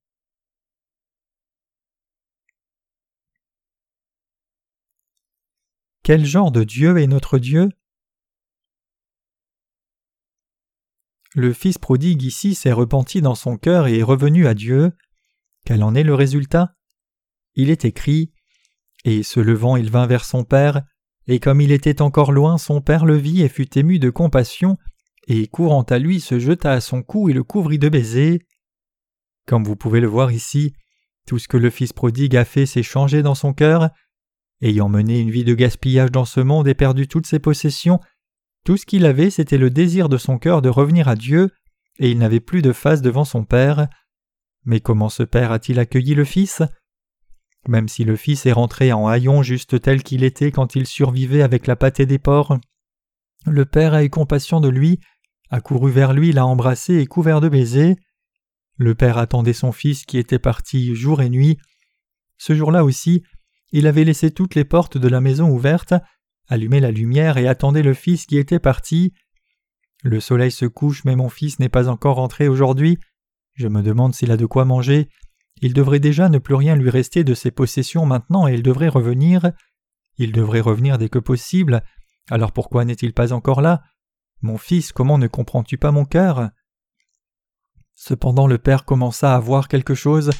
Quel 6.03 6.25
genre 6.25 6.51
de 6.51 6.65
Dieu 6.65 6.97
est 6.97 7.07
notre 7.07 7.37
Dieu? 7.37 7.69
Le 11.33 11.53
fils 11.53 11.77
prodigue 11.77 12.23
ici 12.23 12.55
s'est 12.55 12.73
repenti 12.73 13.21
dans 13.21 13.35
son 13.35 13.55
cœur 13.55 13.87
et 13.87 13.99
est 13.99 14.03
revenu 14.03 14.47
à 14.47 14.53
Dieu. 14.53 14.91
Quel 15.65 15.83
en 15.83 15.95
est 15.95 16.03
le 16.03 16.13
résultat? 16.13 16.75
Il 17.55 17.69
est 17.69 17.85
écrit 17.85 18.33
Et 19.05 19.23
se 19.23 19.39
levant, 19.39 19.77
il 19.77 19.89
vint 19.89 20.07
vers 20.07 20.25
son 20.25 20.43
père, 20.43 20.83
et 21.27 21.39
comme 21.39 21.61
il 21.61 21.71
était 21.71 22.01
encore 22.01 22.33
loin, 22.33 22.57
son 22.57 22.81
père 22.81 23.05
le 23.05 23.15
vit 23.15 23.43
et 23.43 23.47
fut 23.47 23.77
ému 23.77 23.97
de 23.97 24.09
compassion, 24.09 24.77
et 25.31 25.47
courant 25.47 25.83
à 25.83 25.97
lui 25.97 26.19
se 26.19 26.39
jeta 26.39 26.73
à 26.73 26.81
son 26.81 27.03
cou 27.03 27.29
et 27.29 27.33
le 27.33 27.43
couvrit 27.43 27.79
de 27.79 27.87
baisers. 27.87 28.41
Comme 29.47 29.63
vous 29.63 29.77
pouvez 29.77 30.01
le 30.01 30.07
voir 30.07 30.31
ici, 30.31 30.73
tout 31.25 31.39
ce 31.39 31.47
que 31.47 31.55
le 31.55 31.69
fils 31.69 31.93
prodigue 31.93 32.35
a 32.35 32.43
fait 32.43 32.65
s'est 32.65 32.83
changé 32.83 33.21
dans 33.21 33.35
son 33.35 33.53
cœur. 33.53 33.89
Ayant 34.61 34.89
mené 34.89 35.19
une 35.19 35.31
vie 35.31 35.45
de 35.45 35.53
gaspillage 35.53 36.11
dans 36.11 36.25
ce 36.25 36.41
monde 36.41 36.67
et 36.67 36.73
perdu 36.73 37.07
toutes 37.07 37.27
ses 37.27 37.39
possessions, 37.39 38.01
tout 38.65 38.75
ce 38.75 38.85
qu'il 38.85 39.05
avait, 39.05 39.29
c'était 39.29 39.57
le 39.57 39.69
désir 39.69 40.09
de 40.09 40.17
son 40.17 40.37
cœur 40.37 40.61
de 40.61 40.69
revenir 40.69 41.07
à 41.07 41.15
Dieu, 41.15 41.49
et 41.97 42.11
il 42.11 42.17
n'avait 42.17 42.41
plus 42.41 42.61
de 42.61 42.73
face 42.73 43.01
devant 43.01 43.25
son 43.25 43.45
Père. 43.45 43.87
Mais 44.65 44.81
comment 44.81 45.09
ce 45.09 45.23
Père 45.23 45.51
a-t-il 45.51 45.79
accueilli 45.79 46.13
le 46.13 46.25
Fils? 46.25 46.61
Même 47.67 47.87
si 47.87 48.03
le 48.03 48.17
Fils 48.17 48.45
est 48.45 48.51
rentré 48.51 48.91
en 48.91 49.07
haillon 49.07 49.43
juste 49.43 49.81
tel 49.81 50.03
qu'il 50.03 50.23
était 50.23 50.51
quand 50.51 50.75
il 50.75 50.85
survivait 50.85 51.41
avec 51.41 51.67
la 51.67 51.75
pâtée 51.75 52.05
des 52.05 52.19
porcs, 52.19 52.59
le 53.45 53.65
Père 53.65 53.93
a 53.93 54.03
eu 54.03 54.09
compassion 54.09 54.59
de 54.59 54.69
lui, 54.69 54.99
a 55.51 55.61
couru 55.61 55.91
vers 55.91 56.13
lui, 56.13 56.31
l'a 56.31 56.45
embrassé 56.45 56.95
et 56.95 57.05
couvert 57.05 57.41
de 57.41 57.49
baisers. 57.49 57.95
Le 58.77 58.95
Père 58.95 59.19
attendait 59.19 59.53
son 59.53 59.71
Fils 59.71 60.05
qui 60.05 60.17
était 60.17 60.39
parti 60.39 60.95
jour 60.95 61.21
et 61.21 61.29
nuit. 61.29 61.57
Ce 62.39 62.55
jour-là 62.55 62.83
aussi, 62.83 63.21
il 63.71 63.85
avait 63.85 64.03
laissé 64.03 64.31
toutes 64.31 64.55
les 64.55 64.65
portes 64.65 64.97
de 64.97 65.07
la 65.07 65.21
maison 65.21 65.49
ouvertes 65.49 65.93
allumez 66.51 66.81
la 66.81 66.91
lumière 66.91 67.37
et 67.37 67.47
attendez 67.47 67.81
le 67.81 67.93
Fils 67.93 68.25
qui 68.25 68.37
était 68.37 68.59
parti. 68.59 69.13
Le 70.03 70.19
soleil 70.19 70.51
se 70.51 70.65
couche, 70.65 71.05
mais 71.05 71.15
mon 71.15 71.29
fils 71.29 71.59
n'est 71.59 71.69
pas 71.69 71.87
encore 71.87 72.17
rentré 72.17 72.49
aujourd'hui. 72.49 72.97
Je 73.53 73.67
me 73.67 73.81
demande 73.81 74.13
s'il 74.13 74.31
a 74.31 74.37
de 74.37 74.45
quoi 74.45 74.65
manger. 74.65 75.07
Il 75.61 75.73
devrait 75.73 75.99
déjà 75.99 76.27
ne 76.27 76.39
plus 76.39 76.55
rien 76.55 76.75
lui 76.75 76.89
rester 76.89 77.23
de 77.23 77.33
ses 77.33 77.51
possessions 77.51 78.05
maintenant 78.05 78.47
et 78.47 78.53
il 78.53 78.63
devrait 78.63 78.89
revenir. 78.89 79.51
Il 80.17 80.33
devrait 80.33 80.59
revenir 80.59 80.97
dès 80.97 81.07
que 81.07 81.19
possible. 81.19 81.83
Alors 82.29 82.51
pourquoi 82.51 82.83
n'est-il 82.83 83.13
pas 83.13 83.31
encore 83.31 83.61
là? 83.61 83.81
Mon 84.41 84.57
fils, 84.57 84.91
comment 84.91 85.17
ne 85.17 85.27
comprends-tu 85.27 85.77
pas 85.77 85.91
mon 85.91 86.05
cœur? 86.05 86.49
Cependant 87.93 88.47
le 88.47 88.57
père 88.57 88.85
commença 88.85 89.35
à 89.35 89.39
voir 89.39 89.67
quelque 89.67 89.93
chose. 89.93 90.31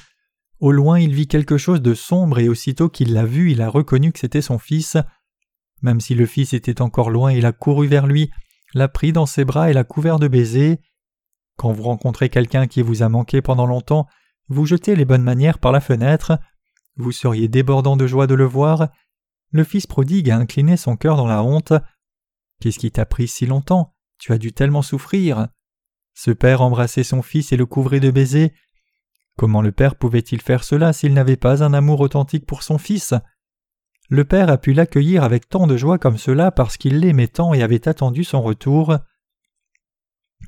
Au 0.59 0.71
loin 0.71 0.99
il 0.99 1.13
vit 1.13 1.27
quelque 1.27 1.57
chose 1.57 1.81
de 1.81 1.93
sombre 1.93 2.39
et 2.39 2.49
aussitôt 2.49 2.89
qu'il 2.89 3.13
l'a 3.13 3.25
vu 3.25 3.51
il 3.51 3.61
a 3.61 3.69
reconnu 3.69 4.11
que 4.11 4.19
c'était 4.19 4.41
son 4.41 4.57
fils. 4.57 4.97
Même 5.81 5.99
si 5.99 6.15
le 6.15 6.25
fils 6.25 6.53
était 6.53 6.81
encore 6.81 7.09
loin, 7.09 7.31
il 7.31 7.45
a 7.45 7.51
couru 7.51 7.87
vers 7.87 8.07
lui, 8.07 8.31
l'a 8.73 8.87
pris 8.87 9.11
dans 9.11 9.25
ses 9.25 9.45
bras 9.45 9.69
et 9.69 9.73
l'a 9.73 9.83
couvert 9.83 10.19
de 10.19 10.27
baisers. 10.27 10.79
Quand 11.57 11.71
vous 11.71 11.83
rencontrez 11.83 12.29
quelqu'un 12.29 12.67
qui 12.67 12.81
vous 12.81 13.03
a 13.03 13.09
manqué 13.09 13.41
pendant 13.41 13.65
longtemps, 13.65 14.07
vous 14.47 14.65
jetez 14.65 14.95
les 14.95 15.05
bonnes 15.05 15.23
manières 15.23 15.59
par 15.59 15.71
la 15.71 15.79
fenêtre. 15.79 16.39
Vous 16.95 17.11
seriez 17.11 17.47
débordant 17.47 17.97
de 17.97 18.07
joie 18.07 18.27
de 18.27 18.35
le 18.35 18.45
voir. 18.45 18.89
Le 19.51 19.63
fils 19.63 19.87
prodigue 19.87 20.29
a 20.29 20.37
incliné 20.37 20.77
son 20.77 20.95
cœur 20.97 21.17
dans 21.17 21.27
la 21.27 21.43
honte. 21.43 21.73
Qu'est-ce 22.61 22.79
qui 22.79 22.91
t'a 22.91 23.05
pris 23.05 23.27
si 23.27 23.45
longtemps? 23.45 23.93
Tu 24.19 24.31
as 24.31 24.37
dû 24.37 24.53
tellement 24.53 24.83
souffrir. 24.83 25.47
Ce 26.13 26.31
père 26.31 26.61
embrassait 26.61 27.03
son 27.03 27.23
fils 27.23 27.51
et 27.51 27.57
le 27.57 27.65
couvrait 27.65 27.99
de 27.99 28.11
baisers. 28.11 28.53
Comment 29.35 29.63
le 29.63 29.71
père 29.71 29.95
pouvait-il 29.95 30.41
faire 30.41 30.63
cela 30.63 30.93
s'il 30.93 31.13
n'avait 31.13 31.37
pas 31.37 31.63
un 31.63 31.73
amour 31.73 32.01
authentique 32.01 32.45
pour 32.45 32.61
son 32.61 32.77
fils? 32.77 33.15
Le 34.09 34.25
Père 34.25 34.49
a 34.49 34.57
pu 34.57 34.73
l'accueillir 34.73 35.23
avec 35.23 35.47
tant 35.47 35.67
de 35.67 35.77
joie 35.77 35.97
comme 35.97 36.17
cela 36.17 36.51
parce 36.51 36.75
qu'il 36.75 36.99
l'aimait 36.99 37.29
tant 37.29 37.53
et 37.53 37.63
avait 37.63 37.87
attendu 37.87 38.25
son 38.25 38.41
retour. 38.41 38.97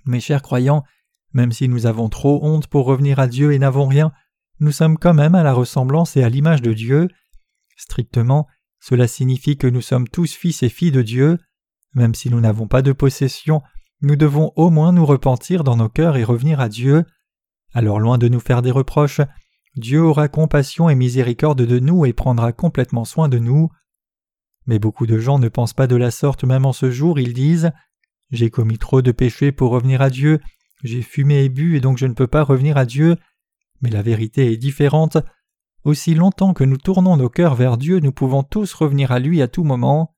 Mes 0.06 0.20
chers 0.20 0.42
croyants, 0.42 0.84
même 1.32 1.54
si 1.54 1.70
nous 1.70 1.86
avons 1.86 2.10
trop 2.10 2.46
honte 2.46 2.68
pour 2.68 2.86
revenir 2.86 3.20
à 3.20 3.28
Dieu 3.28 3.54
et 3.54 3.60
n'avons 3.60 3.88
rien, 3.88 4.12
nous 4.60 4.74
sommes 4.74 4.98
quand 4.98 5.14
même 5.14 5.34
à 5.34 5.44
la 5.44 5.54
ressemblance 5.54 6.18
et 6.18 6.24
à 6.24 6.30
l'image 6.30 6.62
de 6.62 6.74
Dieu. 6.74 7.08
Strictement, 7.78 8.48
cela 8.82 9.08
signifie 9.08 9.58
que 9.58 9.68
nous 9.68 9.82
sommes 9.82 10.10
tous 10.10 10.34
fils 10.34 10.62
et 10.62 10.70
filles 10.70 10.92
de 10.92 11.02
Dieu. 11.02 11.40
Même 11.96 12.16
si 12.16 12.30
nous 12.30 12.40
n'avons 12.40 12.68
pas 12.68 12.82
de 12.82 12.92
possession, 12.92 13.62
nous 14.02 14.16
devons 14.16 14.52
au 14.56 14.70
moins 14.70 14.92
nous 14.92 15.06
repentir 15.06 15.64
dans 15.64 15.78
nos 15.78 15.90
cœurs 15.90 16.18
et 16.18 16.24
revenir 16.24 16.60
à 16.60 16.70
Dieu. 16.70 17.06
Alors 17.74 18.00
loin 18.00 18.18
de 18.18 18.28
nous 18.28 18.40
faire 18.40 18.62
des 18.62 18.72
reproches, 18.72 19.22
Dieu 19.76 20.02
aura 20.02 20.28
compassion 20.28 20.90
et 20.90 20.96
miséricorde 20.96 21.64
de 21.64 21.80
nous 21.80 22.06
et 22.06 22.14
prendra 22.14 22.52
complètement 22.52 23.06
soin 23.06 23.30
de 23.30 23.40
nous. 23.40 23.70
Mais 24.66 24.80
beaucoup 24.80 25.08
de 25.08 25.18
gens 25.18 25.40
ne 25.40 25.50
pensent 25.50 25.74
pas 25.74 25.88
de 25.88 25.96
la 25.96 26.12
sorte 26.12 26.44
même 26.44 26.66
en 26.66 26.74
ce 26.74 26.92
jour, 26.92 27.20
ils 27.20 27.34
disent 27.34 27.72
J'ai 28.32 28.50
commis 28.50 28.78
trop 28.78 29.02
de 29.02 29.12
péchés 29.12 29.52
pour 29.52 29.72
revenir 29.72 30.02
à 30.02 30.10
Dieu, 30.10 30.40
j'ai 30.84 31.02
fumé 31.02 31.44
et 31.44 31.50
bu 31.50 31.76
et 31.78 31.80
donc 31.80 31.98
je 31.98 32.06
ne 32.06 32.14
peux 32.14 32.28
pas 32.28 32.44
revenir 32.44 32.78
à 32.78 32.86
Dieu. 32.86 33.18
Mais 33.82 33.90
la 33.90 34.02
vérité 34.02 34.52
est 34.52 34.58
différente. 34.58 35.18
Aussi 35.84 36.14
longtemps 36.14 36.54
que 36.54 36.64
nous 36.64 36.78
tournons 36.78 37.18
nos 37.18 37.30
cœurs 37.30 37.56
vers 37.56 37.78
Dieu, 37.78 38.00
nous 38.00 38.12
pouvons 38.14 38.44
tous 38.44 38.74
revenir 38.74 39.12
à 39.12 39.20
lui 39.20 39.42
à 39.42 39.48
tout 39.48 39.64
moment. 39.64 40.13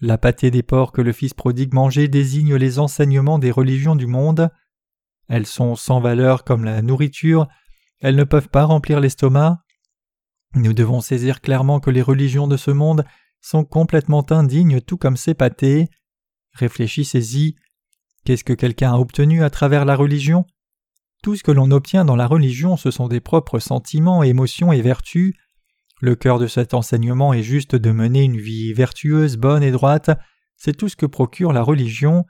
La 0.00 0.18
pâtée 0.18 0.50
des 0.50 0.62
porcs 0.62 0.92
que 0.92 1.00
le 1.00 1.12
Fils 1.12 1.34
prodigue 1.34 1.72
mangeait 1.72 2.08
désigne 2.08 2.56
les 2.56 2.78
enseignements 2.78 3.38
des 3.38 3.50
religions 3.50 3.96
du 3.96 4.06
monde. 4.06 4.50
Elles 5.28 5.46
sont 5.46 5.76
sans 5.76 6.00
valeur 6.00 6.44
comme 6.44 6.64
la 6.64 6.82
nourriture, 6.82 7.48
elles 8.00 8.16
ne 8.16 8.24
peuvent 8.24 8.50
pas 8.50 8.64
remplir 8.64 9.00
l'estomac. 9.00 9.62
Nous 10.54 10.72
devons 10.72 11.00
saisir 11.00 11.40
clairement 11.40 11.80
que 11.80 11.90
les 11.90 12.02
religions 12.02 12.46
de 12.46 12.56
ce 12.56 12.70
monde 12.70 13.04
sont 13.40 13.64
complètement 13.64 14.24
indignes 14.30 14.80
tout 14.80 14.96
comme 14.96 15.16
ces 15.16 15.34
pâtés. 15.34 15.88
Réfléchissez-y. 16.52 17.56
Qu'est-ce 18.24 18.44
que 18.44 18.52
quelqu'un 18.52 18.92
a 18.92 18.98
obtenu 18.98 19.42
à 19.42 19.50
travers 19.50 19.84
la 19.84 19.96
religion? 19.96 20.44
Tout 21.22 21.36
ce 21.36 21.42
que 21.42 21.50
l'on 21.50 21.70
obtient 21.70 22.04
dans 22.04 22.16
la 22.16 22.26
religion, 22.26 22.76
ce 22.76 22.90
sont 22.90 23.08
des 23.08 23.20
propres 23.20 23.58
sentiments, 23.58 24.22
émotions 24.22 24.72
et 24.72 24.82
vertus. 24.82 25.34
Le 26.04 26.16
cœur 26.16 26.38
de 26.38 26.46
cet 26.46 26.74
enseignement 26.74 27.32
est 27.32 27.42
juste 27.42 27.76
de 27.76 27.90
mener 27.90 28.24
une 28.24 28.36
vie 28.36 28.74
vertueuse, 28.74 29.38
bonne 29.38 29.62
et 29.62 29.70
droite, 29.70 30.10
c'est 30.54 30.76
tout 30.76 30.90
ce 30.90 30.96
que 30.96 31.06
procure 31.06 31.54
la 31.54 31.62
religion. 31.62 32.26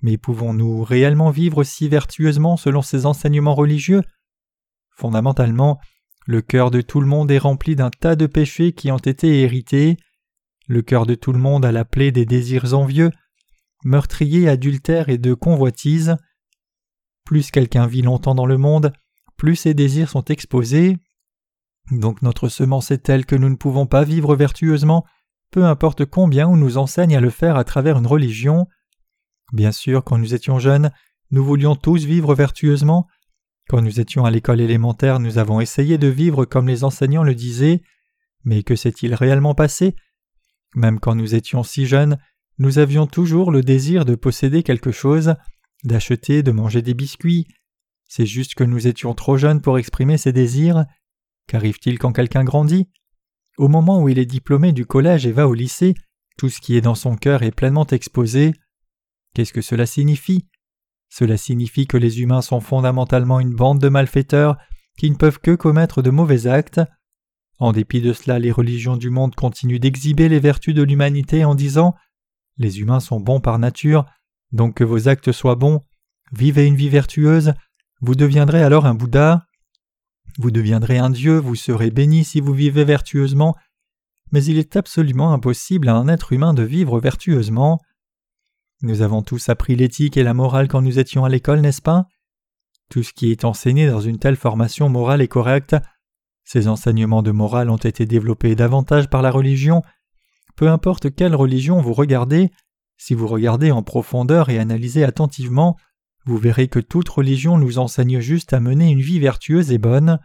Mais 0.00 0.16
pouvons-nous 0.16 0.82
réellement 0.82 1.28
vivre 1.28 1.64
si 1.64 1.86
vertueusement 1.86 2.56
selon 2.56 2.80
ces 2.80 3.04
enseignements 3.04 3.54
religieux? 3.54 4.00
Fondamentalement, 4.96 5.78
le 6.26 6.40
cœur 6.40 6.70
de 6.70 6.80
tout 6.80 6.98
le 6.98 7.06
monde 7.06 7.30
est 7.30 7.36
rempli 7.36 7.76
d'un 7.76 7.90
tas 7.90 8.16
de 8.16 8.24
péchés 8.24 8.72
qui 8.72 8.90
ont 8.90 8.96
été 8.96 9.42
hérités. 9.42 9.98
Le 10.66 10.80
cœur 10.80 11.04
de 11.04 11.14
tout 11.14 11.34
le 11.34 11.38
monde 11.38 11.66
a 11.66 11.72
la 11.72 11.84
plaie 11.84 12.10
des 12.10 12.24
désirs 12.24 12.72
envieux. 12.72 13.10
meurtrier, 13.84 14.48
adultère 14.48 15.10
et 15.10 15.18
de 15.18 15.34
convoitise. 15.34 16.16
Plus 17.26 17.50
quelqu'un 17.50 17.86
vit 17.86 18.00
longtemps 18.00 18.34
dans 18.34 18.46
le 18.46 18.56
monde, 18.56 18.94
plus 19.36 19.56
ses 19.56 19.74
désirs 19.74 20.08
sont 20.08 20.24
exposés. 20.24 20.96
Donc 21.90 22.22
notre 22.22 22.48
semence 22.48 22.90
est 22.90 22.98
telle 22.98 23.26
que 23.26 23.36
nous 23.36 23.48
ne 23.48 23.56
pouvons 23.56 23.86
pas 23.86 24.04
vivre 24.04 24.34
vertueusement, 24.36 25.04
peu 25.50 25.64
importe 25.64 26.04
combien 26.04 26.48
on 26.48 26.56
nous 26.56 26.78
enseigne 26.78 27.16
à 27.16 27.20
le 27.20 27.30
faire 27.30 27.56
à 27.56 27.64
travers 27.64 27.98
une 27.98 28.06
religion. 28.06 28.66
Bien 29.52 29.72
sûr, 29.72 30.02
quand 30.02 30.18
nous 30.18 30.34
étions 30.34 30.58
jeunes, 30.58 30.90
nous 31.30 31.44
voulions 31.44 31.76
tous 31.76 32.04
vivre 32.04 32.34
vertueusement. 32.34 33.06
Quand 33.68 33.82
nous 33.82 34.00
étions 34.00 34.24
à 34.24 34.30
l'école 34.30 34.60
élémentaire, 34.60 35.20
nous 35.20 35.38
avons 35.38 35.60
essayé 35.60 35.98
de 35.98 36.08
vivre 36.08 36.44
comme 36.44 36.68
les 36.68 36.84
enseignants 36.84 37.22
le 37.22 37.34
disaient. 37.34 37.82
Mais 38.44 38.62
que 38.62 38.76
s'est-il 38.76 39.14
réellement 39.14 39.54
passé? 39.54 39.94
Même 40.74 41.00
quand 41.00 41.14
nous 41.14 41.34
étions 41.34 41.62
si 41.62 41.86
jeunes, 41.86 42.18
nous 42.58 42.78
avions 42.78 43.06
toujours 43.06 43.50
le 43.50 43.62
désir 43.62 44.04
de 44.04 44.14
posséder 44.14 44.62
quelque 44.62 44.92
chose, 44.92 45.34
d'acheter, 45.84 46.42
de 46.42 46.52
manger 46.52 46.82
des 46.82 46.94
biscuits. 46.94 47.46
C'est 48.08 48.26
juste 48.26 48.54
que 48.54 48.64
nous 48.64 48.86
étions 48.86 49.14
trop 49.14 49.36
jeunes 49.36 49.60
pour 49.60 49.78
exprimer 49.78 50.18
ces 50.18 50.32
désirs. 50.32 50.84
Qu'arrive-t-il 51.46 51.98
quand 51.98 52.12
quelqu'un 52.12 52.44
grandit? 52.44 52.88
Au 53.56 53.68
moment 53.68 54.02
où 54.02 54.08
il 54.08 54.18
est 54.18 54.26
diplômé 54.26 54.72
du 54.72 54.86
collège 54.86 55.26
et 55.26 55.32
va 55.32 55.46
au 55.46 55.54
lycée, 55.54 55.94
tout 56.36 56.48
ce 56.48 56.60
qui 56.60 56.76
est 56.76 56.80
dans 56.80 56.94
son 56.94 57.16
cœur 57.16 57.42
est 57.42 57.52
pleinement 57.52 57.86
exposé. 57.86 58.52
Qu'est-ce 59.34 59.52
que 59.52 59.62
cela 59.62 59.86
signifie? 59.86 60.48
Cela 61.08 61.36
signifie 61.36 61.86
que 61.86 61.96
les 61.96 62.20
humains 62.20 62.42
sont 62.42 62.60
fondamentalement 62.60 63.38
une 63.38 63.54
bande 63.54 63.80
de 63.80 63.88
malfaiteurs 63.88 64.56
qui 64.98 65.10
ne 65.10 65.16
peuvent 65.16 65.38
que 65.38 65.54
commettre 65.54 66.02
de 66.02 66.10
mauvais 66.10 66.46
actes. 66.46 66.80
En 67.58 67.72
dépit 67.72 68.00
de 68.00 68.12
cela, 68.12 68.38
les 68.38 68.50
religions 68.50 68.96
du 68.96 69.10
monde 69.10 69.34
continuent 69.34 69.78
d'exhiber 69.78 70.28
les 70.28 70.40
vertus 70.40 70.74
de 70.74 70.82
l'humanité 70.82 71.44
en 71.44 71.54
disant 71.54 71.94
Les 72.56 72.80
humains 72.80 73.00
sont 73.00 73.20
bons 73.20 73.40
par 73.40 73.58
nature, 73.60 74.06
donc 74.50 74.74
que 74.74 74.84
vos 74.84 75.08
actes 75.08 75.30
soient 75.30 75.54
bons, 75.54 75.82
vivez 76.32 76.66
une 76.66 76.76
vie 76.76 76.88
vertueuse, 76.88 77.54
vous 78.00 78.14
deviendrez 78.14 78.62
alors 78.62 78.86
un 78.86 78.94
Bouddha, 78.94 79.46
vous 80.38 80.50
deviendrez 80.50 80.98
un 80.98 81.10
Dieu, 81.10 81.38
vous 81.38 81.54
serez 81.54 81.90
béni 81.90 82.24
si 82.24 82.40
vous 82.40 82.52
vivez 82.52 82.84
vertueusement, 82.84 83.56
mais 84.32 84.44
il 84.44 84.58
est 84.58 84.76
absolument 84.76 85.32
impossible 85.32 85.88
à 85.88 85.94
un 85.94 86.08
être 86.08 86.32
humain 86.32 86.54
de 86.54 86.62
vivre 86.62 86.98
vertueusement. 86.98 87.80
Nous 88.82 89.02
avons 89.02 89.22
tous 89.22 89.48
appris 89.48 89.76
l'éthique 89.76 90.16
et 90.16 90.24
la 90.24 90.34
morale 90.34 90.68
quand 90.68 90.82
nous 90.82 90.98
étions 90.98 91.24
à 91.24 91.28
l'école, 91.28 91.60
n'est-ce 91.60 91.82
pas? 91.82 92.06
Tout 92.90 93.02
ce 93.02 93.12
qui 93.12 93.30
est 93.30 93.44
enseigné 93.44 93.86
dans 93.86 94.00
une 94.00 94.18
telle 94.18 94.36
formation 94.36 94.88
morale 94.88 95.22
est 95.22 95.28
correct, 95.28 95.76
ces 96.44 96.68
enseignements 96.68 97.22
de 97.22 97.30
morale 97.30 97.70
ont 97.70 97.76
été 97.76 98.04
développés 98.04 98.54
davantage 98.54 99.08
par 99.08 99.22
la 99.22 99.30
religion. 99.30 99.82
Peu 100.56 100.68
importe 100.68 101.14
quelle 101.14 101.34
religion 101.34 101.80
vous 101.80 101.94
regardez, 101.94 102.50
si 102.96 103.14
vous 103.14 103.26
regardez 103.26 103.70
en 103.70 103.82
profondeur 103.82 104.50
et 104.50 104.58
analysez 104.58 105.04
attentivement, 105.04 105.76
vous 106.24 106.38
verrez 106.38 106.68
que 106.68 106.80
toute 106.80 107.08
religion 107.08 107.58
nous 107.58 107.78
enseigne 107.78 108.20
juste 108.20 108.52
à 108.52 108.60
mener 108.60 108.90
une 108.90 109.00
vie 109.00 109.20
vertueuse 109.20 109.72
et 109.72 109.78
bonne. 109.78 110.18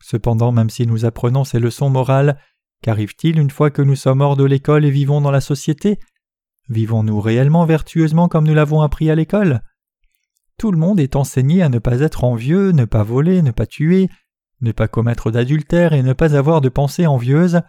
Cependant, 0.00 0.52
même 0.52 0.70
si 0.70 0.86
nous 0.86 1.04
apprenons 1.04 1.44
ces 1.44 1.60
leçons 1.60 1.88
morales, 1.88 2.38
qu'arrive-t-il 2.82 3.38
une 3.38 3.50
fois 3.50 3.70
que 3.70 3.82
nous 3.82 3.96
sommes 3.96 4.20
hors 4.20 4.36
de 4.36 4.44
l'école 4.44 4.84
et 4.84 4.90
vivons 4.90 5.20
dans 5.20 5.30
la 5.30 5.40
société? 5.40 5.98
Vivons-nous 6.68 7.20
réellement 7.20 7.64
vertueusement 7.64 8.28
comme 8.28 8.46
nous 8.46 8.54
l'avons 8.54 8.80
appris 8.80 9.10
à 9.10 9.14
l'école? 9.14 9.62
Tout 10.58 10.72
le 10.72 10.78
monde 10.78 11.00
est 11.00 11.16
enseigné 11.16 11.62
à 11.62 11.68
ne 11.68 11.78
pas 11.78 12.00
être 12.00 12.24
envieux, 12.24 12.70
ne 12.70 12.84
pas 12.84 13.02
voler, 13.02 13.42
ne 13.42 13.50
pas 13.50 13.66
tuer, 13.66 14.08
ne 14.60 14.72
pas 14.72 14.88
commettre 14.88 15.30
d'adultère 15.30 15.92
et 15.92 16.02
ne 16.02 16.12
pas 16.12 16.36
avoir 16.36 16.60
de 16.60 16.68
pensées 16.68 17.06
envieuses. 17.06 17.60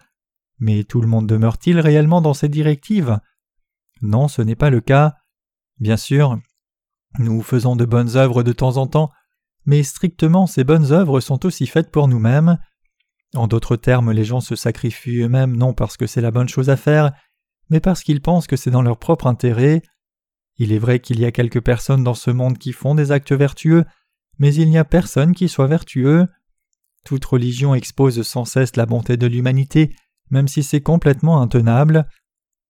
Mais 0.58 0.84
tout 0.84 1.00
le 1.00 1.08
monde 1.08 1.26
demeure-t-il 1.26 1.78
réellement 1.78 2.20
dans 2.20 2.34
ces 2.34 2.48
directives? 2.48 3.18
Non, 4.02 4.28
ce 4.28 4.42
n'est 4.42 4.56
pas 4.56 4.70
le 4.70 4.80
cas. 4.80 5.16
Bien 5.78 5.96
sûr, 5.96 6.38
nous 7.18 7.42
faisons 7.42 7.76
de 7.76 7.84
bonnes 7.84 8.16
œuvres 8.16 8.42
de 8.42 8.52
temps 8.52 8.76
en 8.76 8.86
temps, 8.86 9.10
mais 9.64 9.82
strictement 9.82 10.46
ces 10.46 10.64
bonnes 10.64 10.92
œuvres 10.92 11.20
sont 11.20 11.44
aussi 11.46 11.66
faites 11.66 11.90
pour 11.90 12.08
nous-mêmes. 12.08 12.58
En 13.34 13.48
d'autres 13.48 13.76
termes, 13.76 14.12
les 14.12 14.24
gens 14.24 14.40
se 14.40 14.56
sacrifient 14.56 15.22
eux-mêmes 15.22 15.56
non 15.56 15.74
parce 15.74 15.96
que 15.96 16.06
c'est 16.06 16.20
la 16.20 16.30
bonne 16.30 16.48
chose 16.48 16.70
à 16.70 16.76
faire, 16.76 17.12
mais 17.70 17.80
parce 17.80 18.02
qu'ils 18.02 18.22
pensent 18.22 18.46
que 18.46 18.56
c'est 18.56 18.70
dans 18.70 18.82
leur 18.82 18.98
propre 18.98 19.26
intérêt. 19.26 19.82
Il 20.58 20.72
est 20.72 20.78
vrai 20.78 21.00
qu'il 21.00 21.20
y 21.20 21.24
a 21.24 21.32
quelques 21.32 21.60
personnes 21.60 22.04
dans 22.04 22.14
ce 22.14 22.30
monde 22.30 22.58
qui 22.58 22.72
font 22.72 22.94
des 22.94 23.12
actes 23.12 23.32
vertueux, 23.32 23.84
mais 24.38 24.54
il 24.54 24.70
n'y 24.70 24.78
a 24.78 24.84
personne 24.84 25.34
qui 25.34 25.48
soit 25.48 25.66
vertueux. 25.66 26.26
Toute 27.04 27.24
religion 27.24 27.74
expose 27.74 28.22
sans 28.22 28.44
cesse 28.44 28.76
la 28.76 28.86
bonté 28.86 29.16
de 29.16 29.26
l'humanité, 29.26 29.94
même 30.30 30.48
si 30.48 30.62
c'est 30.62 30.80
complètement 30.80 31.40
intenable. 31.40 32.08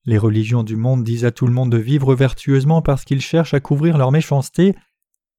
Les 0.07 0.19
religions 0.19 0.63
du 0.63 0.77
monde 0.77 1.03
disent 1.03 1.25
à 1.25 1.33
tout 1.33 1.49
le 1.49 1.53
monde 1.53 1.73
de 1.73 1.79
vivre 1.79 2.15
vertueusement 2.15 2.81
parce 2.81 3.05
qu'ils 3.05 3.21
cherchent 3.21 3.55
à 3.55 3.61
couvrir 3.61 3.99
leur 3.99 4.13
méchanceté. 4.13 4.77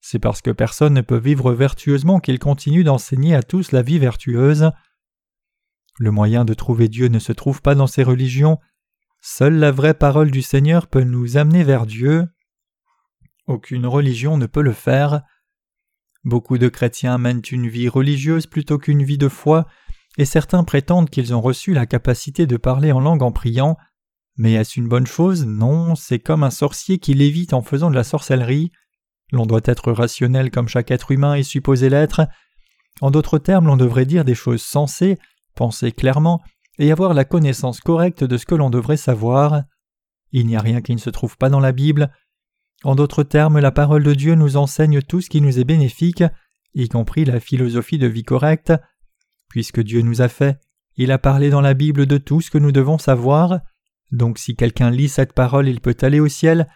C'est 0.02 0.20
parce 0.20 0.42
que 0.42 0.52
personne 0.52 0.94
ne 0.94 1.02
peut 1.02 1.18
vivre 1.18 1.54
vertueusement 1.54 2.20
qu'ils 2.20 2.38
continuent 2.38 2.84
d'enseigner 2.84 3.34
à 3.34 3.44
tous 3.44 3.72
la 3.72 3.82
vie 3.82 3.98
vertueuse. 3.98 4.72
Le 6.00 6.12
moyen 6.12 6.44
de 6.44 6.54
trouver 6.54 6.90
Dieu 6.90 7.08
ne 7.08 7.18
se 7.18 7.32
trouve 7.32 7.62
pas 7.62 7.76
dans 7.76 7.88
ces 7.88 8.04
religions. 8.04 8.60
Seule 9.22 9.56
la 9.56 9.72
vraie 9.72 9.94
parole 9.94 10.32
du 10.32 10.42
Seigneur 10.42 10.88
peut 10.88 11.04
nous 11.04 11.38
amener 11.38 11.64
vers 11.64 11.86
Dieu. 11.86 12.28
Aucune 13.48 13.88
religion 13.88 14.38
ne 14.38 14.48
peut 14.48 14.62
le 14.62 14.74
faire. 14.74 15.22
Beaucoup 16.26 16.58
de 16.58 16.68
chrétiens 16.68 17.18
mènent 17.18 17.42
une 17.52 17.70
vie 17.70 17.88
religieuse 17.88 18.48
plutôt 18.48 18.78
qu'une 18.78 19.04
vie 19.04 19.18
de 19.18 19.30
foi, 19.30 19.66
et 20.18 20.26
certains 20.26 20.66
prétendent 20.66 21.10
qu'ils 21.10 21.34
ont 21.34 21.42
reçu 21.42 21.74
la 21.74 21.86
capacité 21.86 22.46
de 22.46 22.58
parler 22.58 22.92
en 22.92 23.00
langue 23.00 23.24
en 23.24 23.32
priant. 23.32 23.78
Mais 24.38 24.54
est-ce 24.54 24.80
une 24.80 24.88
bonne 24.88 25.08
chose? 25.08 25.46
Non, 25.46 25.96
c'est 25.96 26.20
comme 26.20 26.44
un 26.44 26.52
sorcier 26.52 27.00
qui 27.00 27.14
lévite 27.14 27.54
en 27.54 27.62
faisant 27.62 27.90
de 27.90 27.96
la 27.96 28.04
sorcellerie. 28.04 28.72
L'on 29.32 29.46
doit 29.46 29.62
être 29.66 29.92
rationnel 29.92 30.52
comme 30.52 30.68
chaque 30.68 30.92
être 30.92 31.12
humain 31.12 31.36
est 31.36 31.44
supposé 31.44 31.90
l'être. 31.90 32.22
En 33.02 33.12
d'autres 33.12 33.40
termes, 33.40 33.68
l'on 33.68 33.78
devrait 33.78 34.06
dire 34.06 34.26
des 34.26 34.36
choses 34.36 34.62
sensées, 34.62 35.18
penser 35.56 35.92
clairement, 35.92 36.42
et 36.80 36.92
avoir 36.92 37.14
la 37.14 37.26
connaissance 37.26 37.80
correcte 37.80 38.24
de 38.24 38.38
ce 38.38 38.46
que 38.46 38.56
l'on 38.56 38.70
devrait 38.70 38.98
savoir. 38.98 39.64
Il 40.32 40.46
n'y 40.46 40.56
a 40.56 40.62
rien 40.62 40.82
qui 40.82 40.94
ne 40.94 41.00
se 41.00 41.10
trouve 41.10 41.38
pas 41.38 41.50
dans 41.50 41.60
la 41.60 41.72
Bible, 41.72 42.12
en 42.84 42.96
d'autres 42.96 43.24
termes, 43.24 43.60
la 43.60 43.72
parole 43.72 44.04
de 44.04 44.14
Dieu 44.14 44.36
nous 44.36 44.56
enseigne 44.56 45.02
tout 45.02 45.22
ce 45.22 45.30
qui 45.30 45.42
nous 45.42 45.60
est 45.60 45.64
bénéfique, 45.64 46.24
y 46.76 46.88
compris 46.88 47.26
la 47.26 47.40
philosophie 47.40 47.98
de 47.98 48.08
vie 48.08 48.24
correcte. 48.24 48.72
Puisque 49.50 49.82
Dieu 49.82 50.02
nous 50.02 50.22
a 50.22 50.28
fait, 50.28 50.60
il 50.96 51.12
a 51.12 51.18
parlé 51.18 51.50
dans 51.50 51.62
la 51.62 51.74
Bible 51.74 52.06
de 52.06 52.18
tout 52.18 52.42
ce 52.42 52.52
que 52.52 52.58
nous 52.58 52.72
devons 52.72 53.00
savoir. 53.00 53.62
Donc 54.12 54.38
si 54.38 54.56
quelqu'un 54.56 54.90
lit 54.90 55.10
cette 55.10 55.34
parole, 55.34 55.68
il 55.68 55.82
peut 55.82 55.98
aller 56.02 56.20
au 56.20 56.28
ciel, 56.28 56.68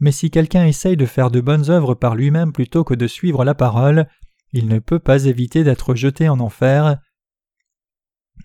mais 0.00 0.12
si 0.12 0.30
quelqu'un 0.30 0.66
essaye 0.66 0.96
de 0.96 1.06
faire 1.06 1.30
de 1.30 1.40
bonnes 1.40 1.70
œuvres 1.70 1.94
par 1.94 2.14
lui-même 2.14 2.52
plutôt 2.52 2.84
que 2.84 2.94
de 2.94 3.06
suivre 3.06 3.44
la 3.44 3.54
parole, 3.54 4.08
il 4.52 4.68
ne 4.68 4.78
peut 4.78 4.98
pas 4.98 5.24
éviter 5.24 5.64
d'être 5.64 5.94
jeté 5.94 6.28
en 6.28 6.40
enfer. 6.40 6.98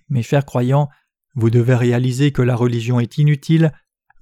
Mes 0.09 0.23
chers 0.23 0.45
croyants, 0.45 0.89
vous 1.35 1.49
devez 1.49 1.75
réaliser 1.75 2.31
que 2.31 2.41
la 2.41 2.55
religion 2.55 2.99
est 2.99 3.17
inutile, 3.17 3.71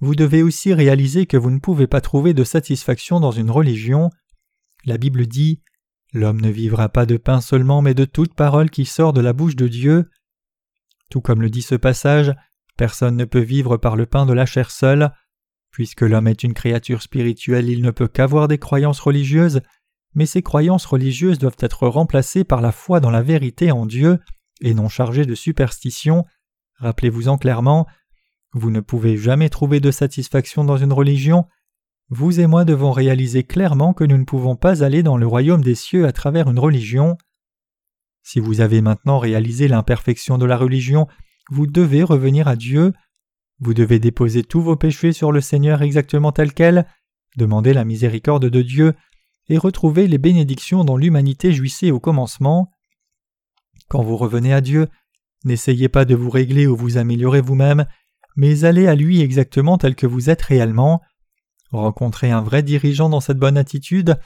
vous 0.00 0.14
devez 0.14 0.42
aussi 0.42 0.72
réaliser 0.72 1.26
que 1.26 1.36
vous 1.36 1.50
ne 1.50 1.58
pouvez 1.58 1.86
pas 1.86 2.00
trouver 2.00 2.34
de 2.34 2.44
satisfaction 2.44 3.20
dans 3.20 3.32
une 3.32 3.50
religion. 3.50 4.10
La 4.84 4.98
Bible 4.98 5.26
dit 5.26 5.62
L'homme 6.12 6.40
ne 6.40 6.50
vivra 6.50 6.88
pas 6.88 7.06
de 7.06 7.16
pain 7.16 7.40
seulement, 7.40 7.82
mais 7.82 7.94
de 7.94 8.04
toute 8.04 8.34
parole 8.34 8.70
qui 8.70 8.84
sort 8.84 9.12
de 9.12 9.20
la 9.20 9.32
bouche 9.32 9.56
de 9.56 9.68
Dieu. 9.68 10.10
Tout 11.08 11.20
comme 11.20 11.42
le 11.42 11.50
dit 11.50 11.62
ce 11.62 11.74
passage, 11.74 12.34
personne 12.80 13.16
ne 13.16 13.26
peut 13.26 13.40
vivre 13.40 13.76
par 13.76 13.94
le 13.94 14.06
pain 14.06 14.24
de 14.24 14.32
la 14.32 14.46
chair 14.46 14.70
seule. 14.70 15.12
Puisque 15.70 16.00
l'homme 16.00 16.28
est 16.28 16.42
une 16.42 16.54
créature 16.54 17.02
spirituelle, 17.02 17.68
il 17.68 17.82
ne 17.82 17.90
peut 17.90 18.08
qu'avoir 18.08 18.48
des 18.48 18.56
croyances 18.56 19.00
religieuses, 19.00 19.60
mais 20.14 20.24
ces 20.24 20.40
croyances 20.40 20.86
religieuses 20.86 21.38
doivent 21.38 21.60
être 21.60 21.86
remplacées 21.86 22.42
par 22.42 22.62
la 22.62 22.72
foi 22.72 22.98
dans 23.00 23.10
la 23.10 23.20
vérité 23.20 23.70
en 23.70 23.84
Dieu 23.84 24.18
et 24.62 24.72
non 24.72 24.88
chargées 24.88 25.26
de 25.26 25.34
superstition. 25.34 26.24
Rappelez-vous-en 26.76 27.36
clairement, 27.36 27.86
vous 28.54 28.70
ne 28.70 28.80
pouvez 28.80 29.18
jamais 29.18 29.50
trouver 29.50 29.80
de 29.80 29.90
satisfaction 29.90 30.64
dans 30.64 30.78
une 30.78 30.94
religion. 30.94 31.44
Vous 32.08 32.40
et 32.40 32.46
moi 32.46 32.64
devons 32.64 32.92
réaliser 32.92 33.44
clairement 33.44 33.92
que 33.92 34.04
nous 34.04 34.16
ne 34.16 34.24
pouvons 34.24 34.56
pas 34.56 34.82
aller 34.82 35.02
dans 35.02 35.18
le 35.18 35.26
royaume 35.26 35.62
des 35.62 35.74
cieux 35.74 36.06
à 36.06 36.12
travers 36.12 36.48
une 36.48 36.58
religion. 36.58 37.18
Si 38.22 38.40
vous 38.40 38.62
avez 38.62 38.80
maintenant 38.80 39.18
réalisé 39.18 39.68
l'imperfection 39.68 40.38
de 40.38 40.46
la 40.46 40.56
religion, 40.56 41.08
vous 41.50 41.66
devez 41.66 42.02
revenir 42.02 42.48
à 42.48 42.56
Dieu. 42.56 42.92
Vous 43.58 43.74
devez 43.74 43.98
déposer 43.98 44.42
tous 44.42 44.62
vos 44.62 44.76
péchés 44.76 45.12
sur 45.12 45.32
le 45.32 45.40
Seigneur 45.40 45.82
exactement 45.82 46.32
tel 46.32 46.54
quel, 46.54 46.86
demander 47.36 47.74
la 47.74 47.84
miséricorde 47.84 48.46
de 48.46 48.62
Dieu 48.62 48.94
et 49.48 49.58
retrouver 49.58 50.06
les 50.06 50.18
bénédictions 50.18 50.84
dont 50.84 50.96
l'humanité 50.96 51.52
jouissait 51.52 51.90
au 51.90 52.00
commencement. 52.00 52.70
Quand 53.88 54.02
vous 54.02 54.16
revenez 54.16 54.54
à 54.54 54.60
Dieu, 54.60 54.88
n'essayez 55.44 55.88
pas 55.88 56.04
de 56.04 56.14
vous 56.14 56.30
régler 56.30 56.66
ou 56.66 56.76
vous 56.76 56.96
améliorer 56.96 57.40
vous-même, 57.40 57.84
mais 58.36 58.64
allez 58.64 58.86
à 58.86 58.94
lui 58.94 59.20
exactement 59.20 59.76
tel 59.76 59.96
que 59.96 60.06
vous 60.06 60.30
êtes 60.30 60.42
réellement. 60.42 61.02
Rencontrez 61.72 62.30
un 62.30 62.40
vrai 62.40 62.62
dirigeant 62.62 63.08
dans 63.08 63.20
cette 63.20 63.38
bonne 63.38 63.58
attitude. 63.58 64.18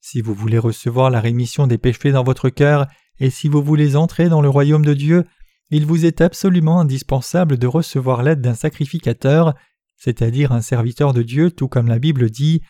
Si 0.00 0.22
vous 0.22 0.34
voulez 0.34 0.58
recevoir 0.58 1.10
la 1.10 1.20
rémission 1.20 1.66
des 1.66 1.78
péchés 1.78 2.12
dans 2.12 2.24
votre 2.24 2.48
cœur 2.48 2.86
et 3.18 3.30
si 3.30 3.48
vous 3.48 3.62
voulez 3.62 3.96
entrer 3.96 4.28
dans 4.28 4.40
le 4.40 4.48
royaume 4.48 4.84
de 4.84 4.94
Dieu, 4.94 5.24
il 5.70 5.86
vous 5.86 6.04
est 6.04 6.20
absolument 6.20 6.80
indispensable 6.80 7.58
de 7.58 7.66
recevoir 7.66 8.22
l'aide 8.22 8.40
d'un 8.40 8.54
sacrificateur 8.54 9.54
c'est-à-dire 9.96 10.52
un 10.52 10.60
serviteur 10.60 11.12
de 11.12 11.22
Dieu, 11.22 11.50
tout 11.50 11.68
comme 11.68 11.88
la 11.88 11.98
Bible 11.98 12.30
dit. 12.30 12.62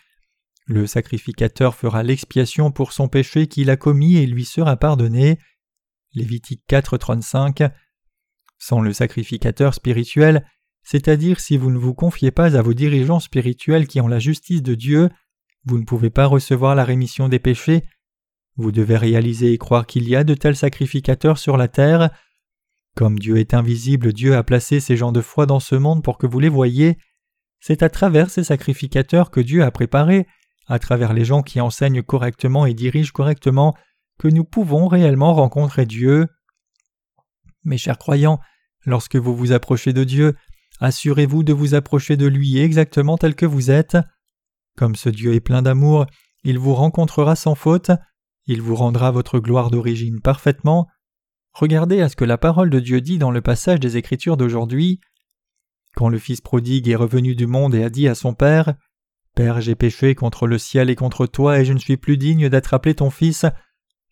Le 0.67 0.87
sacrificateur 0.87 1.75
fera 1.75 2.03
l'expiation 2.03 2.71
pour 2.71 2.93
son 2.93 3.09
péché 3.09 3.47
qu'il 3.47 3.71
a 3.71 3.77
commis 3.77 4.17
et 4.17 4.27
lui 4.27 4.45
sera 4.45 4.77
pardonné. 4.77 5.39
Lévitique 6.15 6.63
4, 6.67 6.97
35. 6.97 7.63
Sans 8.59 8.81
le 8.81 8.93
sacrificateur 8.93 9.75
spirituel, 9.75 10.47
c'est-à-dire 10.83 11.41
si 11.41 11.57
vous 11.57 11.71
ne 11.71 11.79
vous 11.79 11.95
confiez 11.95 12.31
pas 12.31 12.57
à 12.57 12.63
vos 12.63 12.75
dirigeants 12.75 13.21
spirituels 13.21 13.87
qui 13.87 14.01
ont 14.01 14.09
la 14.09 14.19
justice 14.19 14.63
de 14.63 14.75
Dieu, 14.75 15.11
vous 15.65 15.79
ne 15.79 15.85
pouvez 15.85 16.11
pas 16.11 16.27
recevoir 16.27 16.75
la 16.75 16.85
rémission 16.85 17.29
des 17.29 17.39
péchés. 17.39 17.85
Vous 18.57 18.73
devez 18.73 18.97
réaliser 18.97 19.53
et 19.53 19.59
croire 19.59 19.87
qu'il 19.87 20.09
y 20.09 20.17
a 20.17 20.25
de 20.25 20.35
tels 20.35 20.57
sacrificateurs 20.57 21.39
sur 21.39 21.57
la 21.57 21.69
terre. 21.69 22.11
Comme 22.97 23.19
Dieu 23.19 23.37
est 23.37 23.53
invisible, 23.53 24.15
Dieu 24.15 24.35
a 24.35 24.43
placé 24.43 24.81
ces 24.81 24.97
gens 24.97 25.13
de 25.13 25.21
foi 25.21 25.45
dans 25.45 25.61
ce 25.61 25.75
monde 25.75 26.03
pour 26.03 26.17
que 26.17 26.27
vous 26.27 26.41
les 26.41 26.49
voyiez. 26.49 26.97
C'est 27.61 27.83
à 27.83 27.91
travers 27.91 28.31
ces 28.31 28.43
sacrificateurs 28.43 29.31
que 29.31 29.41
Dieu 29.41 29.63
a 29.63 29.71
préparé, 29.71 30.27
à 30.67 30.79
travers 30.79 31.13
les 31.13 31.27
gens 31.27 31.43
qui 31.43 31.61
enseignent 31.61 32.03
correctement 32.03 32.65
et 32.65 32.73
dirigent 32.73 33.13
correctement, 33.13 33.77
que 34.19 34.29
nous 34.29 34.45
pouvons 34.45 34.89
réellement 34.89 35.35
rencontrer 35.35 35.85
Dieu. 35.85 36.27
Mes 37.65 37.77
chers 37.77 37.99
croyants, 37.99 38.41
lorsque 38.87 39.17
vous 39.17 39.37
vous 39.37 39.53
approchez 39.53 39.93
de 39.93 40.03
Dieu, 40.03 40.35
assurez-vous 40.81 41.43
de 41.43 41.53
vous 41.53 41.75
approcher 41.75 42.17
de 42.17 42.27
lui 42.27 42.59
exactement 42.59 43.19
tel 43.19 43.35
que 43.35 43.45
vous 43.45 43.71
êtes. 43.71 43.99
Comme 44.75 44.97
ce 44.97 45.11
Dieu 45.11 45.35
est 45.35 45.41
plein 45.41 45.61
d'amour, 45.61 46.07
il 46.45 46.59
vous 46.59 46.75
rencontrera 46.75 47.37
sans 47.37 47.57
faute, 47.57 47.91
il 48.47 48.63
vous 48.63 48.75
rendra 48.75 49.11
votre 49.11 49.39
gloire 49.39 49.71
d'origine 49.71 50.23
parfaitement. 50.23 50.89
Regardez 51.59 52.03
à 52.03 52.11
ce 52.11 52.17
que 52.17 52.27
la 52.27 52.37
parole 52.37 52.69
de 52.69 52.81
Dieu 52.81 53.01
dit 53.01 53.17
dans 53.17 53.31
le 53.31 53.41
passage 53.41 53.81
des 53.81 53.97
Écritures 53.97 54.37
d'aujourd'hui. 54.37 55.01
Quand 55.95 56.11
le 56.11 56.19
Fils 56.19 56.43
prodigue 56.43 56.87
est 56.87 56.97
revenu 56.97 57.35
du 57.35 57.47
monde 57.47 57.75
et 57.75 57.83
a 57.83 57.89
dit 57.89 58.09
à 58.09 58.15
son 58.15 58.35
Père 58.35 58.75
Père, 59.35 59.63
j'ai 59.63 59.75
péché 59.75 60.15
contre 60.15 60.47
le 60.47 60.59
ciel 60.59 60.91
et 60.91 60.97
contre 60.97 61.27
toi, 61.27 61.59
et 61.59 61.65
je 61.65 61.73
ne 61.73 61.79
suis 61.79 61.97
plus 61.97 62.19
digne 62.19 62.51
d'être 62.51 62.75
appelé 62.75 62.95
ton 62.95 63.09
fils, 63.09 63.47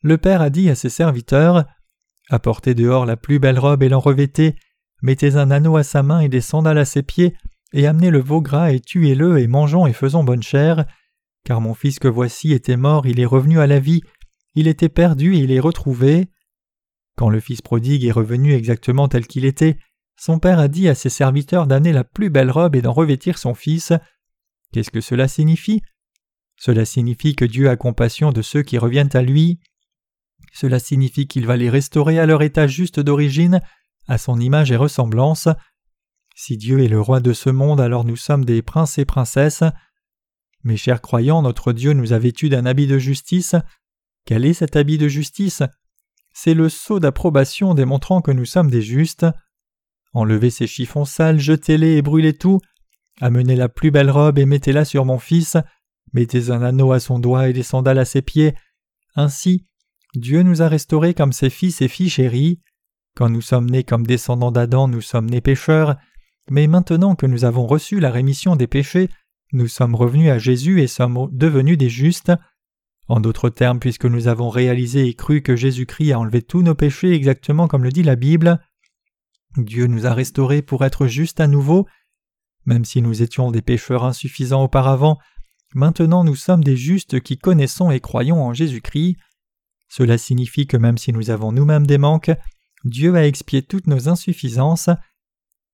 le 0.01 0.17
Père 0.17 0.41
a 0.41 0.49
dit 0.49 0.71
à 0.71 0.75
ses 0.75 0.89
serviteurs 0.89 1.67
Apportez 2.31 2.75
dehors 2.75 3.05
la 3.05 3.19
plus 3.19 3.39
belle 3.39 3.59
robe 3.59 3.83
et 3.83 3.91
l'en 3.91 4.01
revêtez, 4.01 4.57
mettez 5.03 5.37
un 5.37 5.51
anneau 5.51 5.77
à 5.77 5.83
sa 5.83 6.03
main 6.03 6.21
et 6.21 6.31
des 6.31 6.41
sandales 6.41 6.79
à 6.79 6.87
ses 6.87 7.03
pieds, 7.03 7.37
et 7.75 7.87
amenez 7.87 8.09
le 8.09 8.23
veau 8.23 8.41
gras 8.41 8.73
et 8.73 8.81
tuez-le 8.81 9.39
et 9.39 9.49
mangeons 9.49 9.87
et 9.87 9.93
faisons 9.93 10.25
bonne 10.25 10.43
chère. 10.43 10.87
Car 11.45 11.61
mon 11.61 11.75
fils 11.75 11.99
que 11.99 12.09
voici 12.09 12.55
était 12.55 12.79
mort, 12.79 13.07
il 13.07 13.21
est 13.21 13.27
revenu 13.27 13.61
à 13.61 13.67
la 13.67 13.81
vie, 13.81 14.01
il 14.55 14.67
était 14.67 14.89
perdu 14.89 15.35
et 15.35 15.41
il 15.41 15.53
est 15.53 15.61
retrouvé. 15.61 16.31
Quand 17.17 17.29
le 17.29 17.41
fils 17.41 17.63
prodigue 17.63 18.05
est 18.05 18.13
revenu 18.13 18.53
exactement 18.53 19.09
tel 19.09 19.27
qu'il 19.27 19.45
était, 19.45 19.79
son 20.17 20.39
père 20.39 20.59
a 20.59 20.69
dit 20.69 20.89
à 20.89 20.95
ses 20.95 21.11
serviteurs 21.11 21.67
d'amener 21.67 21.93
la 21.93 22.05
plus 22.05 22.31
belle 22.31 22.51
robe 22.51 22.77
et 22.77 22.83
d'en 22.83 22.93
revêtir 22.93 23.39
son 23.39 23.55
fils. 23.55 23.93
Qu'est-ce 24.73 24.91
que 24.91 25.01
cela 25.01 25.29
signifie? 25.29 25.83
Cela 26.57 26.85
signifie 26.85 27.35
que 27.35 27.45
Dieu 27.45 27.69
a 27.69 27.77
compassion 27.77 28.33
de 28.33 28.43
ceux 28.43 28.63
qui 28.63 28.79
reviennent 28.79 29.15
à 29.15 29.23
lui. 29.23 29.61
Cela 30.53 30.79
signifie 30.79 31.27
qu'il 31.27 31.47
va 31.47 31.57
les 31.57 31.71
restaurer 31.71 32.19
à 32.19 32.27
leur 32.27 32.43
état 32.43 32.67
juste 32.67 33.01
d'origine, 33.01 33.61
à 34.07 34.19
son 34.19 34.39
image 34.39 34.71
et 34.71 34.77
ressemblance. 34.77 35.49
Si 36.37 36.57
Dieu 36.57 36.81
est 36.81 36.89
le 36.89 37.01
roi 37.01 37.21
de 37.21 37.33
ce 37.33 37.51
monde, 37.51 37.81
alors 37.81 38.05
nous 38.05 38.17
sommes 38.17 38.45
des 38.45 38.63
princes 38.63 38.99
et 38.99 39.05
princesses. 39.05 39.65
Mes 40.63 40.77
chers 40.77 41.01
croyants, 41.01 41.43
notre 41.43 41.73
Dieu 41.73 41.93
nous 41.93 42.13
a 42.13 42.19
vêtus 42.19 42.49
d'un 42.49 42.67
habit 42.67 42.87
de 42.87 42.99
justice. 42.99 43.55
Quel 44.25 44.45
est 44.45 44.55
cet 44.55 44.77
habit 44.77 44.99
de 44.99 45.09
justice? 45.09 45.63
C'est 46.35 46.55
le 46.55 46.69
sceau 46.69 47.01
d'approbation 47.01 47.75
démontrant 47.75 48.21
que 48.21 48.33
nous 48.33 48.45
sommes 48.45 48.71
des 48.71 48.83
justes. 48.83 49.25
Enlevez 50.13 50.51
ces 50.51 50.67
chiffons 50.67 51.05
sales, 51.05 51.39
jetez-les 51.39 51.97
et 51.97 52.03
brûlez 52.03 52.35
tout. 52.35 52.61
Amenez 53.21 53.55
la 53.55 53.69
plus 53.69 53.93
belle 53.93 54.11
robe 54.11 54.39
et 54.39 54.45
mettez-la 54.45 54.85
sur 54.85 55.05
mon 55.05 55.19
fils. 55.19 55.57
Mettez 56.13 56.51
un 56.51 56.63
anneau 56.63 56.93
à 56.93 56.99
son 57.01 57.21
doigt 57.21 57.49
et 57.49 57.53
des 57.53 57.63
sandales 57.63 58.01
à 58.01 58.05
ses 58.05 58.21
pieds. 58.21 58.55
Ainsi, 59.15 59.67
Dieu 60.15 60.43
nous 60.43 60.61
a 60.61 60.69
restaurés 60.69 61.15
comme 61.15 61.33
ses 61.33 61.51
fils 61.51 61.81
et 61.81 61.89
filles 61.89 62.11
chéris. 62.11 62.61
Quand 63.17 63.29
nous 63.29 63.41
sommes 63.41 63.71
nés 63.71 63.85
comme 63.85 64.07
descendants 64.07 64.53
d'Adam, 64.53 64.89
nous 64.89 65.01
sommes 65.01 65.31
nés 65.31 65.41
pécheurs. 65.41 65.97
Mais 66.51 66.67
maintenant 66.67 67.15
que 67.15 67.27
nous 67.27 67.45
avons 67.45 67.67
reçu 67.67 68.01
la 68.01 68.11
rémission 68.11 68.57
des 68.57 68.67
péchés, 68.67 69.09
nous 69.53 69.69
sommes 69.69 69.95
revenus 69.95 70.31
à 70.31 70.39
Jésus 70.39 70.83
et 70.83 70.89
sommes 70.89 71.29
devenus 71.31 71.79
des 71.79 71.89
justes. 71.89 72.33
En 73.09 73.21
d'autres 73.21 73.51
termes, 73.51 73.81
puisque 73.81 74.07
nous 74.07 74.29
avons 74.29 74.49
réalisé 74.49 75.07
et 75.07 75.15
cru 75.15 75.43
que 75.43 75.57
Jésus-Christ 75.57 76.13
a 76.13 76.19
enlevé 76.19 76.43
tous 76.43 76.63
nos 76.63 76.75
péchés 76.75 77.13
exactement 77.13 77.69
comme 77.69 77.85
le 77.85 77.93
dit 77.93 78.03
la 78.03 78.17
Bible, 78.17 78.61
Dieu 79.57 79.87
nous 79.87 80.07
a 80.07 80.15
restaurés 80.15 80.63
pour 80.63 80.85
être 80.85 81.07
justes 81.07 81.41
à 81.41 81.47
nouveau. 81.47 81.87
Même 82.67 82.85
si 82.85 83.03
nous 83.03 83.23
étions 83.23 83.51
des 83.51 83.63
pécheurs 83.63 84.05
insuffisants 84.05 84.65
auparavant, 84.65 85.19
maintenant 85.75 86.25
nous 86.25 86.35
sommes 86.35 86.65
des 86.65 86.77
justes 86.77 87.21
qui 87.21 87.39
connaissons 87.39 87.91
et 87.91 88.01
croyons 88.01 88.43
en 88.43 88.55
Jésus-Christ. 88.55 89.17
Cela 89.89 90.19
signifie 90.19 90.67
que 90.67 90.77
même 90.77 90.99
si 90.99 91.13
nous 91.13 91.31
avons 91.31 91.53
nous-mêmes 91.53 91.87
des 91.87 91.99
manques, 91.99 92.33
Dieu 92.85 93.15
a 93.15 93.27
expié 93.27 93.63
toutes 93.63 93.87
nos 93.87 94.09
insuffisances. 94.09 94.91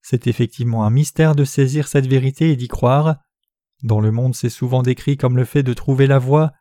C'est 0.02 0.26
effectivement 0.26 0.84
un 0.84 0.90
mystère 0.90 1.34
de 1.34 1.44
saisir 1.44 1.88
cette 1.88 2.06
vérité 2.06 2.50
et 2.50 2.56
d'y 2.56 2.68
croire. 2.68 3.16
Dans 3.82 4.00
le 4.00 4.10
monde, 4.10 4.34
c'est 4.34 4.50
souvent 4.50 4.82
décrit 4.82 5.16
comme 5.16 5.36
le 5.36 5.44
fait 5.44 5.62
de 5.62 5.72
trouver 5.72 6.06
la 6.06 6.18
voie, 6.18 6.52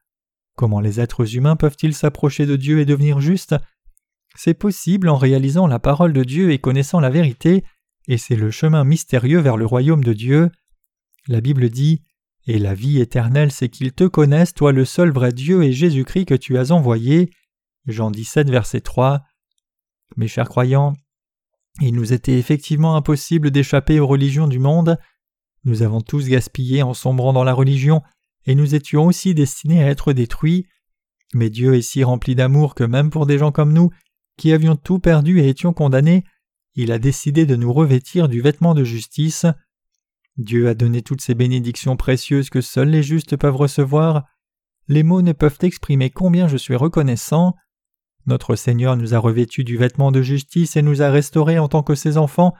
Comment 0.59 0.81
les 0.81 0.99
êtres 0.99 1.37
humains 1.37 1.55
peuvent-ils 1.55 1.93
s'approcher 1.93 2.45
de 2.45 2.57
Dieu 2.57 2.81
et 2.81 2.85
devenir 2.85 3.21
justes? 3.21 3.55
C'est 4.35 4.53
possible 4.53 5.07
en 5.07 5.15
réalisant 5.15 5.67
la 5.67 5.79
parole 5.79 6.11
de 6.11 6.25
Dieu 6.25 6.51
et 6.51 6.59
connaissant 6.59 6.99
la 6.99 7.09
vérité, 7.09 7.63
et 8.09 8.17
c'est 8.17 8.35
le 8.35 8.51
chemin 8.51 8.83
mystérieux 8.83 9.39
vers 9.39 9.55
le 9.55 9.65
royaume 9.65 10.03
de 10.03 10.11
Dieu. 10.11 10.49
La 11.29 11.39
Bible 11.39 11.69
dit 11.69 12.03
Et 12.45 12.59
la 12.59 12.73
vie 12.73 12.99
éternelle, 12.99 13.53
c'est 13.53 13.69
qu'ils 13.69 13.93
te 13.93 14.03
connaissent, 14.03 14.53
toi 14.53 14.73
le 14.73 14.83
seul 14.83 15.11
vrai 15.11 15.31
Dieu 15.31 15.63
et 15.63 15.71
Jésus-Christ 15.71 16.25
que 16.25 16.35
tu 16.35 16.57
as 16.57 16.71
envoyé. 16.71 17.29
Jean 17.87 18.11
17, 18.11 18.49
verset 18.49 18.81
3. 18.81 19.21
Mes 20.17 20.27
chers 20.27 20.49
croyants, 20.49 20.91
il 21.79 21.95
nous 21.95 22.11
était 22.11 22.37
effectivement 22.37 22.97
impossible 22.97 23.49
d'échapper 23.49 24.01
aux 24.01 24.07
religions 24.07 24.49
du 24.49 24.59
monde. 24.59 24.99
Nous 25.63 25.83
avons 25.83 26.01
tous 26.01 26.27
gaspillé 26.27 26.83
en 26.83 26.93
sombrant 26.93 27.31
dans 27.31 27.45
la 27.45 27.53
religion, 27.53 28.01
et 28.45 28.55
nous 28.55 28.75
étions 28.75 29.05
aussi 29.05 29.33
destinés 29.33 29.83
à 29.83 29.87
être 29.87 30.13
détruits. 30.13 30.67
Mais 31.33 31.49
Dieu 31.49 31.75
est 31.75 31.81
si 31.81 32.03
rempli 32.03 32.35
d'amour 32.35 32.75
que 32.75 32.83
même 32.83 33.09
pour 33.09 33.25
des 33.25 33.37
gens 33.37 33.51
comme 33.51 33.73
nous, 33.73 33.91
qui 34.37 34.53
avions 34.53 34.75
tout 34.75 34.99
perdu 34.99 35.39
et 35.39 35.49
étions 35.49 35.73
condamnés, 35.73 36.23
il 36.75 36.91
a 36.91 36.99
décidé 36.99 37.45
de 37.45 37.55
nous 37.55 37.73
revêtir 37.73 38.29
du 38.29 38.41
vêtement 38.41 38.73
de 38.73 38.83
justice. 38.83 39.45
Dieu 40.37 40.69
a 40.69 40.73
donné 40.73 41.01
toutes 41.01 41.21
ces 41.21 41.35
bénédictions 41.35 41.97
précieuses 41.97 42.49
que 42.49 42.61
seuls 42.61 42.89
les 42.89 43.03
justes 43.03 43.35
peuvent 43.35 43.57
recevoir. 43.57 44.23
Les 44.87 45.03
mots 45.03 45.21
ne 45.21 45.33
peuvent 45.33 45.57
exprimer 45.61 46.09
combien 46.09 46.47
je 46.47 46.57
suis 46.57 46.75
reconnaissant. 46.75 47.55
Notre 48.25 48.55
Seigneur 48.55 48.95
nous 48.95 49.13
a 49.13 49.19
revêtus 49.19 49.63
du 49.63 49.77
vêtement 49.77 50.11
de 50.11 50.21
justice 50.21 50.77
et 50.77 50.81
nous 50.81 51.01
a 51.01 51.09
restaurés 51.09 51.59
en 51.59 51.67
tant 51.67 51.83
que 51.83 51.95
ses 51.95 52.17
enfants. 52.17 52.53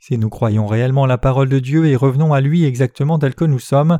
Si 0.00 0.16
nous 0.16 0.28
croyons 0.28 0.66
réellement 0.66 1.06
la 1.06 1.18
parole 1.18 1.48
de 1.48 1.58
Dieu 1.58 1.86
et 1.86 1.96
revenons 1.96 2.32
à 2.32 2.40
lui 2.40 2.64
exactement 2.64 3.18
tel 3.18 3.34
que 3.34 3.44
nous 3.44 3.58
sommes, 3.58 3.98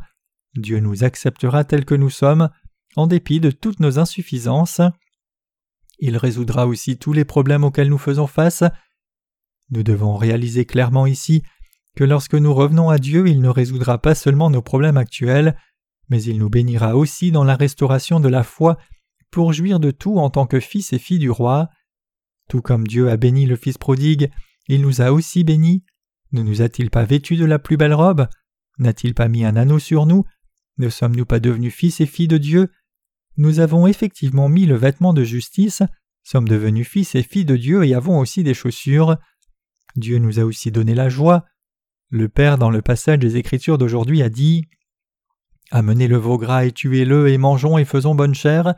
Dieu 0.61 0.81
nous 0.81 1.05
acceptera 1.05 1.65
tels 1.65 1.85
que 1.85 1.95
nous 1.95 2.11
sommes, 2.11 2.51
en 2.97 3.07
dépit 3.07 3.41
de 3.41 3.51
toutes 3.51 3.81
nos 3.81 3.99
insuffisances. 3.99 4.81
Il 5.99 6.17
résoudra 6.17 6.67
aussi 6.67 6.99
tous 6.99 7.13
les 7.13 7.25
problèmes 7.25 7.65
auxquels 7.65 7.89
nous 7.89 7.99
faisons 7.99 8.27
face. 8.27 8.65
Nous 9.71 9.83
devons 9.83 10.17
réaliser 10.17 10.65
clairement 10.65 11.07
ici 11.07 11.43
que 11.97 12.05
lorsque 12.05 12.35
nous 12.35 12.55
revenons 12.55 12.91
à 12.91 12.99
Dieu, 12.99 13.27
il 13.29 13.41
ne 13.41 13.49
résoudra 13.49 13.99
pas 13.99 14.15
seulement 14.15 14.51
nos 14.51 14.63
problèmes 14.63 14.97
actuels, 14.97 15.57
mais 16.09 16.23
il 16.23 16.39
nous 16.39 16.49
bénira 16.49 16.97
aussi 16.97 17.33
dans 17.33 17.45
la 17.45 17.57
restauration 17.57 18.21
de 18.21 18.29
la 18.29 18.45
foi 18.45 18.79
pour 19.31 19.53
jouir 19.53 19.81
de 19.81 19.91
tout 19.91 20.19
en 20.19 20.31
tant 20.31 20.47
que 20.47 20.61
fils 20.61 20.93
et 20.93 20.99
filles 20.99 21.19
du 21.19 21.31
roi. 21.31 21.69
Tout 22.49 22.63
comme 22.63 22.87
Dieu 22.87 23.11
a 23.11 23.17
béni 23.17 23.47
le 23.47 23.57
Fils 23.57 23.77
prodigue, 23.77 24.31
il 24.69 24.81
nous 24.81 25.03
a 25.03 25.13
aussi 25.13 25.45
bénis. 25.45 25.85
Ne 26.33 26.43
nous 26.43 26.63
a-t-il 26.63 26.91
pas 26.91 27.05
vêtus 27.05 27.37
de 27.37 27.45
la 27.45 27.59
plus 27.59 27.77
belle 27.77 27.95
robe? 27.95 28.29
N'a-t-il 28.79 29.15
pas 29.15 29.29
mis 29.29 29.45
un 29.45 29.57
anneau 29.57 29.79
sur 29.79 30.07
nous? 30.07 30.25
Ne 30.79 30.89
sommes-nous 30.89 31.27
pas 31.27 31.41
devenus 31.41 31.75
fils 31.75 32.01
et 32.01 32.07
filles 32.07 32.29
de 32.29 32.39
Dieu? 32.39 32.71
Nous 33.37 33.61
avons 33.61 33.87
effectivement 33.87 34.49
mis 34.49 34.67
le 34.67 34.77
vêtement 34.77 35.13
de 35.13 35.25
justice, 35.25 35.83
sommes 36.25 36.49
devenus 36.49 36.89
fils 36.89 37.15
et 37.15 37.23
filles 37.23 37.45
de 37.45 37.57
Dieu 37.57 37.85
et 37.85 37.95
avons 37.95 38.19
aussi 38.19 38.43
des 38.43 38.55
chaussures. 38.55 39.17
Dieu 39.97 40.19
nous 40.19 40.41
a 40.41 40.45
aussi 40.45 40.71
donné 40.71 40.95
la 40.95 41.09
joie. 41.09 41.47
Le 42.11 42.29
Père, 42.29 42.59
dans 42.59 42.71
le 42.71 42.83
passage 42.83 43.19
des 43.19 43.37
Écritures 43.37 43.79
d'aujourd'hui, 43.79 44.23
a 44.23 44.29
dit 44.29 44.67
Amenez 45.71 46.09
le 46.09 46.17
veau 46.17 46.39
gras 46.39 46.65
et 46.65 46.73
tuez-le 46.73 47.29
et 47.29 47.39
mangeons 47.39 47.79
et 47.79 47.85
faisons 47.85 48.15
bonne 48.15 48.35
chère. 48.35 48.75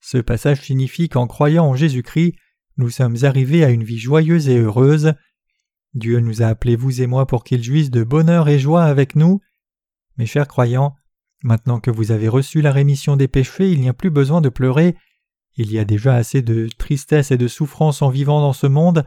Ce 0.00 0.18
passage 0.18 0.62
signifie 0.62 1.08
qu'en 1.08 1.26
croyant 1.26 1.66
en 1.66 1.74
Jésus-Christ, 1.74 2.34
nous 2.76 2.90
sommes 2.90 3.16
arrivés 3.22 3.64
à 3.64 3.70
une 3.70 3.84
vie 3.84 3.98
joyeuse 3.98 4.48
et 4.48 4.58
heureuse. 4.58 5.14
Dieu 5.94 6.20
nous 6.20 6.42
a 6.42 6.46
appelés, 6.46 6.76
vous 6.76 7.02
et 7.02 7.06
moi, 7.06 7.26
pour 7.26 7.44
qu'il 7.44 7.62
jouisse 7.62 7.90
de 7.90 8.04
bonheur 8.04 8.48
et 8.48 8.58
joie 8.58 8.84
avec 8.84 9.16
nous. 9.16 9.40
Mes 10.16 10.26
chers 10.26 10.48
croyants, 10.48 10.94
Maintenant 11.42 11.80
que 11.80 11.90
vous 11.90 12.10
avez 12.10 12.28
reçu 12.28 12.60
la 12.60 12.72
rémission 12.72 13.16
des 13.16 13.28
péchés, 13.28 13.70
il 13.70 13.80
n'y 13.80 13.88
a 13.88 13.94
plus 13.94 14.10
besoin 14.10 14.40
de 14.40 14.48
pleurer. 14.48 14.96
Il 15.56 15.70
y 15.72 15.78
a 15.78 15.84
déjà 15.84 16.14
assez 16.14 16.42
de 16.42 16.68
tristesse 16.78 17.30
et 17.30 17.36
de 17.36 17.48
souffrance 17.48 18.02
en 18.02 18.10
vivant 18.10 18.40
dans 18.40 18.52
ce 18.52 18.66
monde, 18.66 19.04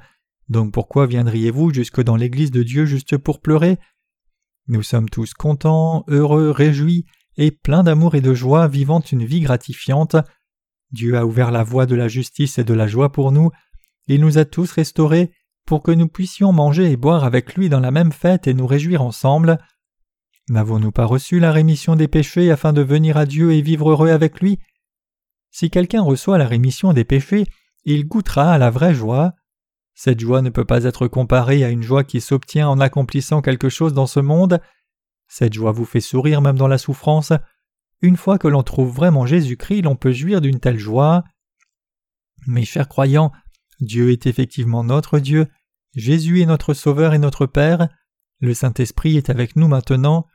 donc 0.49 0.73
pourquoi 0.73 1.07
viendriez-vous 1.07 1.73
jusque 1.73 2.01
dans 2.01 2.17
l'Église 2.17 2.51
de 2.51 2.63
Dieu 2.63 2.85
juste 2.85 3.17
pour 3.17 3.39
pleurer? 3.39 3.77
Nous 4.67 4.83
sommes 4.83 5.09
tous 5.09 5.33
contents, 5.33 6.03
heureux, 6.07 6.51
réjouis, 6.51 7.05
et 7.37 7.51
pleins 7.51 7.83
d'amour 7.83 8.15
et 8.15 8.21
de 8.21 8.33
joie, 8.33 8.67
vivant 8.67 8.99
une 8.99 9.23
vie 9.23 9.39
gratifiante. 9.39 10.17
Dieu 10.91 11.17
a 11.17 11.25
ouvert 11.25 11.51
la 11.51 11.63
voie 11.63 11.85
de 11.85 11.95
la 11.95 12.09
justice 12.09 12.57
et 12.57 12.65
de 12.65 12.73
la 12.73 12.87
joie 12.87 13.13
pour 13.13 13.31
nous, 13.31 13.49
il 14.07 14.19
nous 14.19 14.37
a 14.37 14.45
tous 14.45 14.71
restaurés 14.71 15.31
pour 15.65 15.83
que 15.83 15.91
nous 15.91 16.09
puissions 16.09 16.51
manger 16.51 16.91
et 16.91 16.97
boire 16.97 17.23
avec 17.23 17.55
lui 17.55 17.69
dans 17.69 17.79
la 17.79 17.91
même 17.91 18.11
fête 18.11 18.47
et 18.47 18.53
nous 18.53 18.67
réjouir 18.67 19.01
ensemble. 19.01 19.57
N'avons-nous 20.51 20.91
pas 20.91 21.05
reçu 21.05 21.39
la 21.39 21.53
rémission 21.53 21.95
des 21.95 22.09
péchés 22.09 22.51
afin 22.51 22.73
de 22.73 22.81
venir 22.81 23.15
à 23.15 23.25
Dieu 23.25 23.53
et 23.53 23.61
vivre 23.61 23.91
heureux 23.91 24.09
avec 24.09 24.41
lui? 24.41 24.59
Si 25.49 25.69
quelqu'un 25.69 26.01
reçoit 26.01 26.37
la 26.37 26.45
rémission 26.45 26.91
des 26.91 27.05
péchés, 27.05 27.45
il 27.85 28.05
goûtera 28.05 28.51
à 28.51 28.57
la 28.57 28.69
vraie 28.69 28.93
joie. 28.93 29.31
Cette 29.93 30.19
joie 30.19 30.41
ne 30.41 30.49
peut 30.49 30.65
pas 30.65 30.83
être 30.83 31.07
comparée 31.07 31.63
à 31.63 31.69
une 31.69 31.83
joie 31.83 32.03
qui 32.03 32.19
s'obtient 32.19 32.67
en 32.67 32.81
accomplissant 32.81 33.41
quelque 33.41 33.69
chose 33.69 33.93
dans 33.93 34.07
ce 34.07 34.19
monde. 34.19 34.59
Cette 35.29 35.53
joie 35.53 35.71
vous 35.71 35.85
fait 35.85 36.01
sourire 36.01 36.41
même 36.41 36.57
dans 36.57 36.67
la 36.67 36.77
souffrance. 36.77 37.31
Une 38.01 38.17
fois 38.17 38.37
que 38.37 38.49
l'on 38.49 38.63
trouve 38.63 38.93
vraiment 38.93 39.25
Jésus-Christ, 39.25 39.83
l'on 39.83 39.95
peut 39.95 40.11
jouir 40.11 40.41
d'une 40.41 40.59
telle 40.59 40.79
joie. 40.79 41.23
Mes 42.45 42.65
chers 42.65 42.89
croyants, 42.89 43.31
Dieu 43.79 44.11
est 44.11 44.25
effectivement 44.27 44.83
notre 44.83 45.19
Dieu, 45.19 45.47
Jésus 45.95 46.41
est 46.41 46.45
notre 46.45 46.73
Sauveur 46.73 47.13
et 47.13 47.19
notre 47.19 47.45
Père, 47.45 47.87
le 48.41 48.53
Saint-Esprit 48.53 49.15
est 49.15 49.29
avec 49.29 49.55
nous 49.55 49.69
maintenant, 49.69 50.27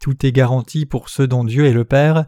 tout 0.00 0.26
est 0.26 0.32
garanti 0.32 0.86
pour 0.86 1.08
ceux 1.08 1.28
dont 1.28 1.44
Dieu 1.44 1.66
est 1.66 1.72
le 1.72 1.84
Père, 1.84 2.26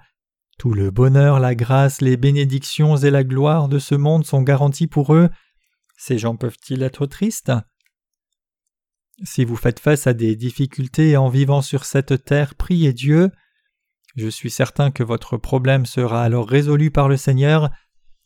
tout 0.59 0.75
le 0.75 0.91
bonheur, 0.91 1.41
la 1.41 1.55
grâce, 1.55 2.01
les 2.01 2.17
bénédictions 2.17 2.97
et 2.97 3.11
la 3.11 3.25
gloire 3.25 3.69
de 3.69 3.79
ce 3.79 3.95
monde 3.95 4.25
sont 4.25 4.43
garantis 4.43 4.87
pour 4.87 5.15
eux. 5.15 5.29
Ces 5.97 6.19
gens 6.19 6.37
peuvent-ils 6.37 6.83
être 6.83 7.07
tristes? 7.07 7.53
Si 9.25 9.45
vous 9.45 9.57
faites 9.57 9.81
face 9.81 10.07
à 10.07 10.15
des 10.15 10.37
difficultés 10.37 11.17
en 11.17 11.29
vivant 11.29 11.63
sur 11.63 11.85
cette 11.85 12.25
terre, 12.25 12.55
priez 12.55 12.93
Dieu. 12.93 13.31
Je 14.17 14.29
suis 14.29 14.51
certain 14.51 14.91
que 14.91 15.03
votre 15.03 15.37
problème 15.37 15.87
sera 15.87 16.23
alors 16.23 16.49
résolu 16.49 16.91
par 16.91 17.09
le 17.09 17.17
Seigneur, 17.17 17.71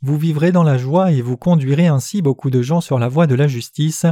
vous 0.03 0.19
vivrez 0.19 0.53
dans 0.53 0.63
la 0.63 0.79
joie 0.79 1.13
et 1.13 1.23
vous 1.23 1.37
conduirez 1.37 1.87
ainsi 1.87 2.23
beaucoup 2.23 2.51
de 2.51 2.61
gens 2.63 2.81
sur 2.81 2.99
la 2.99 3.09
voie 3.09 3.27
de 3.27 3.35
la 3.35 3.49
justice. 3.49 4.07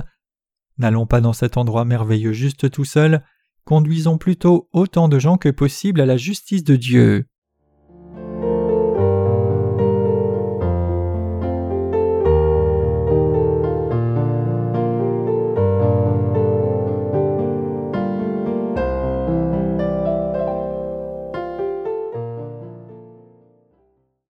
N'allons 0.78 1.07
pas 1.07 1.20
dans 1.20 1.32
cet 1.32 1.57
endroit 1.57 1.85
merveilleux 1.85 2.32
juste 2.32 2.70
tout 2.70 2.85
seul, 2.85 3.22
conduisons 3.65 4.19
plutôt 4.19 4.69
autant 4.73 5.09
de 5.09 5.19
gens 5.19 5.39
que 5.39 5.49
possible 5.49 6.01
à 6.01 6.07
la 6.07 6.17
justice 6.17 6.65
de 6.65 6.77
Dieu. 6.77 7.27